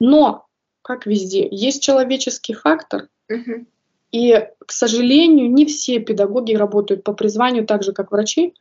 Но, 0.00 0.46
как 0.82 1.06
везде, 1.06 1.46
есть 1.50 1.82
человеческий 1.82 2.54
фактор, 2.54 3.08
угу. 3.30 3.66
и, 4.12 4.48
к 4.58 4.72
сожалению, 4.72 5.50
не 5.50 5.66
все 5.66 5.98
педагоги 5.98 6.54
работают 6.54 7.04
по 7.04 7.12
призванию 7.12 7.66
так 7.66 7.82
же, 7.82 7.92
как 7.92 8.12
врачи. 8.12 8.54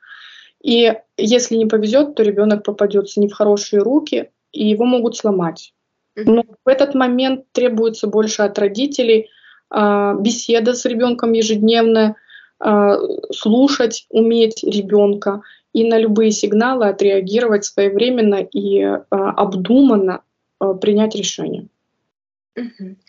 И 0.62 0.94
если 1.18 1.56
не 1.56 1.66
повезет, 1.66 2.16
то 2.16 2.24
ребенок 2.24 2.64
попадется 2.64 3.20
не 3.20 3.28
в 3.28 3.34
хорошие 3.34 3.82
руки, 3.82 4.32
и 4.54 4.66
его 4.66 4.86
могут 4.86 5.18
сломать. 5.18 5.74
Но 6.16 6.44
в 6.64 6.70
этот 6.70 6.94
момент 6.94 7.46
требуется 7.52 8.08
больше 8.08 8.44
от 8.44 8.58
родителей 8.60 9.30
э, 9.74 10.16
беседа 10.20 10.76
с 10.76 10.86
ребенком 10.86 11.34
ежедневно, 11.34 12.16
э, 12.64 12.98
слушать, 13.32 14.06
уметь 14.10 14.64
ребенка 14.64 15.42
и 15.74 15.84
на 15.84 15.98
любые 15.98 16.32
сигналы 16.32 16.88
отреагировать 16.88 17.66
своевременно 17.66 18.36
и 18.36 18.80
э, 18.80 19.00
обдуманно 19.10 20.22
принять 20.80 21.16
решение. 21.16 21.68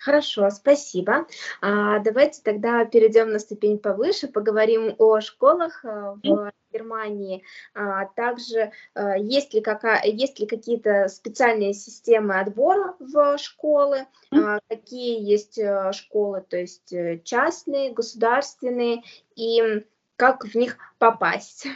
Хорошо, 0.00 0.50
спасибо. 0.50 1.26
А, 1.60 1.98
давайте 1.98 2.40
тогда 2.42 2.84
перейдем 2.84 3.30
на 3.30 3.38
ступень 3.38 3.78
повыше, 3.78 4.28
поговорим 4.28 4.94
о 4.98 5.20
школах 5.20 5.84
э, 5.84 6.14
в 6.22 6.52
Германии. 6.72 7.44
А, 7.74 8.06
также 8.06 8.72
а, 8.94 9.16
есть 9.16 9.54
ли, 9.54 9.60
какая, 9.60 10.02
есть 10.04 10.40
ли 10.40 10.46
какие-то 10.46 11.08
специальные 11.08 11.74
системы 11.74 12.40
отбора 12.40 12.96
в 12.98 13.38
школы, 13.38 14.06
а, 14.30 14.60
какие 14.68 15.22
есть 15.22 15.58
э, 15.58 15.92
школы, 15.92 16.44
то 16.48 16.56
есть 16.56 16.92
э, 16.92 17.20
частные, 17.22 17.92
государственные, 17.92 19.02
и 19.36 19.84
как 20.16 20.44
в 20.44 20.54
них 20.54 20.78
попасть. 20.98 21.66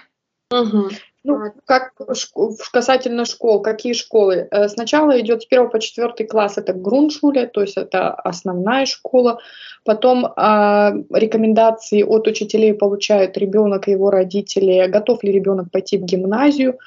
Угу. 0.50 0.90
Ну, 1.28 1.52
как 1.66 1.92
касательно 2.72 3.26
школ, 3.26 3.60
какие 3.60 3.92
школы? 3.92 4.48
Э, 4.50 4.66
сначала 4.68 5.20
идет 5.20 5.42
с 5.42 5.46
1 5.46 5.68
по 5.68 5.78
4 5.78 6.26
класс, 6.26 6.56
это 6.56 6.72
груншуле, 6.72 7.46
то 7.46 7.60
есть 7.60 7.76
это 7.76 8.14
основная 8.14 8.86
школа. 8.86 9.38
Потом 9.84 10.24
э, 10.24 10.30
рекомендации 11.12 12.02
от 12.02 12.26
учителей 12.26 12.72
получают 12.72 13.36
ребенок 13.36 13.88
и 13.88 13.90
его 13.90 14.10
родители, 14.10 14.86
готов 14.86 15.22
ли 15.22 15.30
ребенок 15.30 15.70
пойти 15.70 15.98
в 15.98 16.04
гимназию, 16.04 16.78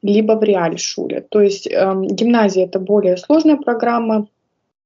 либо 0.00 0.32
в 0.32 0.42
реальшуле. 0.42 1.20
То 1.20 1.42
есть 1.42 1.66
э, 1.66 1.92
гимназия 2.10 2.64
это 2.64 2.78
более 2.78 3.18
сложная 3.18 3.58
программа, 3.58 4.28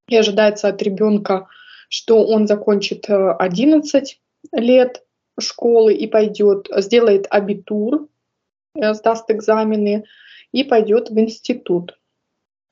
и 0.08 0.16
ожидается 0.16 0.66
от 0.66 0.82
ребенка, 0.82 1.46
что 1.88 2.24
он 2.24 2.48
закончит 2.48 3.06
11 3.08 4.18
э, 4.52 4.60
лет 4.60 5.04
школы 5.38 5.94
и 5.94 6.08
пойдет, 6.08 6.68
сделает 6.78 7.28
абитур, 7.30 8.08
сдаст 8.74 9.30
экзамены 9.30 10.04
и 10.52 10.64
пойдет 10.64 11.10
в 11.10 11.18
институт. 11.18 11.98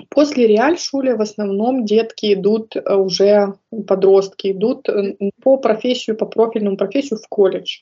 После 0.09 0.47
реальшуля 0.47 1.17
в 1.17 1.21
основном 1.21 1.85
детки 1.85 2.35
идут 2.35 2.77
э, 2.77 2.95
уже, 2.95 3.55
подростки 3.87 4.53
идут 4.53 4.89
э, 4.89 5.17
по 5.43 5.57
профессию, 5.57 6.17
по 6.17 6.27
профильному 6.27 6.77
профессию 6.77 7.19
в 7.19 7.29
колледж. 7.29 7.81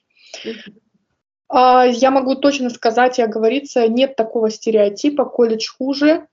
А, 1.48 1.84
я 1.84 2.10
могу 2.10 2.36
точно 2.36 2.70
сказать 2.70 3.18
и 3.18 3.22
оговориться, 3.22 3.88
нет 3.88 4.16
такого 4.16 4.50
стереотипа, 4.50 5.24
колледж 5.24 5.68
хуже, 5.76 6.26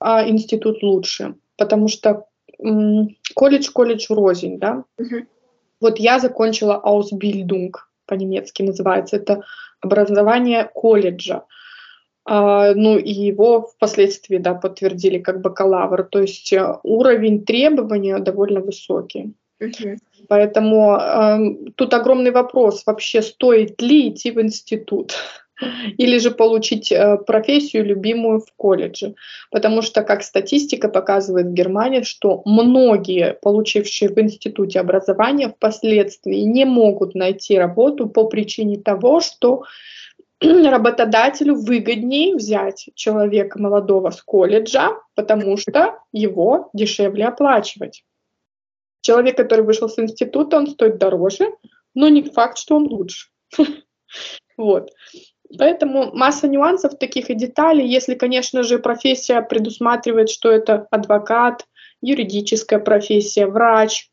а 0.00 0.28
институт 0.28 0.82
лучше, 0.82 1.36
потому 1.56 1.88
что 1.88 2.26
колледж, 3.34 3.70
колледж 3.70 4.06
рознь, 4.08 4.58
да. 4.58 4.84
Uh-huh. 4.98 5.26
Вот 5.80 5.98
я 5.98 6.18
закончила 6.18 6.80
Ausbildung, 6.84 7.72
по-немецки 8.06 8.62
называется, 8.62 9.16
это 9.16 9.42
образование 9.80 10.70
колледжа. 10.72 11.44
Uh, 12.28 12.74
ну 12.74 12.98
и 12.98 13.12
его 13.12 13.62
впоследствии 13.62 14.38
да, 14.38 14.54
подтвердили 14.54 15.20
как 15.20 15.42
бакалавр. 15.42 16.02
То 16.02 16.22
есть 16.22 16.52
э, 16.52 16.74
уровень 16.82 17.44
требования 17.44 18.18
довольно 18.18 18.60
высокий. 18.60 19.34
Угу. 19.60 19.96
Поэтому 20.28 20.96
э, 20.96 21.70
тут 21.76 21.94
огромный 21.94 22.32
вопрос, 22.32 22.82
вообще 22.84 23.22
стоит 23.22 23.80
ли 23.80 24.08
идти 24.08 24.32
в 24.32 24.40
институт 24.40 25.14
или 25.96 26.18
же 26.18 26.30
получить 26.30 26.92
э, 26.92 27.16
профессию 27.18 27.84
любимую 27.84 28.40
в 28.40 28.52
колледже. 28.56 29.14
Потому 29.50 29.82
что, 29.82 30.02
как 30.02 30.22
статистика 30.22 30.88
показывает 30.88 31.46
в 31.46 31.52
Германии, 31.52 32.02
что 32.02 32.42
многие, 32.44 33.34
получившие 33.40 34.10
в 34.10 34.18
институте 34.18 34.80
образование, 34.80 35.48
впоследствии 35.48 36.40
не 36.40 36.64
могут 36.64 37.14
найти 37.14 37.58
работу 37.58 38.08
по 38.08 38.24
причине 38.24 38.78
того, 38.78 39.20
что 39.20 39.64
работодателю 40.40 41.54
выгоднее 41.54 42.34
взять 42.36 42.90
человека 42.94 43.58
молодого 43.58 44.10
с 44.10 44.22
колледжа, 44.22 44.90
потому 45.14 45.56
что 45.56 45.98
его 46.12 46.68
дешевле 46.74 47.26
оплачивать. 47.26 48.04
Человек, 49.00 49.36
который 49.36 49.64
вышел 49.64 49.88
с 49.88 49.98
института, 49.98 50.58
он 50.58 50.66
стоит 50.66 50.98
дороже, 50.98 51.46
но 51.94 52.08
не 52.08 52.22
факт, 52.22 52.58
что 52.58 52.76
он 52.76 52.86
лучше. 52.88 53.28
Вот. 54.56 54.90
Поэтому 55.58 56.12
масса 56.12 56.48
нюансов 56.48 56.98
таких 56.98 57.30
и 57.30 57.34
деталей. 57.34 57.86
Если, 57.86 58.14
конечно 58.14 58.62
же, 58.62 58.78
профессия 58.78 59.42
предусматривает, 59.42 60.30
что 60.30 60.50
это 60.50 60.86
адвокат, 60.90 61.66
юридическая 62.00 62.78
профессия, 62.78 63.46
врач, 63.46 64.10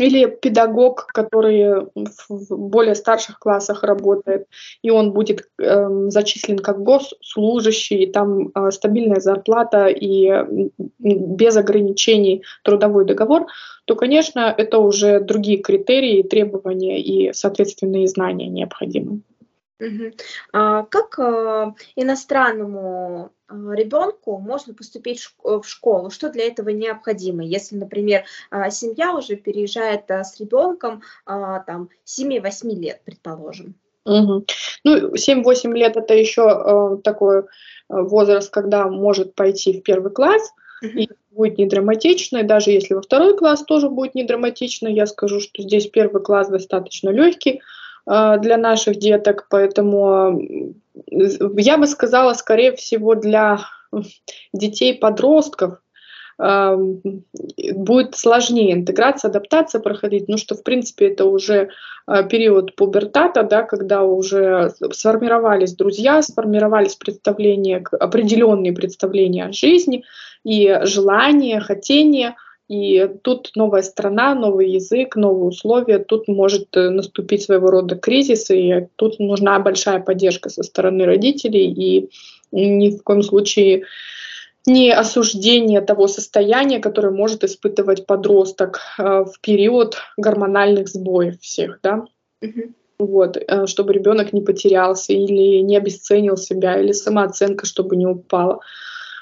или 0.00 0.26
педагог, 0.26 1.06
который 1.08 1.86
в 2.28 2.56
более 2.56 2.94
старших 2.94 3.38
классах 3.38 3.82
работает, 3.82 4.46
и 4.82 4.90
он 4.90 5.12
будет 5.12 5.48
э, 5.58 5.88
зачислен 6.08 6.58
как 6.58 6.82
госслужащий, 6.82 8.04
и 8.04 8.10
там 8.10 8.48
э, 8.48 8.70
стабильная 8.70 9.20
зарплата 9.20 9.86
и 9.88 10.32
без 10.98 11.56
ограничений 11.56 12.44
трудовой 12.64 13.04
договор, 13.04 13.46
то, 13.84 13.94
конечно, 13.94 14.54
это 14.56 14.78
уже 14.78 15.20
другие 15.20 15.58
критерии, 15.58 16.22
требования 16.22 17.00
и, 17.00 17.32
соответственные 17.32 18.08
знания 18.08 18.48
необходимы. 18.48 19.20
Угу. 19.80 20.12
А 20.52 20.82
как 20.84 21.18
э, 21.18 21.72
иностранному 21.96 23.32
э, 23.48 23.54
ребенку 23.72 24.38
можно 24.38 24.74
поступить 24.74 25.26
в 25.42 25.62
школу? 25.64 26.10
Что 26.10 26.28
для 26.28 26.46
этого 26.46 26.68
необходимо? 26.68 27.42
Если, 27.42 27.76
например, 27.76 28.24
э, 28.50 28.70
семья 28.70 29.14
уже 29.14 29.36
переезжает 29.36 30.10
с 30.10 30.38
ребенком 30.38 31.02
там 31.24 31.88
7-8 32.04 32.74
лет, 32.74 33.00
предположим. 33.04 33.74
Угу. 34.04 34.44
Ну, 34.84 35.14
7-8 35.14 35.72
лет 35.74 35.96
это 35.96 36.14
еще 36.14 36.42
э, 36.42 37.02
такой 37.02 37.44
возраст, 37.88 38.52
когда 38.52 38.86
может 38.86 39.34
пойти 39.34 39.80
в 39.80 39.82
первый 39.82 40.12
класс, 40.12 40.52
угу. 40.82 40.98
и 40.98 41.08
будет 41.30 41.58
не 41.58 41.66
драматично, 41.66 42.38
и 42.38 42.42
даже 42.44 42.70
если 42.70 42.94
во 42.94 43.02
второй 43.02 43.36
класс 43.36 43.64
тоже 43.64 43.88
будет 43.88 44.14
не 44.14 44.24
драматично, 44.24 44.88
я 44.88 45.06
скажу, 45.06 45.40
что 45.40 45.62
здесь 45.62 45.86
первый 45.86 46.22
класс 46.22 46.48
достаточно 46.48 47.10
легкий, 47.10 47.62
для 48.06 48.56
наших 48.56 48.96
деток, 48.98 49.46
поэтому 49.50 50.40
я 51.10 51.78
бы 51.78 51.86
сказала, 51.86 52.34
скорее 52.34 52.74
всего, 52.74 53.14
для 53.14 53.60
детей-подростков 54.52 55.78
э, 56.38 56.76
будет 57.74 58.16
сложнее 58.16 58.72
интеграция, 58.72 59.30
адаптация 59.30 59.80
проходить, 59.80 60.28
ну 60.28 60.36
что, 60.36 60.54
в 60.54 60.62
принципе, 60.62 61.08
это 61.08 61.24
уже 61.24 61.70
э, 62.06 62.28
период 62.28 62.76
пубертата, 62.76 63.42
да, 63.42 63.62
когда 63.62 64.02
уже 64.02 64.72
сформировались 64.92 65.74
друзья, 65.74 66.22
сформировались 66.22 66.94
представления, 66.94 67.84
определенные 67.98 68.72
представления 68.72 69.46
о 69.46 69.52
жизни 69.52 70.04
и 70.44 70.80
желания, 70.84 71.60
хотения– 71.60 72.36
и 72.70 73.08
тут 73.22 73.50
новая 73.56 73.82
страна, 73.82 74.32
новый 74.36 74.70
язык, 74.70 75.16
новые 75.16 75.48
условия, 75.48 75.98
тут 75.98 76.28
может 76.28 76.68
э, 76.76 76.88
наступить 76.88 77.42
своего 77.42 77.68
рода 77.68 77.96
кризис, 77.96 78.48
и 78.48 78.86
тут 78.94 79.18
нужна 79.18 79.58
большая 79.58 79.98
поддержка 79.98 80.50
со 80.50 80.62
стороны 80.62 81.04
родителей, 81.04 81.72
и 81.72 82.10
ни 82.52 82.96
в 82.96 83.02
коем 83.02 83.24
случае 83.24 83.86
не 84.66 84.92
осуждение 84.92 85.80
того 85.80 86.06
состояния, 86.06 86.78
которое 86.78 87.10
может 87.10 87.42
испытывать 87.42 88.06
подросток 88.06 88.78
э, 88.98 89.24
в 89.24 89.40
период 89.40 89.96
гормональных 90.16 90.86
сбоев 90.86 91.40
всех, 91.40 91.80
да. 91.82 92.04
Вот, 93.00 93.36
э, 93.36 93.66
чтобы 93.66 93.94
ребенок 93.94 94.32
не 94.32 94.42
потерялся 94.42 95.12
или 95.12 95.58
не 95.62 95.76
обесценил 95.76 96.36
себя, 96.36 96.80
или 96.80 96.92
самооценка, 96.92 97.66
чтобы 97.66 97.96
не 97.96 98.06
упала. 98.06 98.60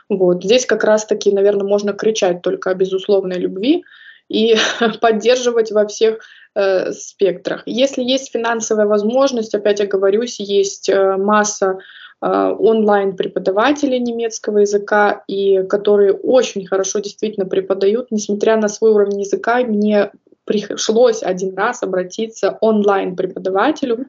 Вот. 0.08 0.42
Здесь 0.42 0.66
как 0.66 0.84
раз-таки, 0.84 1.32
наверное, 1.32 1.66
можно 1.66 1.92
кричать 1.92 2.42
только 2.42 2.70
о 2.70 2.74
безусловной 2.74 3.38
любви 3.38 3.84
и 4.28 4.56
поддерживать 5.00 5.70
во 5.72 5.86
всех 5.86 6.20
э, 6.54 6.92
спектрах. 6.92 7.62
Если 7.66 8.02
есть 8.02 8.32
финансовая 8.32 8.86
возможность, 8.86 9.54
опять 9.54 9.80
оговорюсь, 9.80 10.40
есть 10.40 10.88
э, 10.88 11.16
масса 11.16 11.78
э, 12.22 12.26
онлайн 12.26 13.16
преподавателей 13.16 13.98
немецкого 13.98 14.58
языка, 14.58 15.24
и 15.26 15.62
которые 15.64 16.12
очень 16.12 16.66
хорошо 16.66 17.00
действительно 17.00 17.46
преподают, 17.46 18.10
несмотря 18.10 18.56
на 18.56 18.68
свой 18.68 18.92
уровень 18.92 19.20
языка, 19.20 19.58
мне 19.58 20.10
пришлось 20.44 21.22
один 21.22 21.54
раз 21.54 21.82
обратиться 21.82 22.56
онлайн 22.62 23.16
преподавателю, 23.16 24.06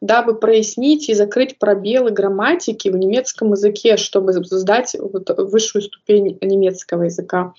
дабы 0.00 0.34
прояснить 0.38 1.08
и 1.08 1.14
закрыть 1.14 1.58
пробелы 1.58 2.10
грамматики 2.10 2.88
в 2.88 2.96
немецком 2.96 3.52
языке, 3.52 3.96
чтобы 3.96 4.32
сдать 4.32 4.96
вот 4.98 5.30
высшую 5.36 5.82
ступень 5.82 6.38
немецкого 6.40 7.04
языка. 7.04 7.54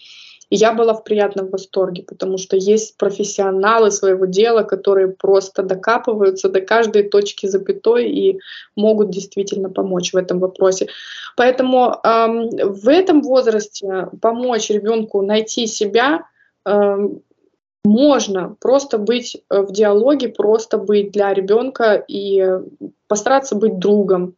И 0.50 0.56
я 0.56 0.74
была 0.74 0.94
в 0.94 1.04
приятном 1.04 1.50
восторге, 1.50 2.04
потому 2.04 2.38
что 2.38 2.56
есть 2.56 2.98
профессионалы 2.98 3.92
своего 3.92 4.26
дела, 4.26 4.64
которые 4.64 5.10
просто 5.10 5.62
докапываются 5.62 6.48
до 6.48 6.62
каждой 6.62 7.04
точки 7.04 7.48
запятой 7.48 8.10
и 8.10 8.40
могут 8.76 9.10
действительно 9.10 9.70
помочь 9.70 10.14
в 10.14 10.18
этом 10.18 10.40
вопросе. 10.40 10.88
Поэтому 11.36 12.00
эм, 12.04 12.50
в 12.50 12.88
этом 12.88 13.22
возрасте 13.22 14.08
помочь 14.22 14.70
ребенку 14.70 15.22
найти 15.22 15.68
себя 15.68 16.28
эм, 16.66 17.22
можно 17.88 18.56
просто 18.60 18.98
быть 18.98 19.38
э, 19.50 19.62
в 19.62 19.72
диалоге, 19.72 20.30
просто 20.30 20.78
быть 20.78 21.12
для 21.12 21.34
ребенка 21.34 22.04
и 22.08 22.46
постараться 23.08 23.56
быть 23.56 23.80
другом. 23.80 24.36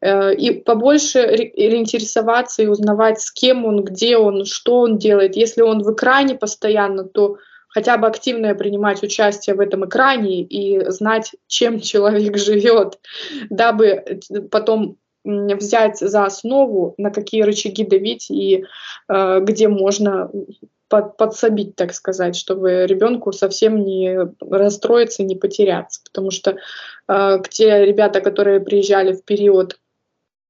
Э, 0.00 0.34
и 0.34 0.50
побольше 0.52 1.20
интересоваться 1.54 2.62
и 2.62 2.66
узнавать, 2.66 3.20
с 3.20 3.30
кем 3.30 3.64
он, 3.64 3.84
где 3.84 4.16
он, 4.16 4.44
что 4.44 4.80
он 4.80 4.98
делает. 4.98 5.36
Если 5.36 5.62
он 5.62 5.82
в 5.82 5.94
экране 5.94 6.34
постоянно, 6.34 7.04
то 7.04 7.36
хотя 7.68 7.96
бы 7.96 8.06
активное 8.06 8.54
принимать 8.54 9.02
участие 9.02 9.54
в 9.54 9.60
этом 9.60 9.86
экране 9.86 10.42
и 10.42 10.90
знать, 10.90 11.32
чем 11.46 11.80
человек 11.90 12.36
живет, 12.36 12.98
дабы 13.48 13.86
э, 13.86 14.40
потом 14.50 14.96
взять 15.24 15.98
за 15.98 16.24
основу, 16.24 16.94
на 16.98 17.12
какие 17.12 17.42
рычаги 17.42 17.84
давить 17.84 18.28
и 18.28 18.64
э, 19.08 19.40
где 19.40 19.68
можно 19.68 20.32
под, 20.92 21.16
подсобить, 21.16 21.74
так 21.74 21.94
сказать, 21.94 22.36
чтобы 22.36 22.84
ребенку 22.86 23.32
совсем 23.32 23.82
не 23.82 24.14
расстроиться, 24.42 25.22
не 25.22 25.36
потеряться. 25.36 26.02
Потому 26.04 26.30
что 26.30 26.58
э, 27.08 27.38
те 27.48 27.86
ребята, 27.86 28.20
которые 28.20 28.60
приезжали 28.60 29.14
в 29.14 29.24
период 29.24 29.80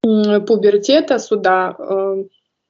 э, 0.03 0.40
пубертета 0.40 1.20
сюда, 1.20 1.76
э, 1.78 2.24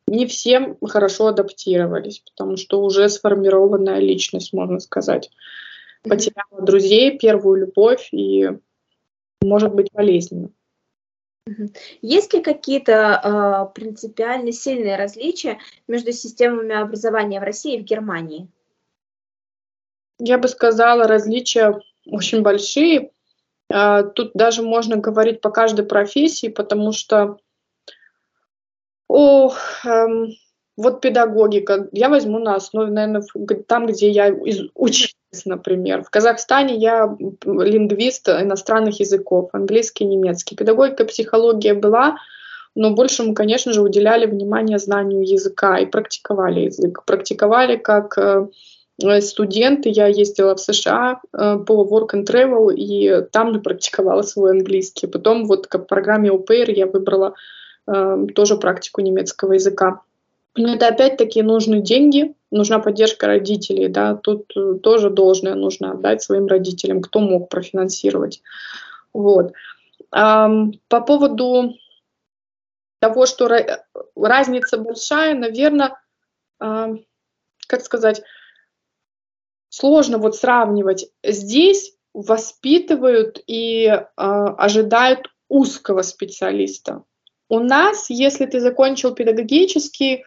не 0.07 0.27
всем 0.27 0.77
хорошо 0.87 1.29
адаптировались, 1.29 2.19
потому 2.19 2.59
что 2.59 2.83
уже 2.83 3.09
сформированная 3.09 4.01
личность, 4.01 4.53
можно 4.53 4.79
сказать, 4.79 5.31
потеряла 6.03 6.61
друзей, 6.61 7.19
первую 7.19 7.61
любовь 7.61 8.11
и 8.13 8.51
может 9.41 9.75
быть 9.75 9.89
болезненно. 9.95 10.51
Есть 12.01 12.33
ли 12.35 12.43
какие-то 12.43 12.93
э, 13.73 13.75
принципиально 13.75 14.53
сильные 14.53 14.97
различия 14.97 15.59
между 15.89 16.13
системами 16.13 16.75
образования 16.75 17.41
в 17.41 17.45
России 17.45 17.77
и 17.77 17.81
в 17.81 17.85
Германии? 17.85 18.49
Я 20.19 20.39
бы 20.39 20.49
сказала, 20.49 21.09
различия 21.09 21.81
очень 22.07 22.43
большие. 22.43 23.11
Э, 23.69 24.05
тут 24.15 24.33
даже 24.35 24.63
можно 24.63 24.97
говорить 24.97 25.41
по 25.41 25.51
каждой 25.51 25.85
профессии, 25.85 26.49
потому 26.49 26.93
что 26.93 27.39
о, 29.09 29.53
эм, 29.85 30.29
вот 30.77 31.01
педагогика. 31.03 31.89
Я 31.93 32.09
возьму 32.09 32.39
на 32.39 32.55
основе, 32.55 32.91
наверное, 32.91 33.23
там, 33.67 33.87
где 33.87 34.11
я 34.11 34.29
из, 34.29 34.71
училась 34.75 35.15
например. 35.45 36.03
В 36.03 36.11
Казахстане 36.11 36.77
я 36.77 37.17
лингвист 37.45 38.29
иностранных 38.29 39.01
языков, 39.01 39.51
английский, 39.53 40.05
немецкий. 40.05 40.57
Педагогика, 40.57 41.05
психология 41.05 41.75
была, 41.75 42.17
но 42.75 42.91
больше 42.93 43.23
мы, 43.23 43.35
конечно 43.35 43.73
же, 43.73 43.83
уделяли 43.83 44.27
внимание 44.27 44.79
знанию 44.79 45.23
языка 45.23 45.79
и 45.79 45.87
практиковали 45.87 46.61
язык. 46.61 47.05
Практиковали 47.05 47.77
как 47.77 48.17
э, 48.19 48.47
студенты, 49.21 49.89
я 49.89 50.07
ездила 50.07 50.55
в 50.55 50.61
США 50.61 51.21
э, 51.33 51.59
по 51.67 51.85
work 51.85 52.15
and 52.15 52.27
travel, 52.27 52.73
и 52.75 53.23
там 53.31 53.61
практиковала 53.63 54.23
свой 54.23 54.53
английский. 54.53 55.07
Потом 55.07 55.47
вот 55.47 55.67
как 55.67 55.87
программе 55.87 56.31
ОПР 56.31 56.71
я 56.71 56.87
выбрала 56.87 57.35
э, 57.87 58.27
тоже 58.35 58.57
практику 58.57 59.01
немецкого 59.01 59.55
языка. 59.55 60.01
Но 60.55 60.75
это 60.75 60.89
опять-таки 60.89 61.43
нужны 61.43 61.81
деньги, 61.81 62.35
нужна 62.51 62.79
поддержка 62.79 63.27
родителей, 63.27 63.89
да, 63.89 64.15
тут 64.15 64.53
э, 64.55 64.75
тоже 64.83 65.09
должное 65.09 65.55
нужно 65.55 65.93
отдать 65.93 66.23
своим 66.23 66.47
родителям, 66.47 67.01
кто 67.01 67.21
мог 67.21 67.49
профинансировать. 67.49 68.43
Вот. 69.13 69.53
По 70.11 71.01
поводу 71.07 71.75
того, 72.99 73.27
что 73.27 73.49
разница 74.15 74.77
большая, 74.77 75.35
наверное, 75.35 75.97
как 76.59 77.81
сказать, 77.83 78.23
сложно 79.71 80.19
вот 80.19 80.37
сравнивать. 80.37 81.07
Здесь 81.25 81.95
воспитывают 82.13 83.43
и 83.47 83.87
э, 83.87 84.03
ожидают 84.17 85.33
узкого 85.49 86.03
специалиста. 86.03 87.05
У 87.49 87.59
нас, 87.59 88.11
если 88.11 88.45
ты 88.45 88.61
закончил 88.61 89.15
педагогический, 89.15 90.25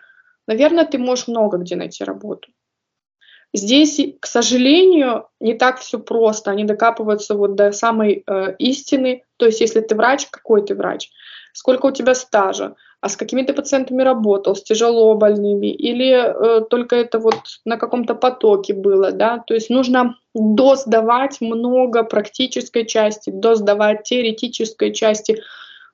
наверное, 0.47 0.85
ты 0.85 0.97
можешь 0.97 1.27
много 1.27 1.57
где 1.57 1.75
найти 1.75 2.03
работу. 2.03 2.49
Здесь, 3.53 4.01
к 4.19 4.25
сожалению, 4.25 5.29
не 5.39 5.53
так 5.53 5.79
все 5.79 5.97
просто. 5.97 6.51
Они 6.51 6.65
докапываются 6.65 7.35
вот 7.35 7.55
до 7.55 7.71
самой 7.71 8.23
э, 8.27 8.55
истины. 8.59 9.23
То 9.37 9.45
есть, 9.45 9.61
если 9.61 9.79
ты 9.79 9.95
врач, 9.95 10.27
какой 10.27 10.65
ты 10.65 10.75
врач? 10.75 11.09
Сколько 11.53 11.85
у 11.85 11.91
тебя 11.91 12.15
стажа? 12.15 12.75
а 13.05 13.09
с 13.09 13.17
какими 13.17 13.43
ты 13.43 13.53
пациентами 13.53 14.01
работал, 14.01 14.55
с 14.55 14.63
тяжело 14.63 15.13
больными, 15.13 15.67
или 15.67 16.09
э, 16.09 16.61
только 16.65 16.95
это 16.95 17.19
вот 17.19 17.35
на 17.63 17.77
каком-то 17.77 18.15
потоке 18.15 18.73
было, 18.73 19.11
да, 19.11 19.43
то 19.45 19.53
есть 19.53 19.69
нужно 19.69 20.17
досдавать 20.33 21.39
много 21.39 22.03
практической 22.03 22.83
части, 22.83 23.29
досдавать 23.29 24.01
теоретической 24.05 24.91
части, 24.91 25.39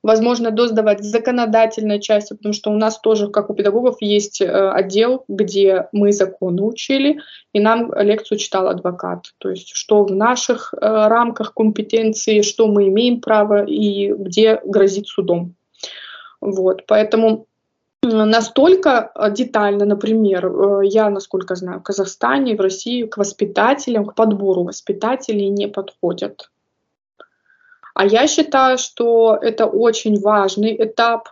возможно, 0.04 0.52
досдавать 0.52 1.04
законодательной 1.04 2.00
части, 2.00 2.34
потому 2.34 2.54
что 2.54 2.72
у 2.72 2.78
нас 2.78 3.00
тоже, 3.00 3.30
как 3.30 3.50
у 3.50 3.54
педагогов, 3.54 3.98
есть 4.02 4.42
э, 4.42 4.48
отдел, 4.48 5.24
где 5.28 5.88
мы 5.92 6.12
законы 6.12 6.64
учили, 6.64 7.20
и 7.54 7.60
нам 7.60 7.94
лекцию 7.94 8.38
читал 8.38 8.68
адвокат. 8.68 9.34
То 9.38 9.50
есть 9.50 9.70
что 9.74 10.04
в 10.04 10.12
наших 10.12 10.74
э, 10.74 10.78
рамках 10.80 11.54
компетенции, 11.54 12.42
что 12.42 12.68
мы 12.68 12.88
имеем 12.88 13.22
право 13.22 13.64
и 13.64 14.12
где 14.12 14.60
грозит 14.66 15.08
судом. 15.08 15.54
Вот, 16.40 16.86
поэтому 16.88 17.46
настолько 18.02 19.12
э, 19.14 19.32
детально, 19.32 19.86
например, 19.86 20.82
я, 20.82 21.10
насколько 21.10 21.56
знаю, 21.56 21.80
в 21.80 21.84
Казахстане, 21.84 22.56
в 22.56 22.62
России 22.62 23.04
к 23.04 23.18
воспитателям, 23.18 24.06
к 24.06 24.16
подбору 24.16 24.64
воспитателей 24.64 25.50
не 25.50 25.68
подходят. 25.68 26.50
А 27.94 28.06
я 28.06 28.28
считаю, 28.28 28.78
что 28.78 29.38
это 29.42 29.66
очень 29.66 30.20
важный 30.20 30.76
этап, 30.78 31.30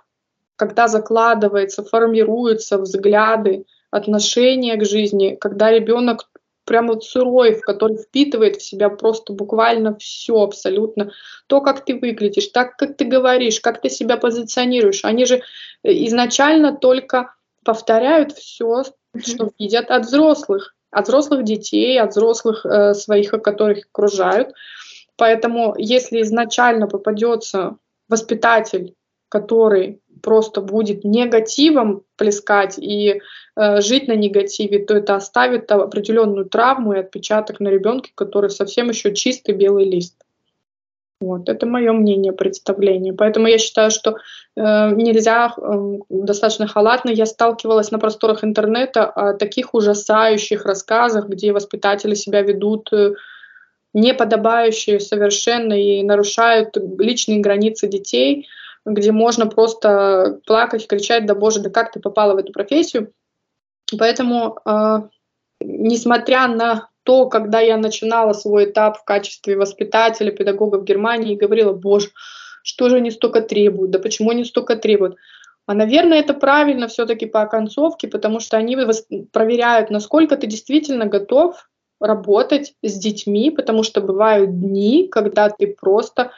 когда 0.55 0.88
закладывается, 0.88 1.84
формируются 1.84 2.78
взгляды, 2.78 3.66
отношения 3.91 4.76
к 4.76 4.86
жизни, 4.86 5.38
когда 5.39 5.72
ребенок 5.72 6.30
прям 6.66 6.88
вот 6.88 7.03
сырой, 7.03 7.55
в 7.55 7.62
который 7.62 7.97
впитывает 7.97 8.57
в 8.57 8.64
себя 8.64 8.89
просто 8.89 9.34
буквально 9.34 9.97
все 9.97 10.39
абсолютно. 10.39 11.12
То, 11.47 11.62
как 11.62 11.84
ты 11.84 11.95
выглядишь, 11.95 12.49
так, 12.49 12.78
как 12.78 12.95
ты 12.95 13.05
говоришь, 13.05 13.60
как 13.60 13.82
ты 13.82 13.89
себя 13.89 14.18
позиционируешь. 14.18 15.03
Они 15.03 15.26
же 15.26 15.38
э, 15.38 15.41
изначально 16.05 16.78
только 16.78 17.34
повторяют 17.66 18.34
все, 18.34 18.84
что 19.18 19.49
видят 19.57 19.89
от 19.89 20.05
взрослых, 20.05 20.76
от 20.91 21.07
взрослых 21.07 21.43
детей, 21.43 21.99
от 21.99 22.12
взрослых 22.12 22.64
э, 22.66 22.93
своих, 22.93 23.32
которых 23.32 23.88
окружают. 23.91 24.53
Поэтому, 25.20 25.76
если 25.78 26.22
изначально 26.22 26.88
попадется 26.88 27.76
воспитатель, 28.07 28.95
который 29.28 29.99
просто 30.24 30.61
будет 30.61 31.03
негативом 31.03 32.03
плескать 32.15 32.80
и 32.80 33.22
э, 33.55 33.82
жить 33.82 34.07
на 34.07 34.15
негативе, 34.15 34.80
то 34.80 34.95
это 34.95 35.15
оставит 35.15 35.72
определенную 35.72 36.45
травму 36.45 36.93
и 36.93 36.99
отпечаток 36.99 37.59
на 37.59 37.67
ребенке, 37.67 38.11
который 38.15 38.49
совсем 38.49 38.89
еще 38.89 39.13
чистый 39.13 39.53
белый 39.53 39.86
лист. 39.86 40.15
Вот, 41.22 41.49
это 41.49 41.65
мое 41.65 41.91
мнение, 41.91 42.32
представление. 42.32 43.11
Поэтому 43.11 43.47
я 43.47 43.57
считаю, 43.57 43.91
что 43.91 44.11
э, 44.55 44.91
нельзя 44.95 45.53
э, 45.57 45.97
достаточно 46.09 46.65
халатно. 46.65 47.09
Я 47.09 47.26
сталкивалась 47.26 47.91
на 47.91 47.99
просторах 47.99 48.45
интернета 48.45 49.05
о 49.05 49.34
таких 49.34 49.74
ужасающих 49.74 50.65
рассказах, 50.65 51.28
где 51.28 51.51
воспитатели 51.51 52.13
себя 52.13 52.41
ведут 52.41 52.93
э, 52.93 53.15
неподобающие 53.94 55.00
совершенно 55.00 55.74
и 55.74 56.04
нарушают 56.04 56.78
личные 56.98 57.40
границы 57.40 57.88
детей 57.88 58.48
где 58.86 59.12
можно 59.12 59.48
просто 59.48 60.40
плакать, 60.46 60.88
кричать, 60.88 61.26
да 61.26 61.36
боже, 61.36 61.60
да 61.62 61.70
как 61.70 61.92
ты 61.92 62.00
попала 62.00 62.34
в 62.34 62.38
эту 62.38 62.52
профессию. 62.52 63.12
Поэтому, 63.98 64.58
э, 64.66 65.02
несмотря 65.62 66.48
на 66.48 66.90
то, 67.04 67.28
когда 67.28 67.60
я 67.60 67.78
начинала 67.78 68.34
свой 68.34 68.66
этап 68.66 68.98
в 68.98 69.04
качестве 69.04 69.58
воспитателя, 69.58 70.32
педагога 70.32 70.78
в 70.78 70.84
Германии, 70.84 71.34
и 71.34 71.38
говорила, 71.38 71.74
боже, 71.74 72.10
что 72.64 72.90
же 72.90 72.98
они 72.98 73.10
столько 73.10 73.42
требуют, 73.42 73.92
да 73.92 74.00
почему 74.00 74.32
они 74.32 74.46
столько 74.46 74.76
требуют. 74.76 75.16
А, 75.66 75.74
наверное, 75.74 76.20
это 76.20 76.34
правильно 76.34 76.88
все-таки 76.88 77.26
по 77.26 77.42
оконцовке, 77.42 78.08
потому 78.08 78.40
что 78.40 78.58
они 78.58 78.76
проверяют, 79.32 79.90
насколько 79.90 80.36
ты 80.36 80.48
действительно 80.48 81.06
готов 81.06 81.68
работать 82.00 82.74
с 82.84 82.97
детьми, 82.97 83.52
потому 83.52 83.84
что 83.84 84.02
бывают 84.02 84.60
дни, 84.60 85.08
когда 85.10 85.50
ты 85.50 85.68
просто 85.68 86.32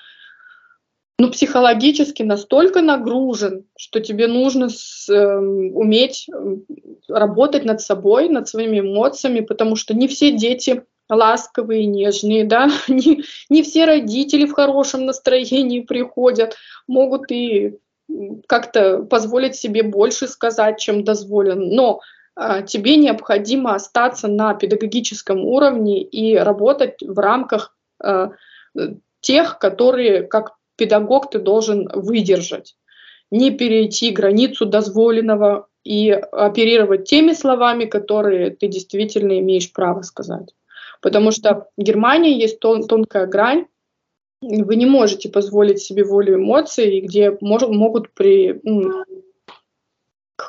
ну, 1.21 1.29
психологически 1.29 2.23
настолько 2.23 2.81
нагружен, 2.81 3.65
что 3.77 3.99
тебе 3.99 4.25
нужно 4.25 4.69
с, 4.69 5.07
э, 5.07 5.37
уметь 5.37 6.27
эм, 6.33 6.65
работать 7.07 7.63
над 7.63 7.79
собой, 7.79 8.27
над 8.27 8.47
своими 8.47 8.79
эмоциями, 8.79 9.41
потому 9.41 9.75
что 9.75 9.93
не 9.93 10.07
все 10.07 10.31
дети 10.31 10.83
ласковые, 11.09 11.85
нежные, 11.85 12.43
да, 12.43 12.71
не, 12.87 13.23
не 13.49 13.61
все 13.61 13.85
родители 13.85 14.47
в 14.47 14.53
хорошем 14.53 15.05
настроении 15.05 15.81
приходят, 15.81 16.55
могут 16.87 17.31
и 17.31 17.77
как-то 18.47 19.03
позволить 19.03 19.55
себе 19.55 19.83
больше 19.83 20.27
сказать, 20.27 20.79
чем 20.79 21.03
дозволено. 21.03 21.63
Но 21.63 22.01
тебе 22.67 22.95
необходимо 22.95 23.75
остаться 23.75 24.27
на 24.27 24.53
педагогическом 24.53 25.45
уровне 25.45 26.01
и 26.01 26.37
работать 26.37 26.95
в 27.01 27.19
рамках 27.19 27.75
э, 28.03 28.29
тех, 29.19 29.59
которые, 29.59 30.23
как 30.23 30.55
педагог 30.77 31.29
ты 31.29 31.39
должен 31.39 31.89
выдержать, 31.93 32.75
не 33.31 33.51
перейти 33.51 34.11
границу 34.11 34.65
дозволенного 34.65 35.67
и 35.83 36.09
оперировать 36.09 37.05
теми 37.05 37.33
словами, 37.33 37.85
которые 37.85 38.51
ты 38.51 38.67
действительно 38.67 39.39
имеешь 39.39 39.71
право 39.71 40.01
сказать. 40.01 40.53
Потому 41.01 41.31
что 41.31 41.67
в 41.77 41.81
Германии 41.81 42.39
есть 42.39 42.59
тон, 42.59 42.87
тонкая 42.87 43.25
грань, 43.25 43.65
вы 44.41 44.75
не 44.75 44.85
можете 44.85 45.29
позволить 45.29 45.81
себе 45.81 46.03
волю 46.03 46.35
эмоций, 46.35 47.01
где 47.01 47.37
мож, 47.41 47.61
могут 47.67 48.11
при, 48.13 48.59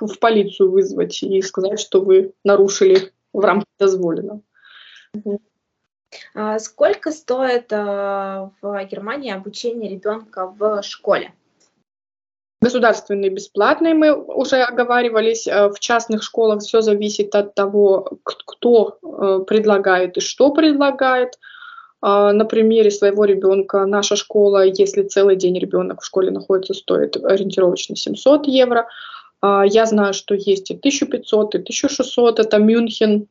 в 0.00 0.18
полицию 0.18 0.70
вызвать 0.70 1.22
и 1.22 1.42
сказать, 1.42 1.80
что 1.80 2.00
вы 2.00 2.32
нарушили 2.44 3.12
в 3.32 3.40
рамках 3.40 3.66
дозволенного. 3.78 4.40
А 6.34 6.58
сколько 6.58 7.10
стоит 7.10 7.72
а, 7.72 8.50
в 8.60 8.84
Германии 8.84 9.32
обучение 9.32 9.90
ребенка 9.90 10.46
в 10.46 10.82
школе? 10.82 11.32
Государственные 12.60 13.30
бесплатные, 13.30 13.92
мы 13.94 14.14
уже 14.14 14.62
оговаривались. 14.62 15.48
Э, 15.48 15.68
в 15.68 15.80
частных 15.80 16.22
школах 16.22 16.60
все 16.60 16.80
зависит 16.80 17.34
от 17.34 17.56
того, 17.56 18.18
кто 18.22 18.98
э, 19.02 19.40
предлагает 19.44 20.16
и 20.16 20.20
что 20.20 20.52
предлагает. 20.52 21.38
А, 22.00 22.32
на 22.32 22.44
примере 22.44 22.92
своего 22.92 23.24
ребенка 23.24 23.84
наша 23.86 24.14
школа, 24.14 24.64
если 24.64 25.02
целый 25.02 25.34
день 25.34 25.58
ребенок 25.58 26.02
в 26.02 26.04
школе 26.04 26.30
находится, 26.30 26.74
стоит 26.74 27.16
ориентировочно 27.16 27.96
700 27.96 28.46
евро. 28.46 28.86
Я 29.44 29.86
знаю, 29.86 30.14
что 30.14 30.34
есть 30.34 30.70
и 30.70 30.74
1500, 30.74 31.54
и 31.54 31.58
1600, 31.58 32.38
это 32.38 32.58
Мюнхен, 32.58 33.26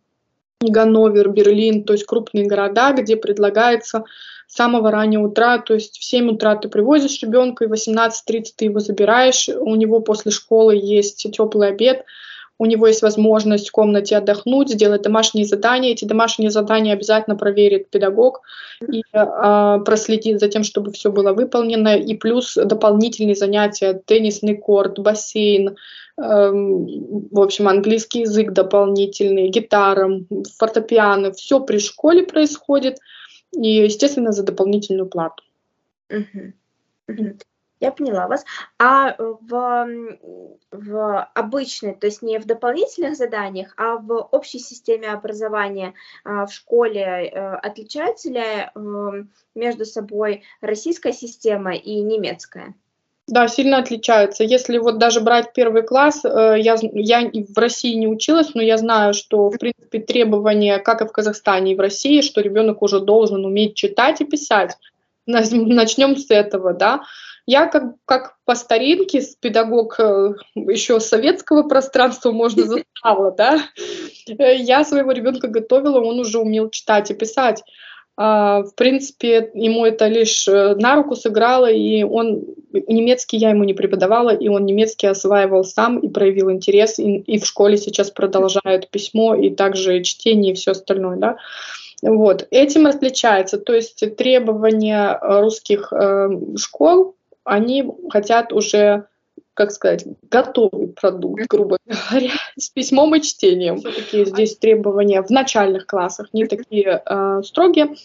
Ганновер, 0.62 1.30
Берлин, 1.30 1.84
то 1.84 1.94
есть 1.94 2.06
крупные 2.06 2.46
города, 2.46 2.94
где 2.94 3.16
предлагается 3.16 4.04
с 4.48 4.56
самого 4.56 4.92
раннего 4.92 5.28
утра, 5.28 5.58
то 5.60 5.74
есть 5.74 5.98
в 5.98 6.04
7 6.04 6.32
утра 6.32 6.56
ты 6.58 6.68
привозишь 6.68 7.22
ребенка, 7.22 7.64
и 7.64 7.68
в 7.68 7.74
18.30 7.74 8.44
ты 8.56 8.66
его 8.66 8.80
забираешь, 8.80 9.48
у 9.48 9.76
него 9.76 10.02
после 10.02 10.32
школы 10.32 10.76
есть 10.76 11.32
теплый 11.32 11.70
обед, 11.70 12.04
у 12.62 12.66
него 12.68 12.86
есть 12.86 13.02
возможность 13.02 13.70
в 13.70 13.72
комнате 13.72 14.16
отдохнуть, 14.16 14.70
сделать 14.70 15.02
домашние 15.02 15.46
задания. 15.46 15.94
Эти 15.94 16.06
домашние 16.06 16.52
задания 16.52 16.94
обязательно 16.94 17.36
проверит 17.36 17.90
педагог 17.90 18.42
и 18.88 19.02
э, 19.02 19.80
проследит 19.84 20.40
за 20.40 20.48
тем, 20.48 20.64
чтобы 20.64 20.92
все 20.92 21.12
было 21.12 21.34
выполнено. 21.34 21.98
И 21.98 22.14
плюс 22.14 22.54
дополнительные 22.54 23.34
занятия, 23.34 24.00
теннисный 24.06 24.56
корт, 24.56 25.00
бассейн, 25.00 25.76
в 26.18 27.40
общем, 27.40 27.68
английский 27.68 28.22
язык 28.22 28.52
дополнительный, 28.52 29.50
гитара, 29.50 30.22
фортепиано, 30.60 31.32
все 31.32 31.62
при 31.62 31.80
школе 31.80 32.24
происходит, 32.24 33.00
и, 33.54 33.84
естественно, 33.86 34.32
за 34.32 34.44
дополнительную 34.44 35.08
плату. 35.08 35.44
Uh-huh. 36.12 36.54
Uh-huh. 37.10 37.42
Я 37.82 37.92
поняла 37.92 38.28
вас. 38.28 38.46
А 38.80 39.16
в, 39.18 39.88
в 40.72 41.30
обычной, 41.34 41.96
то 41.96 42.06
есть 42.06 42.22
не 42.22 42.40
в 42.40 42.46
дополнительных 42.46 43.18
заданиях, 43.18 43.74
а 43.76 43.98
в 43.98 44.30
общей 44.32 44.60
системе 44.60 45.10
образования 45.10 45.96
а, 46.24 46.46
в 46.46 46.54
школе 46.54 47.02
э, 47.02 47.56
отличаются 47.56 48.30
ли 48.30 48.40
э, 48.40 49.24
между 49.56 49.86
собой 49.86 50.44
российская 50.62 51.12
система 51.12 51.74
и 51.76 52.00
немецкая? 52.02 52.76
Да, 53.28 53.48
сильно 53.48 53.78
отличаются. 53.78 54.44
Если 54.44 54.78
вот 54.78 54.98
даже 54.98 55.22
брать 55.22 55.54
первый 55.54 55.84
класс, 55.84 56.24
э, 56.24 56.56
я, 56.60 56.76
я 56.82 57.32
в 57.32 57.58
России 57.58 57.94
не 57.94 58.08
училась, 58.08 58.54
но 58.54 58.62
я 58.62 58.78
знаю, 58.78 59.14
что, 59.14 59.50
в 59.50 59.58
принципе, 59.58 60.00
требования, 60.00 60.80
как 60.80 61.02
и 61.02 61.08
в 61.08 61.12
Казахстане 61.12 61.72
и 61.72 61.76
в 61.76 61.80
России, 61.80 62.22
что 62.22 62.42
ребенок 62.42 62.82
уже 62.82 63.00
должен 63.00 63.46
уметь 63.46 63.76
читать 63.76 64.22
и 64.22 64.26
писать. 64.26 64.78
Начнем 65.26 66.18
с 66.18 66.30
этого, 66.30 66.74
да. 66.74 67.04
Я 67.52 67.68
как, 67.68 67.96
как 68.06 68.38
по 68.46 68.56
старинке, 68.56 69.22
педагог 69.42 70.00
э, 70.00 70.36
еще 70.56 71.02
советского 71.02 71.64
пространства, 71.64 72.32
можно 72.32 72.64
застала, 72.66 73.32
да, 73.32 73.60
э, 74.26 74.56
я 74.56 74.86
своего 74.86 75.12
ребенка 75.12 75.50
готовила, 75.50 76.00
он 76.00 76.20
уже 76.20 76.40
умел 76.40 76.70
читать 76.70 77.12
и 77.12 77.14
писать. 77.14 77.62
А, 78.16 78.64
в 78.64 78.74
принципе, 78.76 79.52
ему 79.54 79.86
это 79.86 80.08
лишь 80.08 80.48
э, 80.48 80.76
на 80.76 80.96
руку 80.96 81.18
сыграло, 81.18 81.70
и 81.70 82.04
он 82.04 82.46
немецкий 82.72 83.36
я 83.36 83.50
ему 83.50 83.66
не 83.66 83.74
преподавала, 83.74 84.30
и 84.30 84.48
он 84.48 84.66
немецкий 84.66 85.08
осваивал 85.08 85.66
сам 85.66 86.00
и 86.00 86.08
проявил 86.08 86.52
интерес, 86.52 87.00
и, 87.00 87.18
и 87.18 87.38
в 87.38 87.46
школе 87.46 87.76
сейчас 87.76 88.12
продолжают 88.12 88.90
письмо, 88.92 89.36
и 89.36 89.50
также 89.50 90.04
чтение 90.04 90.54
и 90.54 90.56
все 90.56 90.72
остальное, 90.72 91.18
да. 91.18 91.36
Вот. 92.02 92.48
Этим 92.50 92.88
отличается, 92.88 93.58
то 93.58 93.74
есть 93.74 94.16
требования 94.16 95.20
русских 95.22 95.92
э, 95.92 96.30
школ 96.58 97.16
они 97.44 97.86
хотят 98.10 98.54
уже, 98.54 99.08
как 99.54 99.72
сказать, 99.72 100.06
готовый 100.30 100.88
продукт, 100.88 101.44
грубо 101.50 101.78
говоря, 101.86 102.32
с 102.58 102.70
письмом 102.70 103.16
и 103.16 103.22
чтением. 103.22 103.78
Все-таки 103.78 104.26
здесь 104.26 104.58
требования 104.58 105.22
в 105.22 105.30
начальных 105.30 105.86
классах 105.88 106.30
не 106.34 106.46
такие 106.46 107.02
э, 107.06 107.42
строгие. 107.44 107.96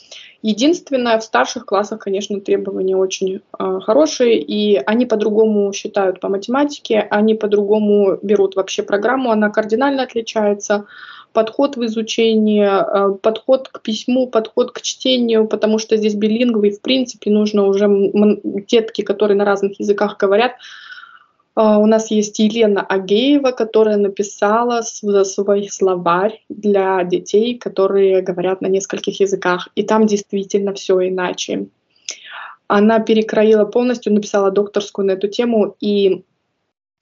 Единственное, 0.42 1.18
в 1.18 1.24
старших 1.24 1.66
классах, 1.66 2.00
конечно, 2.00 2.40
требования 2.40 2.96
очень 2.96 3.40
э, 3.58 3.80
хорошие, 3.82 4.40
и 4.40 4.76
они 4.76 5.06
по-другому 5.06 5.72
считают 5.72 6.20
по 6.20 6.28
математике, 6.28 7.06
они 7.10 7.34
по-другому 7.34 8.18
берут 8.22 8.56
вообще 8.56 8.82
программу, 8.82 9.30
она 9.30 9.50
кардинально 9.50 10.02
отличается 10.02 10.86
подход 11.36 11.76
в 11.76 11.84
изучении, 11.84 12.64
э, 12.64 13.18
подход 13.18 13.68
к 13.68 13.82
письму, 13.82 14.26
подход 14.26 14.72
к 14.72 14.80
чтению, 14.80 15.46
потому 15.46 15.78
что 15.78 15.98
здесь 15.98 16.14
билингвы, 16.14 16.68
и 16.68 16.70
в 16.70 16.80
принципе 16.80 17.30
нужно 17.30 17.66
уже 17.66 17.86
детки, 18.70 19.02
которые 19.02 19.36
на 19.36 19.44
разных 19.44 19.78
языках 19.78 20.16
говорят. 20.16 20.52
Э, 21.54 21.76
у 21.76 21.84
нас 21.84 22.10
есть 22.10 22.38
Елена 22.38 22.80
Агеева, 22.80 23.50
которая 23.50 23.98
написала 23.98 24.80
свой 24.80 25.68
словарь 25.68 26.42
для 26.48 27.04
детей, 27.04 27.58
которые 27.58 28.22
говорят 28.22 28.62
на 28.62 28.68
нескольких 28.68 29.20
языках. 29.20 29.68
И 29.76 29.82
там 29.82 30.06
действительно 30.06 30.72
все 30.72 30.94
иначе. 31.06 31.66
Она 32.66 32.98
перекроила 33.00 33.66
полностью, 33.66 34.14
написала 34.14 34.50
докторскую 34.50 35.06
на 35.06 35.12
эту 35.12 35.28
тему, 35.28 35.76
и 35.80 36.24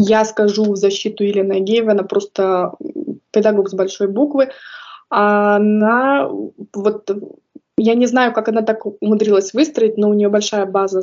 я 0.00 0.24
скажу 0.24 0.72
в 0.72 0.76
защиту 0.76 1.22
Елены 1.22 1.52
Агеевой, 1.52 1.92
она 1.92 2.02
просто 2.02 2.72
педагог 3.34 3.68
с 3.68 3.74
большой 3.74 4.08
буквы, 4.08 4.50
она 5.10 6.28
вот 6.74 7.10
я 7.76 7.94
не 7.94 8.06
знаю, 8.06 8.32
как 8.32 8.48
она 8.48 8.62
так 8.62 8.86
умудрилась 9.02 9.52
выстроить, 9.52 9.98
но 9.98 10.08
у 10.08 10.14
нее 10.14 10.28
большая 10.28 10.64
база 10.66 11.02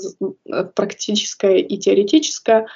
практическая 0.73 1.57
и 1.57 1.77
теоретическая. 1.77 2.67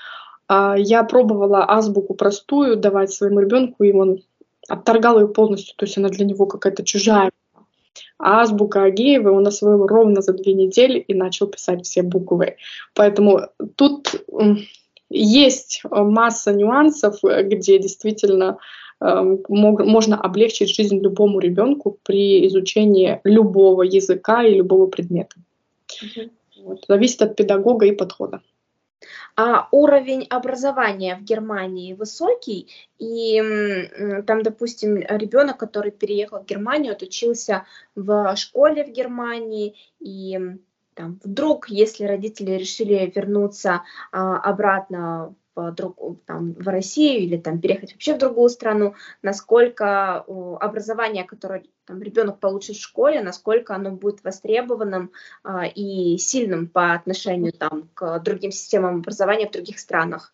А, 0.48 0.76
я 0.78 1.04
пробовала 1.04 1.66
азбуку 1.68 2.14
простую 2.14 2.76
давать 2.76 3.12
своему 3.12 3.40
ребенку, 3.40 3.84
и 3.84 3.94
он 3.94 4.22
отторгал 4.68 5.20
ее 5.20 5.28
полностью, 5.28 5.76
то 5.78 5.86
есть 5.86 5.98
она 5.98 6.10
для 6.10 6.26
него 6.26 6.46
какая-то 6.46 6.84
чужая. 6.84 7.32
А 8.18 8.42
азбука 8.42 8.84
Агеева 8.84 9.32
он 9.32 9.48
освоил 9.48 9.88
ровно 9.88 10.22
за 10.22 10.34
две 10.34 10.54
недели 10.54 11.00
и 11.00 11.14
начал 11.14 11.48
писать 11.48 11.86
все 11.86 12.02
буквы. 12.02 12.58
Поэтому 12.94 13.42
тут 13.76 14.26
есть 15.10 15.82
масса 15.84 16.54
нюансов, 16.54 17.20
где 17.22 17.80
действительно 17.80 18.58
можно 19.50 20.20
облегчить 20.20 20.76
жизнь 20.76 21.00
любому 21.00 21.40
ребенку 21.40 21.98
при 22.04 22.48
изучении 22.48 23.20
любого 23.24 23.84
языка 23.84 24.44
и 24.44 24.56
любого 24.56 24.88
предмета. 24.88 25.36
Угу. 26.02 26.30
Вот. 26.64 26.86
Зависит 26.88 27.22
от 27.22 27.36
педагога 27.36 27.86
и 27.86 27.92
подхода. 27.92 28.42
А 29.38 29.68
уровень 29.72 30.26
образования 30.30 31.18
в 31.18 31.24
Германии 31.24 31.94
высокий, 31.94 32.70
и 32.98 33.42
там, 34.26 34.42
допустим, 34.42 34.96
ребенок, 34.98 35.58
который 35.58 35.92
переехал 35.92 36.40
в 36.40 36.46
Германию, 36.46 36.94
отучился 36.94 37.66
в 37.96 38.34
школе 38.38 38.86
в 38.86 38.92
Германии, 38.92 39.76
и 40.00 40.40
там, 40.94 41.20
вдруг, 41.24 41.70
если 41.70 42.06
родители 42.06 42.52
решили 42.52 43.12
вернуться 43.14 43.84
а, 44.12 44.38
обратно 44.38 45.36
в, 45.56 45.72
друг, 45.72 45.98
там, 46.26 46.54
в 46.54 46.68
Россию 46.68 47.22
или 47.22 47.38
там, 47.38 47.60
переехать 47.60 47.94
вообще 47.94 48.16
в 48.16 48.20
другую 48.20 48.50
страну, 48.50 48.94
насколько 49.22 50.20
образование, 50.60 51.24
которое 51.24 51.64
там, 51.86 52.02
ребенок 52.02 52.40
получит 52.40 52.76
в 52.76 52.82
школе, 52.82 53.22
насколько 53.22 53.76
оно 53.76 53.92
будет 53.92 54.24
востребованным 54.24 55.12
а, 55.44 55.66
и 55.66 56.18
сильным 56.18 56.68
по 56.68 56.94
отношению 56.94 57.54
там, 57.54 57.90
к 57.94 58.20
другим 58.20 58.52
системам 58.52 58.98
образования 58.98 59.48
в 59.48 59.52
других 59.52 59.80
странах. 59.80 60.34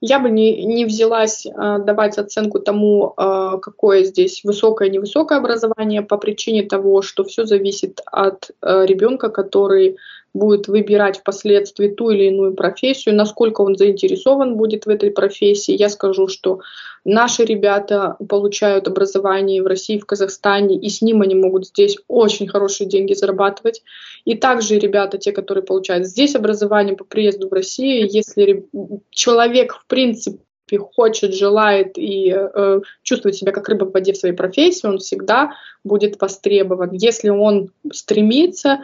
Я 0.00 0.18
бы 0.18 0.30
не, 0.30 0.64
не 0.64 0.84
взялась 0.84 1.44
э, 1.44 1.50
давать 1.78 2.18
оценку 2.18 2.58
тому, 2.58 3.14
э, 3.16 3.58
какое 3.60 4.04
здесь 4.04 4.42
высокое 4.44 4.88
невысокое 4.88 5.38
образование, 5.38 6.02
по 6.02 6.16
причине 6.16 6.62
того, 6.62 7.02
что 7.02 7.24
все 7.24 7.44
зависит 7.44 8.00
от 8.06 8.50
э, 8.62 8.86
ребенка, 8.86 9.28
который 9.28 9.98
будет 10.34 10.68
выбирать 10.68 11.18
впоследствии 11.18 11.88
ту 11.88 12.10
или 12.10 12.24
иную 12.24 12.54
профессию, 12.54 13.14
насколько 13.14 13.62
он 13.62 13.76
заинтересован 13.76 14.56
будет 14.56 14.86
в 14.86 14.88
этой 14.88 15.10
профессии. 15.10 15.76
Я 15.76 15.88
скажу, 15.88 16.28
что 16.28 16.60
наши 17.04 17.44
ребята 17.44 18.16
получают 18.28 18.88
образование 18.88 19.62
в 19.62 19.66
России, 19.66 19.98
в 19.98 20.06
Казахстане, 20.06 20.76
и 20.76 20.88
с 20.88 21.02
ним 21.02 21.22
они 21.22 21.34
могут 21.34 21.66
здесь 21.66 21.96
очень 22.08 22.48
хорошие 22.48 22.88
деньги 22.88 23.14
зарабатывать. 23.14 23.82
И 24.24 24.34
также 24.36 24.78
ребята, 24.78 25.18
те, 25.18 25.32
которые 25.32 25.64
получают 25.64 26.06
здесь 26.06 26.34
образование 26.34 26.96
по 26.96 27.04
приезду 27.04 27.48
в 27.48 27.52
Россию, 27.52 28.08
если 28.10 28.66
человек 29.10 29.74
в 29.74 29.86
принципе 29.86 30.38
хочет, 30.76 31.34
желает 31.34 31.96
и 31.96 32.30
э, 32.30 32.80
чувствует 33.02 33.36
себя 33.36 33.52
как 33.52 33.68
рыба 33.68 33.86
в 33.86 33.92
воде 33.92 34.12
в 34.12 34.18
своей 34.18 34.34
профессии, 34.34 34.86
он 34.86 34.98
всегда 34.98 35.52
будет 35.82 36.20
востребован. 36.20 36.90
Если 36.92 37.30
он 37.30 37.70
стремится, 37.90 38.80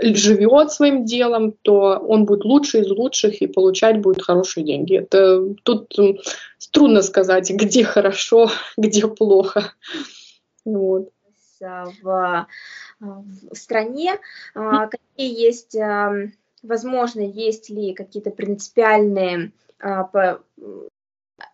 живет 0.00 0.72
своим 0.72 1.04
делом, 1.04 1.52
то 1.62 1.98
он 1.98 2.24
будет 2.24 2.44
лучше 2.44 2.80
из 2.80 2.90
лучших 2.90 3.42
и 3.42 3.46
получать 3.46 4.00
будет 4.00 4.22
хорошие 4.22 4.64
деньги. 4.64 4.98
Это 4.98 5.54
тут 5.64 5.94
трудно 6.70 7.02
сказать, 7.02 7.50
где 7.50 7.84
хорошо, 7.84 8.50
где 8.76 9.06
плохо. 9.08 9.72
Вот. 10.64 11.10
В, 11.60 12.46
в 12.98 13.54
стране 13.54 14.18
а, 14.56 14.88
какие 14.88 15.44
есть, 15.44 15.76
возможно, 16.64 17.20
есть 17.20 17.70
ли 17.70 17.94
какие-то 17.94 18.30
принципиальные 18.30 19.52
а, 19.78 20.08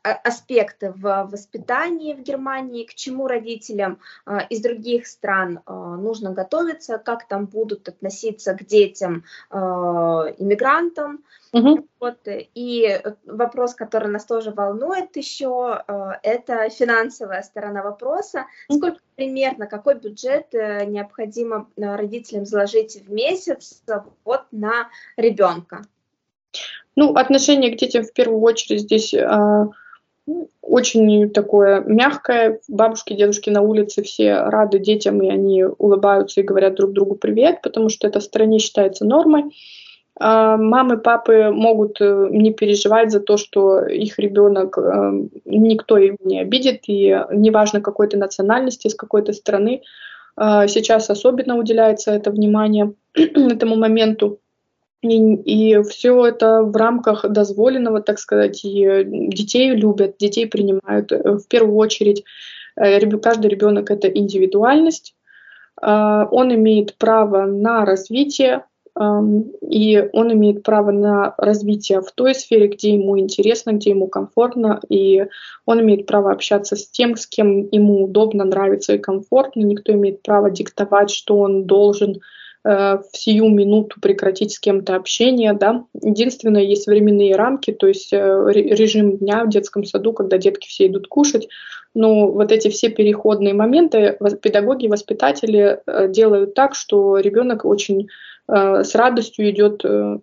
аспекты 0.03 0.93
в 0.93 1.29
воспитании 1.31 2.15
в 2.15 2.23
Германии, 2.23 2.85
к 2.85 2.95
чему 2.95 3.27
родителям 3.27 3.99
а, 4.25 4.41
из 4.41 4.61
других 4.61 5.07
стран 5.07 5.61
а, 5.67 5.97
нужно 5.97 6.33
готовиться, 6.33 6.99
как 6.99 7.27
там 7.29 7.47
будут 7.47 7.89
относиться 7.89 8.55
к 8.55 8.65
детям 8.65 9.25
а, 9.51 10.27
иммигрантам. 10.39 11.25
Угу. 11.53 11.87
Вот, 12.01 12.19
и 12.27 13.01
вопрос, 13.25 13.75
который 13.75 14.09
нас 14.09 14.27
тоже 14.27 14.51
волнует 14.51 15.17
еще, 15.17 15.83
это 16.23 16.69
финансовая 16.69 17.41
сторона 17.43 17.83
вопроса. 17.83 18.45
Сколько 18.71 18.99
примерно, 19.17 19.67
какой 19.67 19.95
бюджет 19.95 20.55
э, 20.55 20.85
необходимо 20.85 21.71
родителям 21.79 22.45
заложить 22.45 23.03
в 23.03 23.11
месяц 23.11 23.83
вот 24.25 24.43
на 24.51 24.91
ребенка? 25.17 25.81
Ну, 26.97 27.15
отношение 27.15 27.71
к 27.73 27.79
детям 27.79 28.03
в 28.03 28.13
первую 28.13 28.41
очередь 28.43 28.81
здесь 28.81 29.15
а, 29.15 29.69
очень 30.63 31.31
такое 31.31 31.81
мягкое. 31.81 32.61
Бабушки, 32.69 33.15
дедушки 33.15 33.51
на 33.51 33.63
улице 33.63 34.03
все 34.03 34.35
рады 34.35 34.79
детям, 34.79 35.23
и 35.23 35.29
они 35.29 35.65
улыбаются 35.65 36.41
и 36.41 36.45
говорят 36.45 36.75
друг 36.75 36.93
другу 36.93 37.15
привет, 37.15 37.63
потому 37.63 37.89
что 37.89 38.07
это 38.07 38.21
в 38.21 38.25
стране 38.25 38.59
считается 38.59 39.05
нормой. 39.05 39.45
А, 40.21 40.57
мамы, 40.57 40.99
папы 40.99 41.51
могут 41.53 42.01
э, 42.01 42.29
не 42.31 42.53
переживать 42.53 43.13
за 43.13 43.21
то, 43.21 43.37
что 43.37 43.85
их 43.87 44.19
ребенок, 44.19 44.77
э, 44.77 45.13
никто 45.45 45.97
его 45.97 46.17
не 46.25 46.41
обидит, 46.41 46.89
и 46.89 47.17
неважно 47.31 47.81
какой 47.81 48.09
то 48.09 48.19
национальности, 48.19 48.89
с 48.89 48.97
какой-то 48.97 49.33
страны, 49.33 49.83
а, 50.41 50.67
сейчас 50.67 51.11
особенно 51.11 51.57
уделяется 51.57 52.13
это 52.13 52.31
внимание 52.31 52.93
этому 53.15 53.77
моменту. 53.77 54.41
И, 55.03 55.35
и 55.35 55.83
все 55.83 56.27
это 56.27 56.63
в 56.63 56.75
рамках 56.75 57.29
дозволенного, 57.29 58.01
так 58.01 58.19
сказать, 58.19 58.65
и 58.65 59.05
детей 59.05 59.71
любят, 59.71 60.17
детей 60.19 60.47
принимают. 60.47 61.13
В 61.13 61.47
первую 61.49 61.77
очередь, 61.77 62.25
каждый 62.75 63.49
ребенок 63.49 63.91
это 63.91 64.09
индивидуальность, 64.09 65.15
он 65.81 66.55
имеет 66.55 66.97
право 66.97 67.47
на 67.47 67.85
развитие, 67.85 68.65
и 69.71 70.09
он 70.13 70.33
имеет 70.33 70.65
право 70.65 70.91
на 70.91 71.35
развитие 71.39 72.01
в 72.01 72.11
той 72.11 72.35
сфере, 72.35 72.67
где 72.67 72.95
ему 72.95 73.17
интересно, 73.17 73.71
где 73.75 73.91
ему 73.91 74.09
комфортно, 74.09 74.81
и 74.89 75.27
он 75.67 75.81
имеет 75.81 76.07
право 76.07 76.33
общаться 76.33 76.75
с 76.75 76.91
тем, 76.91 77.17
с 77.17 77.29
кем 77.29 77.69
ему 77.71 78.03
удобно, 78.03 78.45
нравится 78.45 78.95
и 78.95 78.99
комфортно. 78.99 79.61
Никто 79.61 79.93
имеет 79.93 80.23
право 80.23 80.51
диктовать, 80.51 81.11
что 81.11 81.39
он 81.39 81.67
должен 81.67 82.17
э, 82.17 82.19
в 82.69 83.05
сию 83.13 83.49
минуту 83.49 84.01
прекратить 84.01 84.53
с 84.53 84.59
кем-то 84.59 84.95
общение. 84.95 85.53
Да? 85.55 85.85
Единственное, 86.03 86.63
есть 86.63 86.87
временные 86.87 87.35
рамки, 87.35 87.73
то 87.73 87.87
есть 87.87 88.13
э, 88.13 88.43
режим 88.53 89.17
дня 89.17 89.45
в 89.45 89.49
детском 89.49 89.85
саду, 89.85 90.13
когда 90.13 90.39
детки 90.39 90.69
все 90.69 90.87
идут 90.87 91.09
кушать. 91.09 91.49
Но 91.95 92.31
вот 92.31 92.53
эти 92.53 92.69
все 92.69 92.91
переходные 92.91 93.55
моменты 93.55 94.19
педагоги, 94.43 94.87
воспитатели 94.87 95.81
э, 95.87 96.09
делают 96.09 96.55
так, 96.55 96.75
что 96.75 97.19
ребенок 97.19 97.65
очень 97.65 98.09
Э, 98.09 98.38
с 98.49 98.95
радостью 98.95 99.51
идет 99.51 99.85
э, 99.85 100.19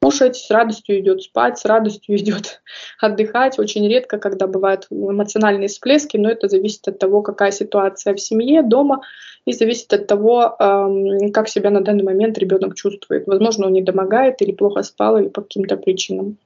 кушать, 0.00 0.36
с 0.36 0.50
радостью 0.50 1.00
идет 1.00 1.22
спать, 1.22 1.58
с 1.58 1.64
радостью 1.64 2.16
идет 2.18 2.62
отдыхать. 3.00 3.58
Очень 3.58 3.88
редко, 3.88 4.18
когда 4.18 4.46
бывают 4.46 4.86
эмоциональные 4.90 5.68
всплески, 5.68 6.16
но 6.16 6.30
это 6.30 6.48
зависит 6.48 6.86
от 6.88 6.98
того, 6.98 7.22
какая 7.22 7.50
ситуация 7.50 8.14
в 8.14 8.20
семье, 8.20 8.62
дома, 8.62 9.00
и 9.46 9.52
зависит 9.52 9.92
от 9.92 10.06
того, 10.06 10.56
эм, 10.58 11.32
как 11.32 11.48
себя 11.48 11.70
на 11.70 11.80
данный 11.82 12.04
момент 12.04 12.38
ребенок 12.38 12.74
чувствует. 12.74 13.26
Возможно, 13.26 13.66
он 13.66 13.72
не 13.72 13.82
домогает 13.82 14.40
или 14.40 14.52
плохо 14.52 14.82
спал, 14.82 15.18
или 15.18 15.28
по 15.28 15.42
каким-то 15.42 15.76
причинам. 15.76 16.36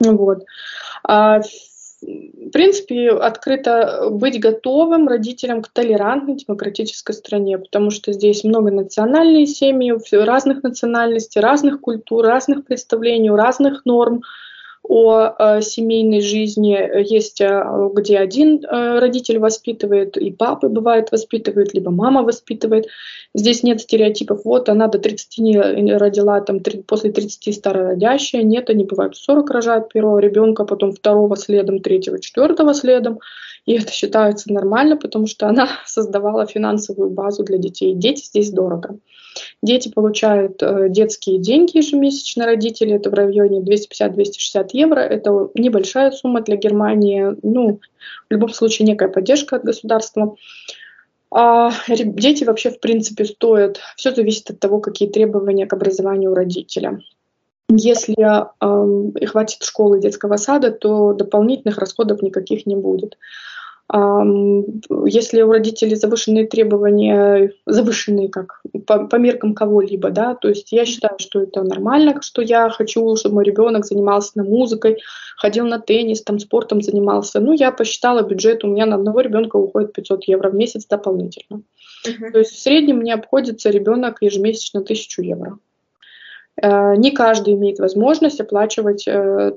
Вот. 0.00 0.44
В 2.02 2.50
принципе, 2.50 3.10
открыто 3.10 4.08
быть 4.10 4.40
готовым 4.40 5.06
родителям 5.06 5.62
к 5.62 5.68
толерантной 5.68 6.36
демократической 6.36 7.12
стране, 7.12 7.58
потому 7.58 7.90
что 7.90 8.12
здесь 8.12 8.42
много 8.42 8.70
национальные 8.70 9.46
семьи, 9.46 9.92
разных 10.12 10.62
национальностей, 10.62 11.40
разных 11.40 11.80
культур, 11.80 12.24
разных 12.24 12.64
представлений, 12.64 13.30
разных 13.30 13.84
норм 13.84 14.22
о 14.82 15.34
э, 15.38 15.60
семейной 15.62 16.20
жизни. 16.20 16.76
Есть, 17.02 17.40
э, 17.40 17.62
где 17.94 18.18
один 18.18 18.64
э, 18.64 18.98
родитель 18.98 19.38
воспитывает, 19.38 20.16
и 20.16 20.30
папы 20.30 20.68
бывает 20.68 21.12
воспитывает, 21.12 21.74
либо 21.74 21.90
мама 21.90 22.22
воспитывает. 22.22 22.86
Здесь 23.34 23.62
нет 23.62 23.80
стереотипов. 23.80 24.44
Вот 24.44 24.68
она 24.68 24.88
до 24.88 24.98
30 24.98 25.38
не 25.38 25.96
родила, 25.96 26.40
там, 26.40 26.60
3, 26.60 26.82
после 26.82 27.12
30 27.12 27.54
старородящая. 27.54 28.42
Нет, 28.42 28.70
они 28.70 28.84
бывают 28.84 29.16
40 29.16 29.50
рожают 29.50 29.92
первого 29.92 30.18
ребенка, 30.18 30.64
потом 30.64 30.92
второго 30.92 31.36
следом, 31.36 31.80
третьего, 31.80 32.18
четвертого 32.18 32.74
следом. 32.74 33.20
И 33.66 33.74
это 33.74 33.92
считается 33.92 34.52
нормально, 34.52 34.96
потому 34.96 35.26
что 35.26 35.48
она 35.48 35.68
создавала 35.86 36.46
финансовую 36.46 37.10
базу 37.10 37.44
для 37.44 37.58
детей. 37.58 37.94
Дети 37.94 38.24
здесь 38.24 38.50
дорого. 38.50 38.98
Дети 39.62 39.88
получают 39.88 40.62
э, 40.62 40.88
детские 40.88 41.38
деньги 41.38 41.76
ежемесячно, 41.76 42.46
родители, 42.46 42.94
это 42.94 43.10
в 43.10 43.14
районе 43.14 43.60
250-260 43.60 44.68
евро. 44.72 45.00
Это 45.00 45.50
небольшая 45.54 46.10
сумма 46.10 46.40
для 46.40 46.56
Германии, 46.56 47.36
ну, 47.42 47.80
в 48.28 48.32
любом 48.32 48.50
случае 48.50 48.86
некая 48.86 49.08
поддержка 49.08 49.56
от 49.56 49.64
государства. 49.64 50.34
А 51.32 51.70
дети 51.88 52.42
вообще, 52.42 52.70
в 52.70 52.80
принципе, 52.80 53.24
стоят. 53.24 53.80
Все 53.96 54.12
зависит 54.12 54.50
от 54.50 54.58
того, 54.58 54.80
какие 54.80 55.08
требования 55.08 55.66
к 55.66 55.72
образованию 55.72 56.32
у 56.32 56.34
родителя. 56.34 57.00
Если 57.72 58.16
э, 58.18 59.26
хватит 59.26 59.62
школы 59.62 60.00
детского 60.00 60.36
сада, 60.36 60.72
то 60.72 61.12
дополнительных 61.12 61.78
расходов 61.78 62.20
никаких 62.22 62.66
не 62.66 62.76
будет. 62.76 63.16
Если 63.92 65.42
у 65.42 65.50
родителей 65.50 65.96
завышенные 65.96 66.46
требования, 66.46 67.52
завышенные 67.66 68.28
как 68.28 68.62
по, 68.86 69.06
по 69.06 69.16
меркам 69.16 69.52
кого-либо, 69.52 70.10
да, 70.10 70.36
то 70.36 70.48
есть 70.48 70.70
я 70.70 70.84
считаю, 70.84 71.18
что 71.18 71.42
это 71.42 71.64
нормально, 71.64 72.22
что 72.22 72.40
я 72.40 72.70
хочу, 72.70 73.16
чтобы 73.16 73.36
мой 73.36 73.44
ребенок 73.44 73.84
занимался 73.84 74.32
на 74.36 74.44
музыкой, 74.44 74.98
ходил 75.36 75.66
на 75.66 75.80
теннис, 75.80 76.22
там 76.22 76.38
спортом 76.38 76.82
занимался. 76.82 77.40
Ну, 77.40 77.52
я 77.52 77.72
посчитала 77.72 78.22
бюджет, 78.22 78.62
у 78.62 78.68
меня 78.68 78.86
на 78.86 78.94
одного 78.94 79.22
ребенка 79.22 79.56
уходит 79.56 79.92
500 79.92 80.24
евро 80.28 80.50
в 80.50 80.54
месяц 80.54 80.86
дополнительно. 80.86 81.62
Uh-huh. 82.06 82.30
То 82.30 82.38
есть 82.38 82.52
в 82.52 82.62
среднем 82.62 82.98
мне 82.98 83.12
обходится 83.12 83.70
ребенок 83.70 84.18
ежемесячно 84.20 84.80
1000 84.80 85.22
евро. 85.22 85.58
Э, 86.62 86.94
не 86.96 87.10
каждый 87.10 87.54
имеет 87.54 87.78
возможность 87.78 88.40
оплачивать 88.40 89.06
э, 89.06 89.52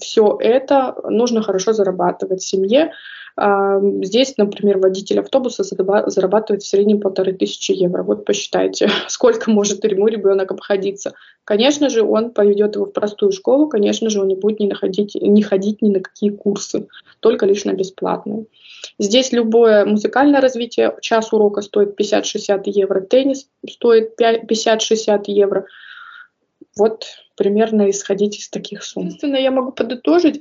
все 0.00 0.36
это, 0.40 0.96
нужно 1.08 1.42
хорошо 1.42 1.72
зарабатывать 1.72 2.42
в 2.42 2.48
семье. 2.48 2.92
А, 3.38 3.80
здесь, 4.02 4.34
например, 4.38 4.78
водитель 4.78 5.20
автобуса 5.20 5.62
зарабатывает 5.62 6.62
в 6.62 6.66
среднем 6.66 7.00
полторы 7.00 7.34
тысячи 7.34 7.72
евро. 7.72 8.02
Вот 8.02 8.24
посчитайте, 8.24 8.88
сколько 9.08 9.50
может 9.50 9.84
ему 9.84 10.08
ребенок 10.08 10.50
обходиться. 10.50 11.12
Конечно 11.44 11.90
же, 11.90 12.02
он 12.02 12.30
поведет 12.30 12.76
его 12.76 12.86
в 12.86 12.92
простую 12.92 13.32
школу, 13.32 13.68
конечно 13.68 14.08
же, 14.08 14.20
он 14.20 14.28
не 14.28 14.36
будет 14.36 14.60
не, 14.60 14.68
находить, 14.68 15.14
не 15.14 15.42
ходить 15.42 15.82
ни 15.82 15.90
на 15.90 16.00
какие 16.00 16.30
курсы, 16.30 16.88
только 17.20 17.46
лишь 17.46 17.64
на 17.64 17.72
бесплатные. 17.72 18.46
Здесь 18.98 19.32
любое 19.32 19.84
музыкальное 19.84 20.40
развитие, 20.40 20.96
час 21.02 21.32
урока 21.32 21.60
стоит 21.60 21.98
50-60 22.00 22.62
евро, 22.66 23.00
теннис 23.02 23.48
стоит 23.68 24.18
50-60 24.18 25.24
евро. 25.26 25.66
Вот 26.76 27.06
примерно 27.36 27.90
исходить 27.90 28.38
из 28.38 28.48
таких 28.48 28.82
сумм. 28.82 29.06
Естественно, 29.06 29.36
я 29.36 29.50
могу 29.50 29.72
подытожить, 29.72 30.40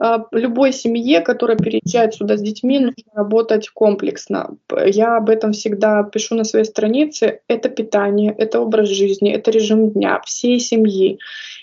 а, 0.00 0.26
любой 0.30 0.72
семье, 0.72 1.20
которая 1.20 1.56
переезжает 1.56 2.14
сюда 2.14 2.36
с 2.36 2.40
детьми, 2.40 2.78
нужно 2.78 3.02
работать 3.14 3.68
комплексно. 3.70 4.56
Я 4.86 5.16
об 5.16 5.28
этом 5.28 5.52
всегда 5.52 6.04
пишу 6.04 6.36
на 6.36 6.44
своей 6.44 6.64
странице. 6.64 7.40
Это 7.48 7.68
питание, 7.68 8.32
это 8.38 8.60
образ 8.60 8.88
жизни, 8.88 9.32
это 9.32 9.50
режим 9.50 9.90
дня 9.90 10.20
всей 10.24 10.60
семьи. 10.60 11.18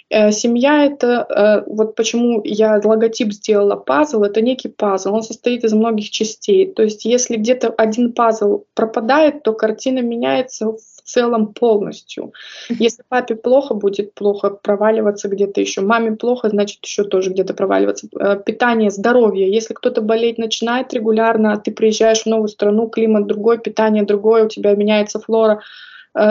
Э, 0.09 0.31
семья 0.31 0.85
это, 0.85 1.25
э, 1.29 1.69
вот 1.69 1.95
почему 1.95 2.41
я 2.43 2.79
логотип 2.83 3.33
сделала 3.33 3.75
пазл, 3.75 4.23
это 4.23 4.41
некий 4.41 4.69
пазл, 4.69 5.15
он 5.15 5.23
состоит 5.23 5.63
из 5.63 5.73
многих 5.73 6.11
частей. 6.11 6.71
То 6.71 6.83
есть 6.83 7.05
если 7.05 7.37
где-то 7.37 7.69
один 7.69 8.13
пазл 8.13 8.65
пропадает, 8.75 9.41
то 9.41 9.53
картина 9.53 9.99
меняется 9.99 10.73
в 10.73 11.01
целом 11.03 11.53
полностью. 11.53 12.33
Если 12.69 13.03
папе 13.09 13.35
плохо, 13.35 13.73
будет 13.73 14.13
плохо 14.13 14.51
проваливаться 14.51 15.27
где-то 15.27 15.59
еще. 15.59 15.81
Маме 15.81 16.11
плохо, 16.11 16.49
значит 16.49 16.85
еще 16.85 17.03
тоже 17.03 17.31
где-то 17.31 17.55
проваливаться. 17.55 18.07
Э, 18.19 18.39
питание, 18.45 18.91
здоровье. 18.91 19.51
Если 19.51 19.73
кто-то 19.73 20.01
болеть 20.01 20.37
начинает 20.37 20.93
регулярно, 20.93 21.53
а 21.53 21.57
ты 21.57 21.71
приезжаешь 21.71 22.23
в 22.23 22.25
новую 22.27 22.49
страну, 22.49 22.89
климат 22.89 23.25
другой, 23.25 23.57
питание 23.57 24.03
другое, 24.03 24.45
у 24.45 24.49
тебя 24.49 24.75
меняется 24.75 25.19
флора 25.19 25.61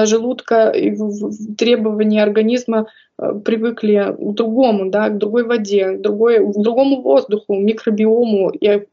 желудка, 0.07 0.73
требования 1.59 2.23
организма 2.23 2.87
привыкли 3.17 4.15
к 4.19 4.35
другому, 4.35 4.91
да, 4.91 5.09
к 5.09 5.19
другой 5.19 5.45
воде, 5.45 5.93
к, 5.93 6.01
другой, 6.01 6.39
к 6.39 6.57
другому 6.57 7.03
воздуху, 7.03 7.55
микробиому. 7.55 8.51
И 8.51 8.87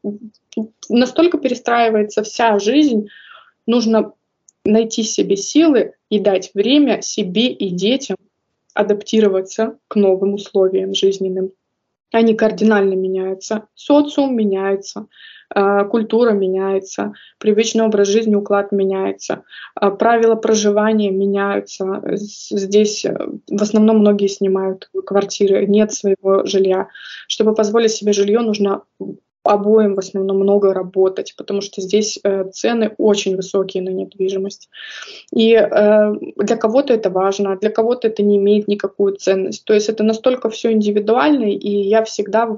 настолько 0.88 1.38
перестраивается 1.38 2.22
вся 2.22 2.58
жизнь, 2.58 3.08
нужно 3.66 4.12
найти 4.64 5.02
себе 5.02 5.36
силы 5.36 5.94
и 6.08 6.20
дать 6.20 6.50
время 6.54 7.02
себе 7.02 7.48
и 7.48 7.70
детям 7.70 8.16
адаптироваться 8.74 9.76
к 9.88 9.96
новым 9.96 10.34
условиям 10.34 10.94
жизненным. 10.94 11.52
Они 12.12 12.34
кардинально 12.34 12.94
меняются. 12.94 13.66
Социум 13.74 14.36
меняется, 14.36 15.00
э, 15.00 15.06
культура 15.90 16.30
меняется, 16.32 17.12
привычный 17.38 17.84
образ 17.84 18.08
жизни, 18.08 18.34
уклад 18.34 18.72
меняется, 18.72 19.44
э, 19.80 19.90
правила 19.90 20.34
проживания 20.34 21.10
меняются. 21.10 22.02
Здесь 22.14 23.04
э, 23.04 23.16
в 23.48 23.62
основном 23.62 23.98
многие 23.98 24.28
снимают 24.28 24.88
квартиры, 25.06 25.66
нет 25.66 25.92
своего 25.92 26.44
жилья. 26.46 26.88
Чтобы 27.28 27.54
позволить 27.54 27.92
себе 27.92 28.12
жилье, 28.12 28.40
нужно 28.40 28.82
обоим 29.44 29.94
в 29.94 29.98
основном 29.98 30.38
много 30.38 30.72
работать, 30.72 31.34
потому 31.36 31.60
что 31.60 31.80
здесь 31.80 32.18
э, 32.22 32.44
цены 32.52 32.94
очень 32.98 33.36
высокие 33.36 33.82
на 33.82 33.90
недвижимость. 33.90 34.68
И 35.34 35.54
э, 35.54 36.14
для 36.36 36.56
кого-то 36.56 36.94
это 36.94 37.10
важно, 37.10 37.52
а 37.52 37.56
для 37.56 37.70
кого-то 37.70 38.08
это 38.08 38.22
не 38.22 38.36
имеет 38.36 38.68
никакую 38.68 39.16
ценность. 39.16 39.64
То 39.64 39.74
есть 39.74 39.88
это 39.88 40.04
настолько 40.04 40.48
все 40.48 40.72
индивидуально, 40.72 41.44
и 41.44 41.70
я 41.70 42.04
всегда 42.04 42.56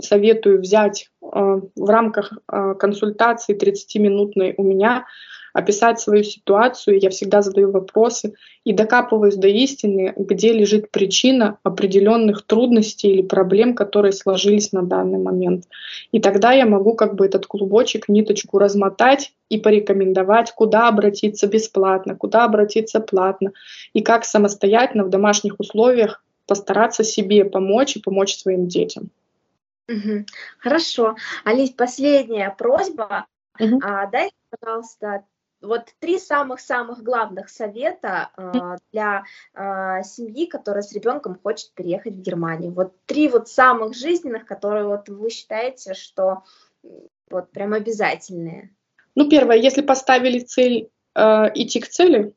советую 0.00 0.60
взять 0.60 1.10
э, 1.22 1.26
в 1.30 1.88
рамках 1.88 2.32
э, 2.32 2.74
консультации 2.78 3.56
30-минутной 3.56 4.54
у 4.56 4.62
меня 4.62 5.06
описать 5.52 6.00
свою 6.00 6.22
ситуацию, 6.22 6.98
я 7.00 7.10
всегда 7.10 7.42
задаю 7.42 7.70
вопросы 7.70 8.34
и 8.64 8.72
докапываюсь 8.72 9.36
до 9.36 9.48
истины, 9.48 10.12
где 10.16 10.52
лежит 10.52 10.90
причина 10.90 11.58
определенных 11.62 12.42
трудностей 12.46 13.10
или 13.10 13.22
проблем, 13.22 13.74
которые 13.74 14.12
сложились 14.12 14.72
на 14.72 14.82
данный 14.82 15.18
момент. 15.18 15.64
И 16.12 16.20
тогда 16.20 16.52
я 16.52 16.66
могу 16.66 16.94
как 16.94 17.14
бы 17.14 17.26
этот 17.26 17.46
клубочек, 17.46 18.08
ниточку 18.08 18.58
размотать 18.58 19.32
и 19.48 19.58
порекомендовать, 19.58 20.52
куда 20.52 20.88
обратиться 20.88 21.46
бесплатно, 21.46 22.14
куда 22.14 22.44
обратиться 22.44 23.00
платно, 23.00 23.52
и 23.92 24.02
как 24.02 24.24
самостоятельно 24.24 25.04
в 25.04 25.10
домашних 25.10 25.58
условиях 25.58 26.22
постараться 26.46 27.04
себе 27.04 27.44
помочь 27.44 27.96
и 27.96 28.00
помочь 28.00 28.36
своим 28.36 28.66
детям. 28.66 29.10
Угу. 29.90 30.26
Хорошо. 30.58 31.16
Алис, 31.44 31.70
последняя 31.70 32.50
просьба. 32.50 33.26
Угу. 33.58 33.80
А, 33.82 34.06
дай, 34.06 34.30
пожалуйста, 34.50 35.24
вот 35.60 35.92
три 35.98 36.18
самых-самых 36.18 37.02
главных 37.02 37.50
совета 37.50 38.30
э, 38.36 38.76
для 38.92 39.24
э, 39.54 40.02
семьи, 40.04 40.46
которая 40.46 40.82
с 40.82 40.92
ребенком 40.92 41.38
хочет 41.42 41.72
переехать 41.74 42.14
в 42.14 42.20
Германию. 42.20 42.72
Вот 42.72 42.94
три 43.06 43.28
вот 43.28 43.48
самых 43.48 43.94
жизненных, 43.94 44.46
которые 44.46 44.86
вот 44.86 45.08
вы 45.08 45.28
считаете, 45.28 45.94
что 45.94 46.44
вот 47.30 47.50
прям 47.50 47.74
обязательные. 47.74 48.70
Ну, 49.14 49.28
первое, 49.28 49.56
если 49.56 49.82
поставили 49.82 50.38
цель 50.40 50.88
э, 51.14 51.20
идти 51.54 51.80
к 51.80 51.88
цели, 51.88 52.32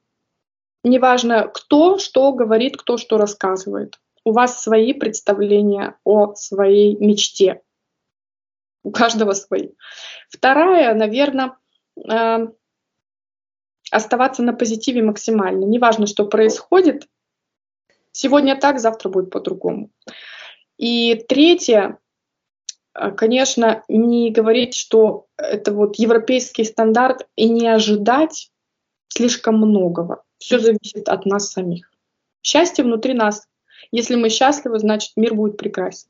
неважно 0.83 1.47
кто 1.47 1.99
что 1.99 2.33
говорит, 2.33 2.75
кто 2.75 2.97
что 2.97 3.17
рассказывает. 3.17 3.99
У 4.25 4.31
вас 4.31 4.61
свои 4.61 4.93
представления 4.93 5.97
о 6.03 6.33
своей 6.35 6.95
мечте. 6.97 7.61
У 8.83 8.91
каждого 8.91 9.33
свои. 9.33 9.69
Вторая, 10.29 10.93
наверное, 10.93 11.57
э, 11.97 12.47
оставаться 13.91 14.43
на 14.43 14.53
позитиве 14.53 15.03
максимально. 15.03 15.65
Неважно, 15.65 16.07
что 16.07 16.25
происходит, 16.25 17.07
сегодня 18.11 18.59
так, 18.59 18.79
завтра 18.79 19.09
будет 19.09 19.29
по-другому. 19.29 19.89
И 20.77 21.15
третье, 21.27 21.99
э, 22.93 23.11
конечно, 23.11 23.83
не 23.87 24.31
говорить, 24.31 24.75
что 24.75 25.27
это 25.37 25.73
вот 25.73 25.95
европейский 25.97 26.63
стандарт 26.63 27.27
и 27.35 27.49
не 27.49 27.67
ожидать 27.67 28.51
слишком 29.09 29.57
многого. 29.57 30.23
Все 30.39 30.59
зависит 30.59 31.07
от 31.07 31.25
нас 31.25 31.51
самих. 31.51 31.91
Счастье 32.41 32.83
внутри 32.83 33.13
нас. 33.13 33.47
Если 33.91 34.15
мы 34.15 34.29
счастливы, 34.29 34.79
значит 34.79 35.11
мир 35.15 35.33
будет 35.33 35.57
прекрасен. 35.57 36.07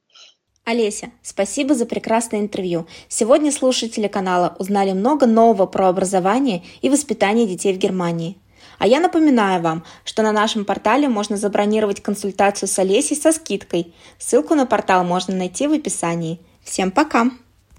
Олеся, 0.66 1.12
спасибо 1.22 1.76
за 1.76 1.86
прекрасное 1.86 2.40
интервью. 2.40 2.88
Сегодня 3.10 3.52
слушатели 3.52 4.08
канала 4.08 4.56
узнали 4.60 4.94
много 4.94 5.26
нового 5.26 5.66
про 5.66 5.90
образование 5.90 6.64
и 6.82 6.90
воспитание 6.90 7.46
детей 7.46 7.74
в 7.74 7.78
Германии. 7.78 8.38
А 8.80 8.88
я 8.88 9.02
напоминаю 9.02 9.62
вам, 9.62 9.84
что 10.06 10.24
на 10.24 10.32
нашем 10.32 10.64
портале 10.64 11.10
можно 11.10 11.36
забронировать 11.36 12.02
консультацию 12.02 12.70
с 12.70 12.80
Олесей 12.80 13.18
со 13.18 13.34
скидкой. 13.34 13.94
Ссылку 14.18 14.56
на 14.56 14.66
портал 14.66 15.04
можно 15.04 15.36
найти 15.36 15.68
в 15.68 15.74
описании. 15.74 16.40
Всем 16.64 16.92
пока! 16.92 17.32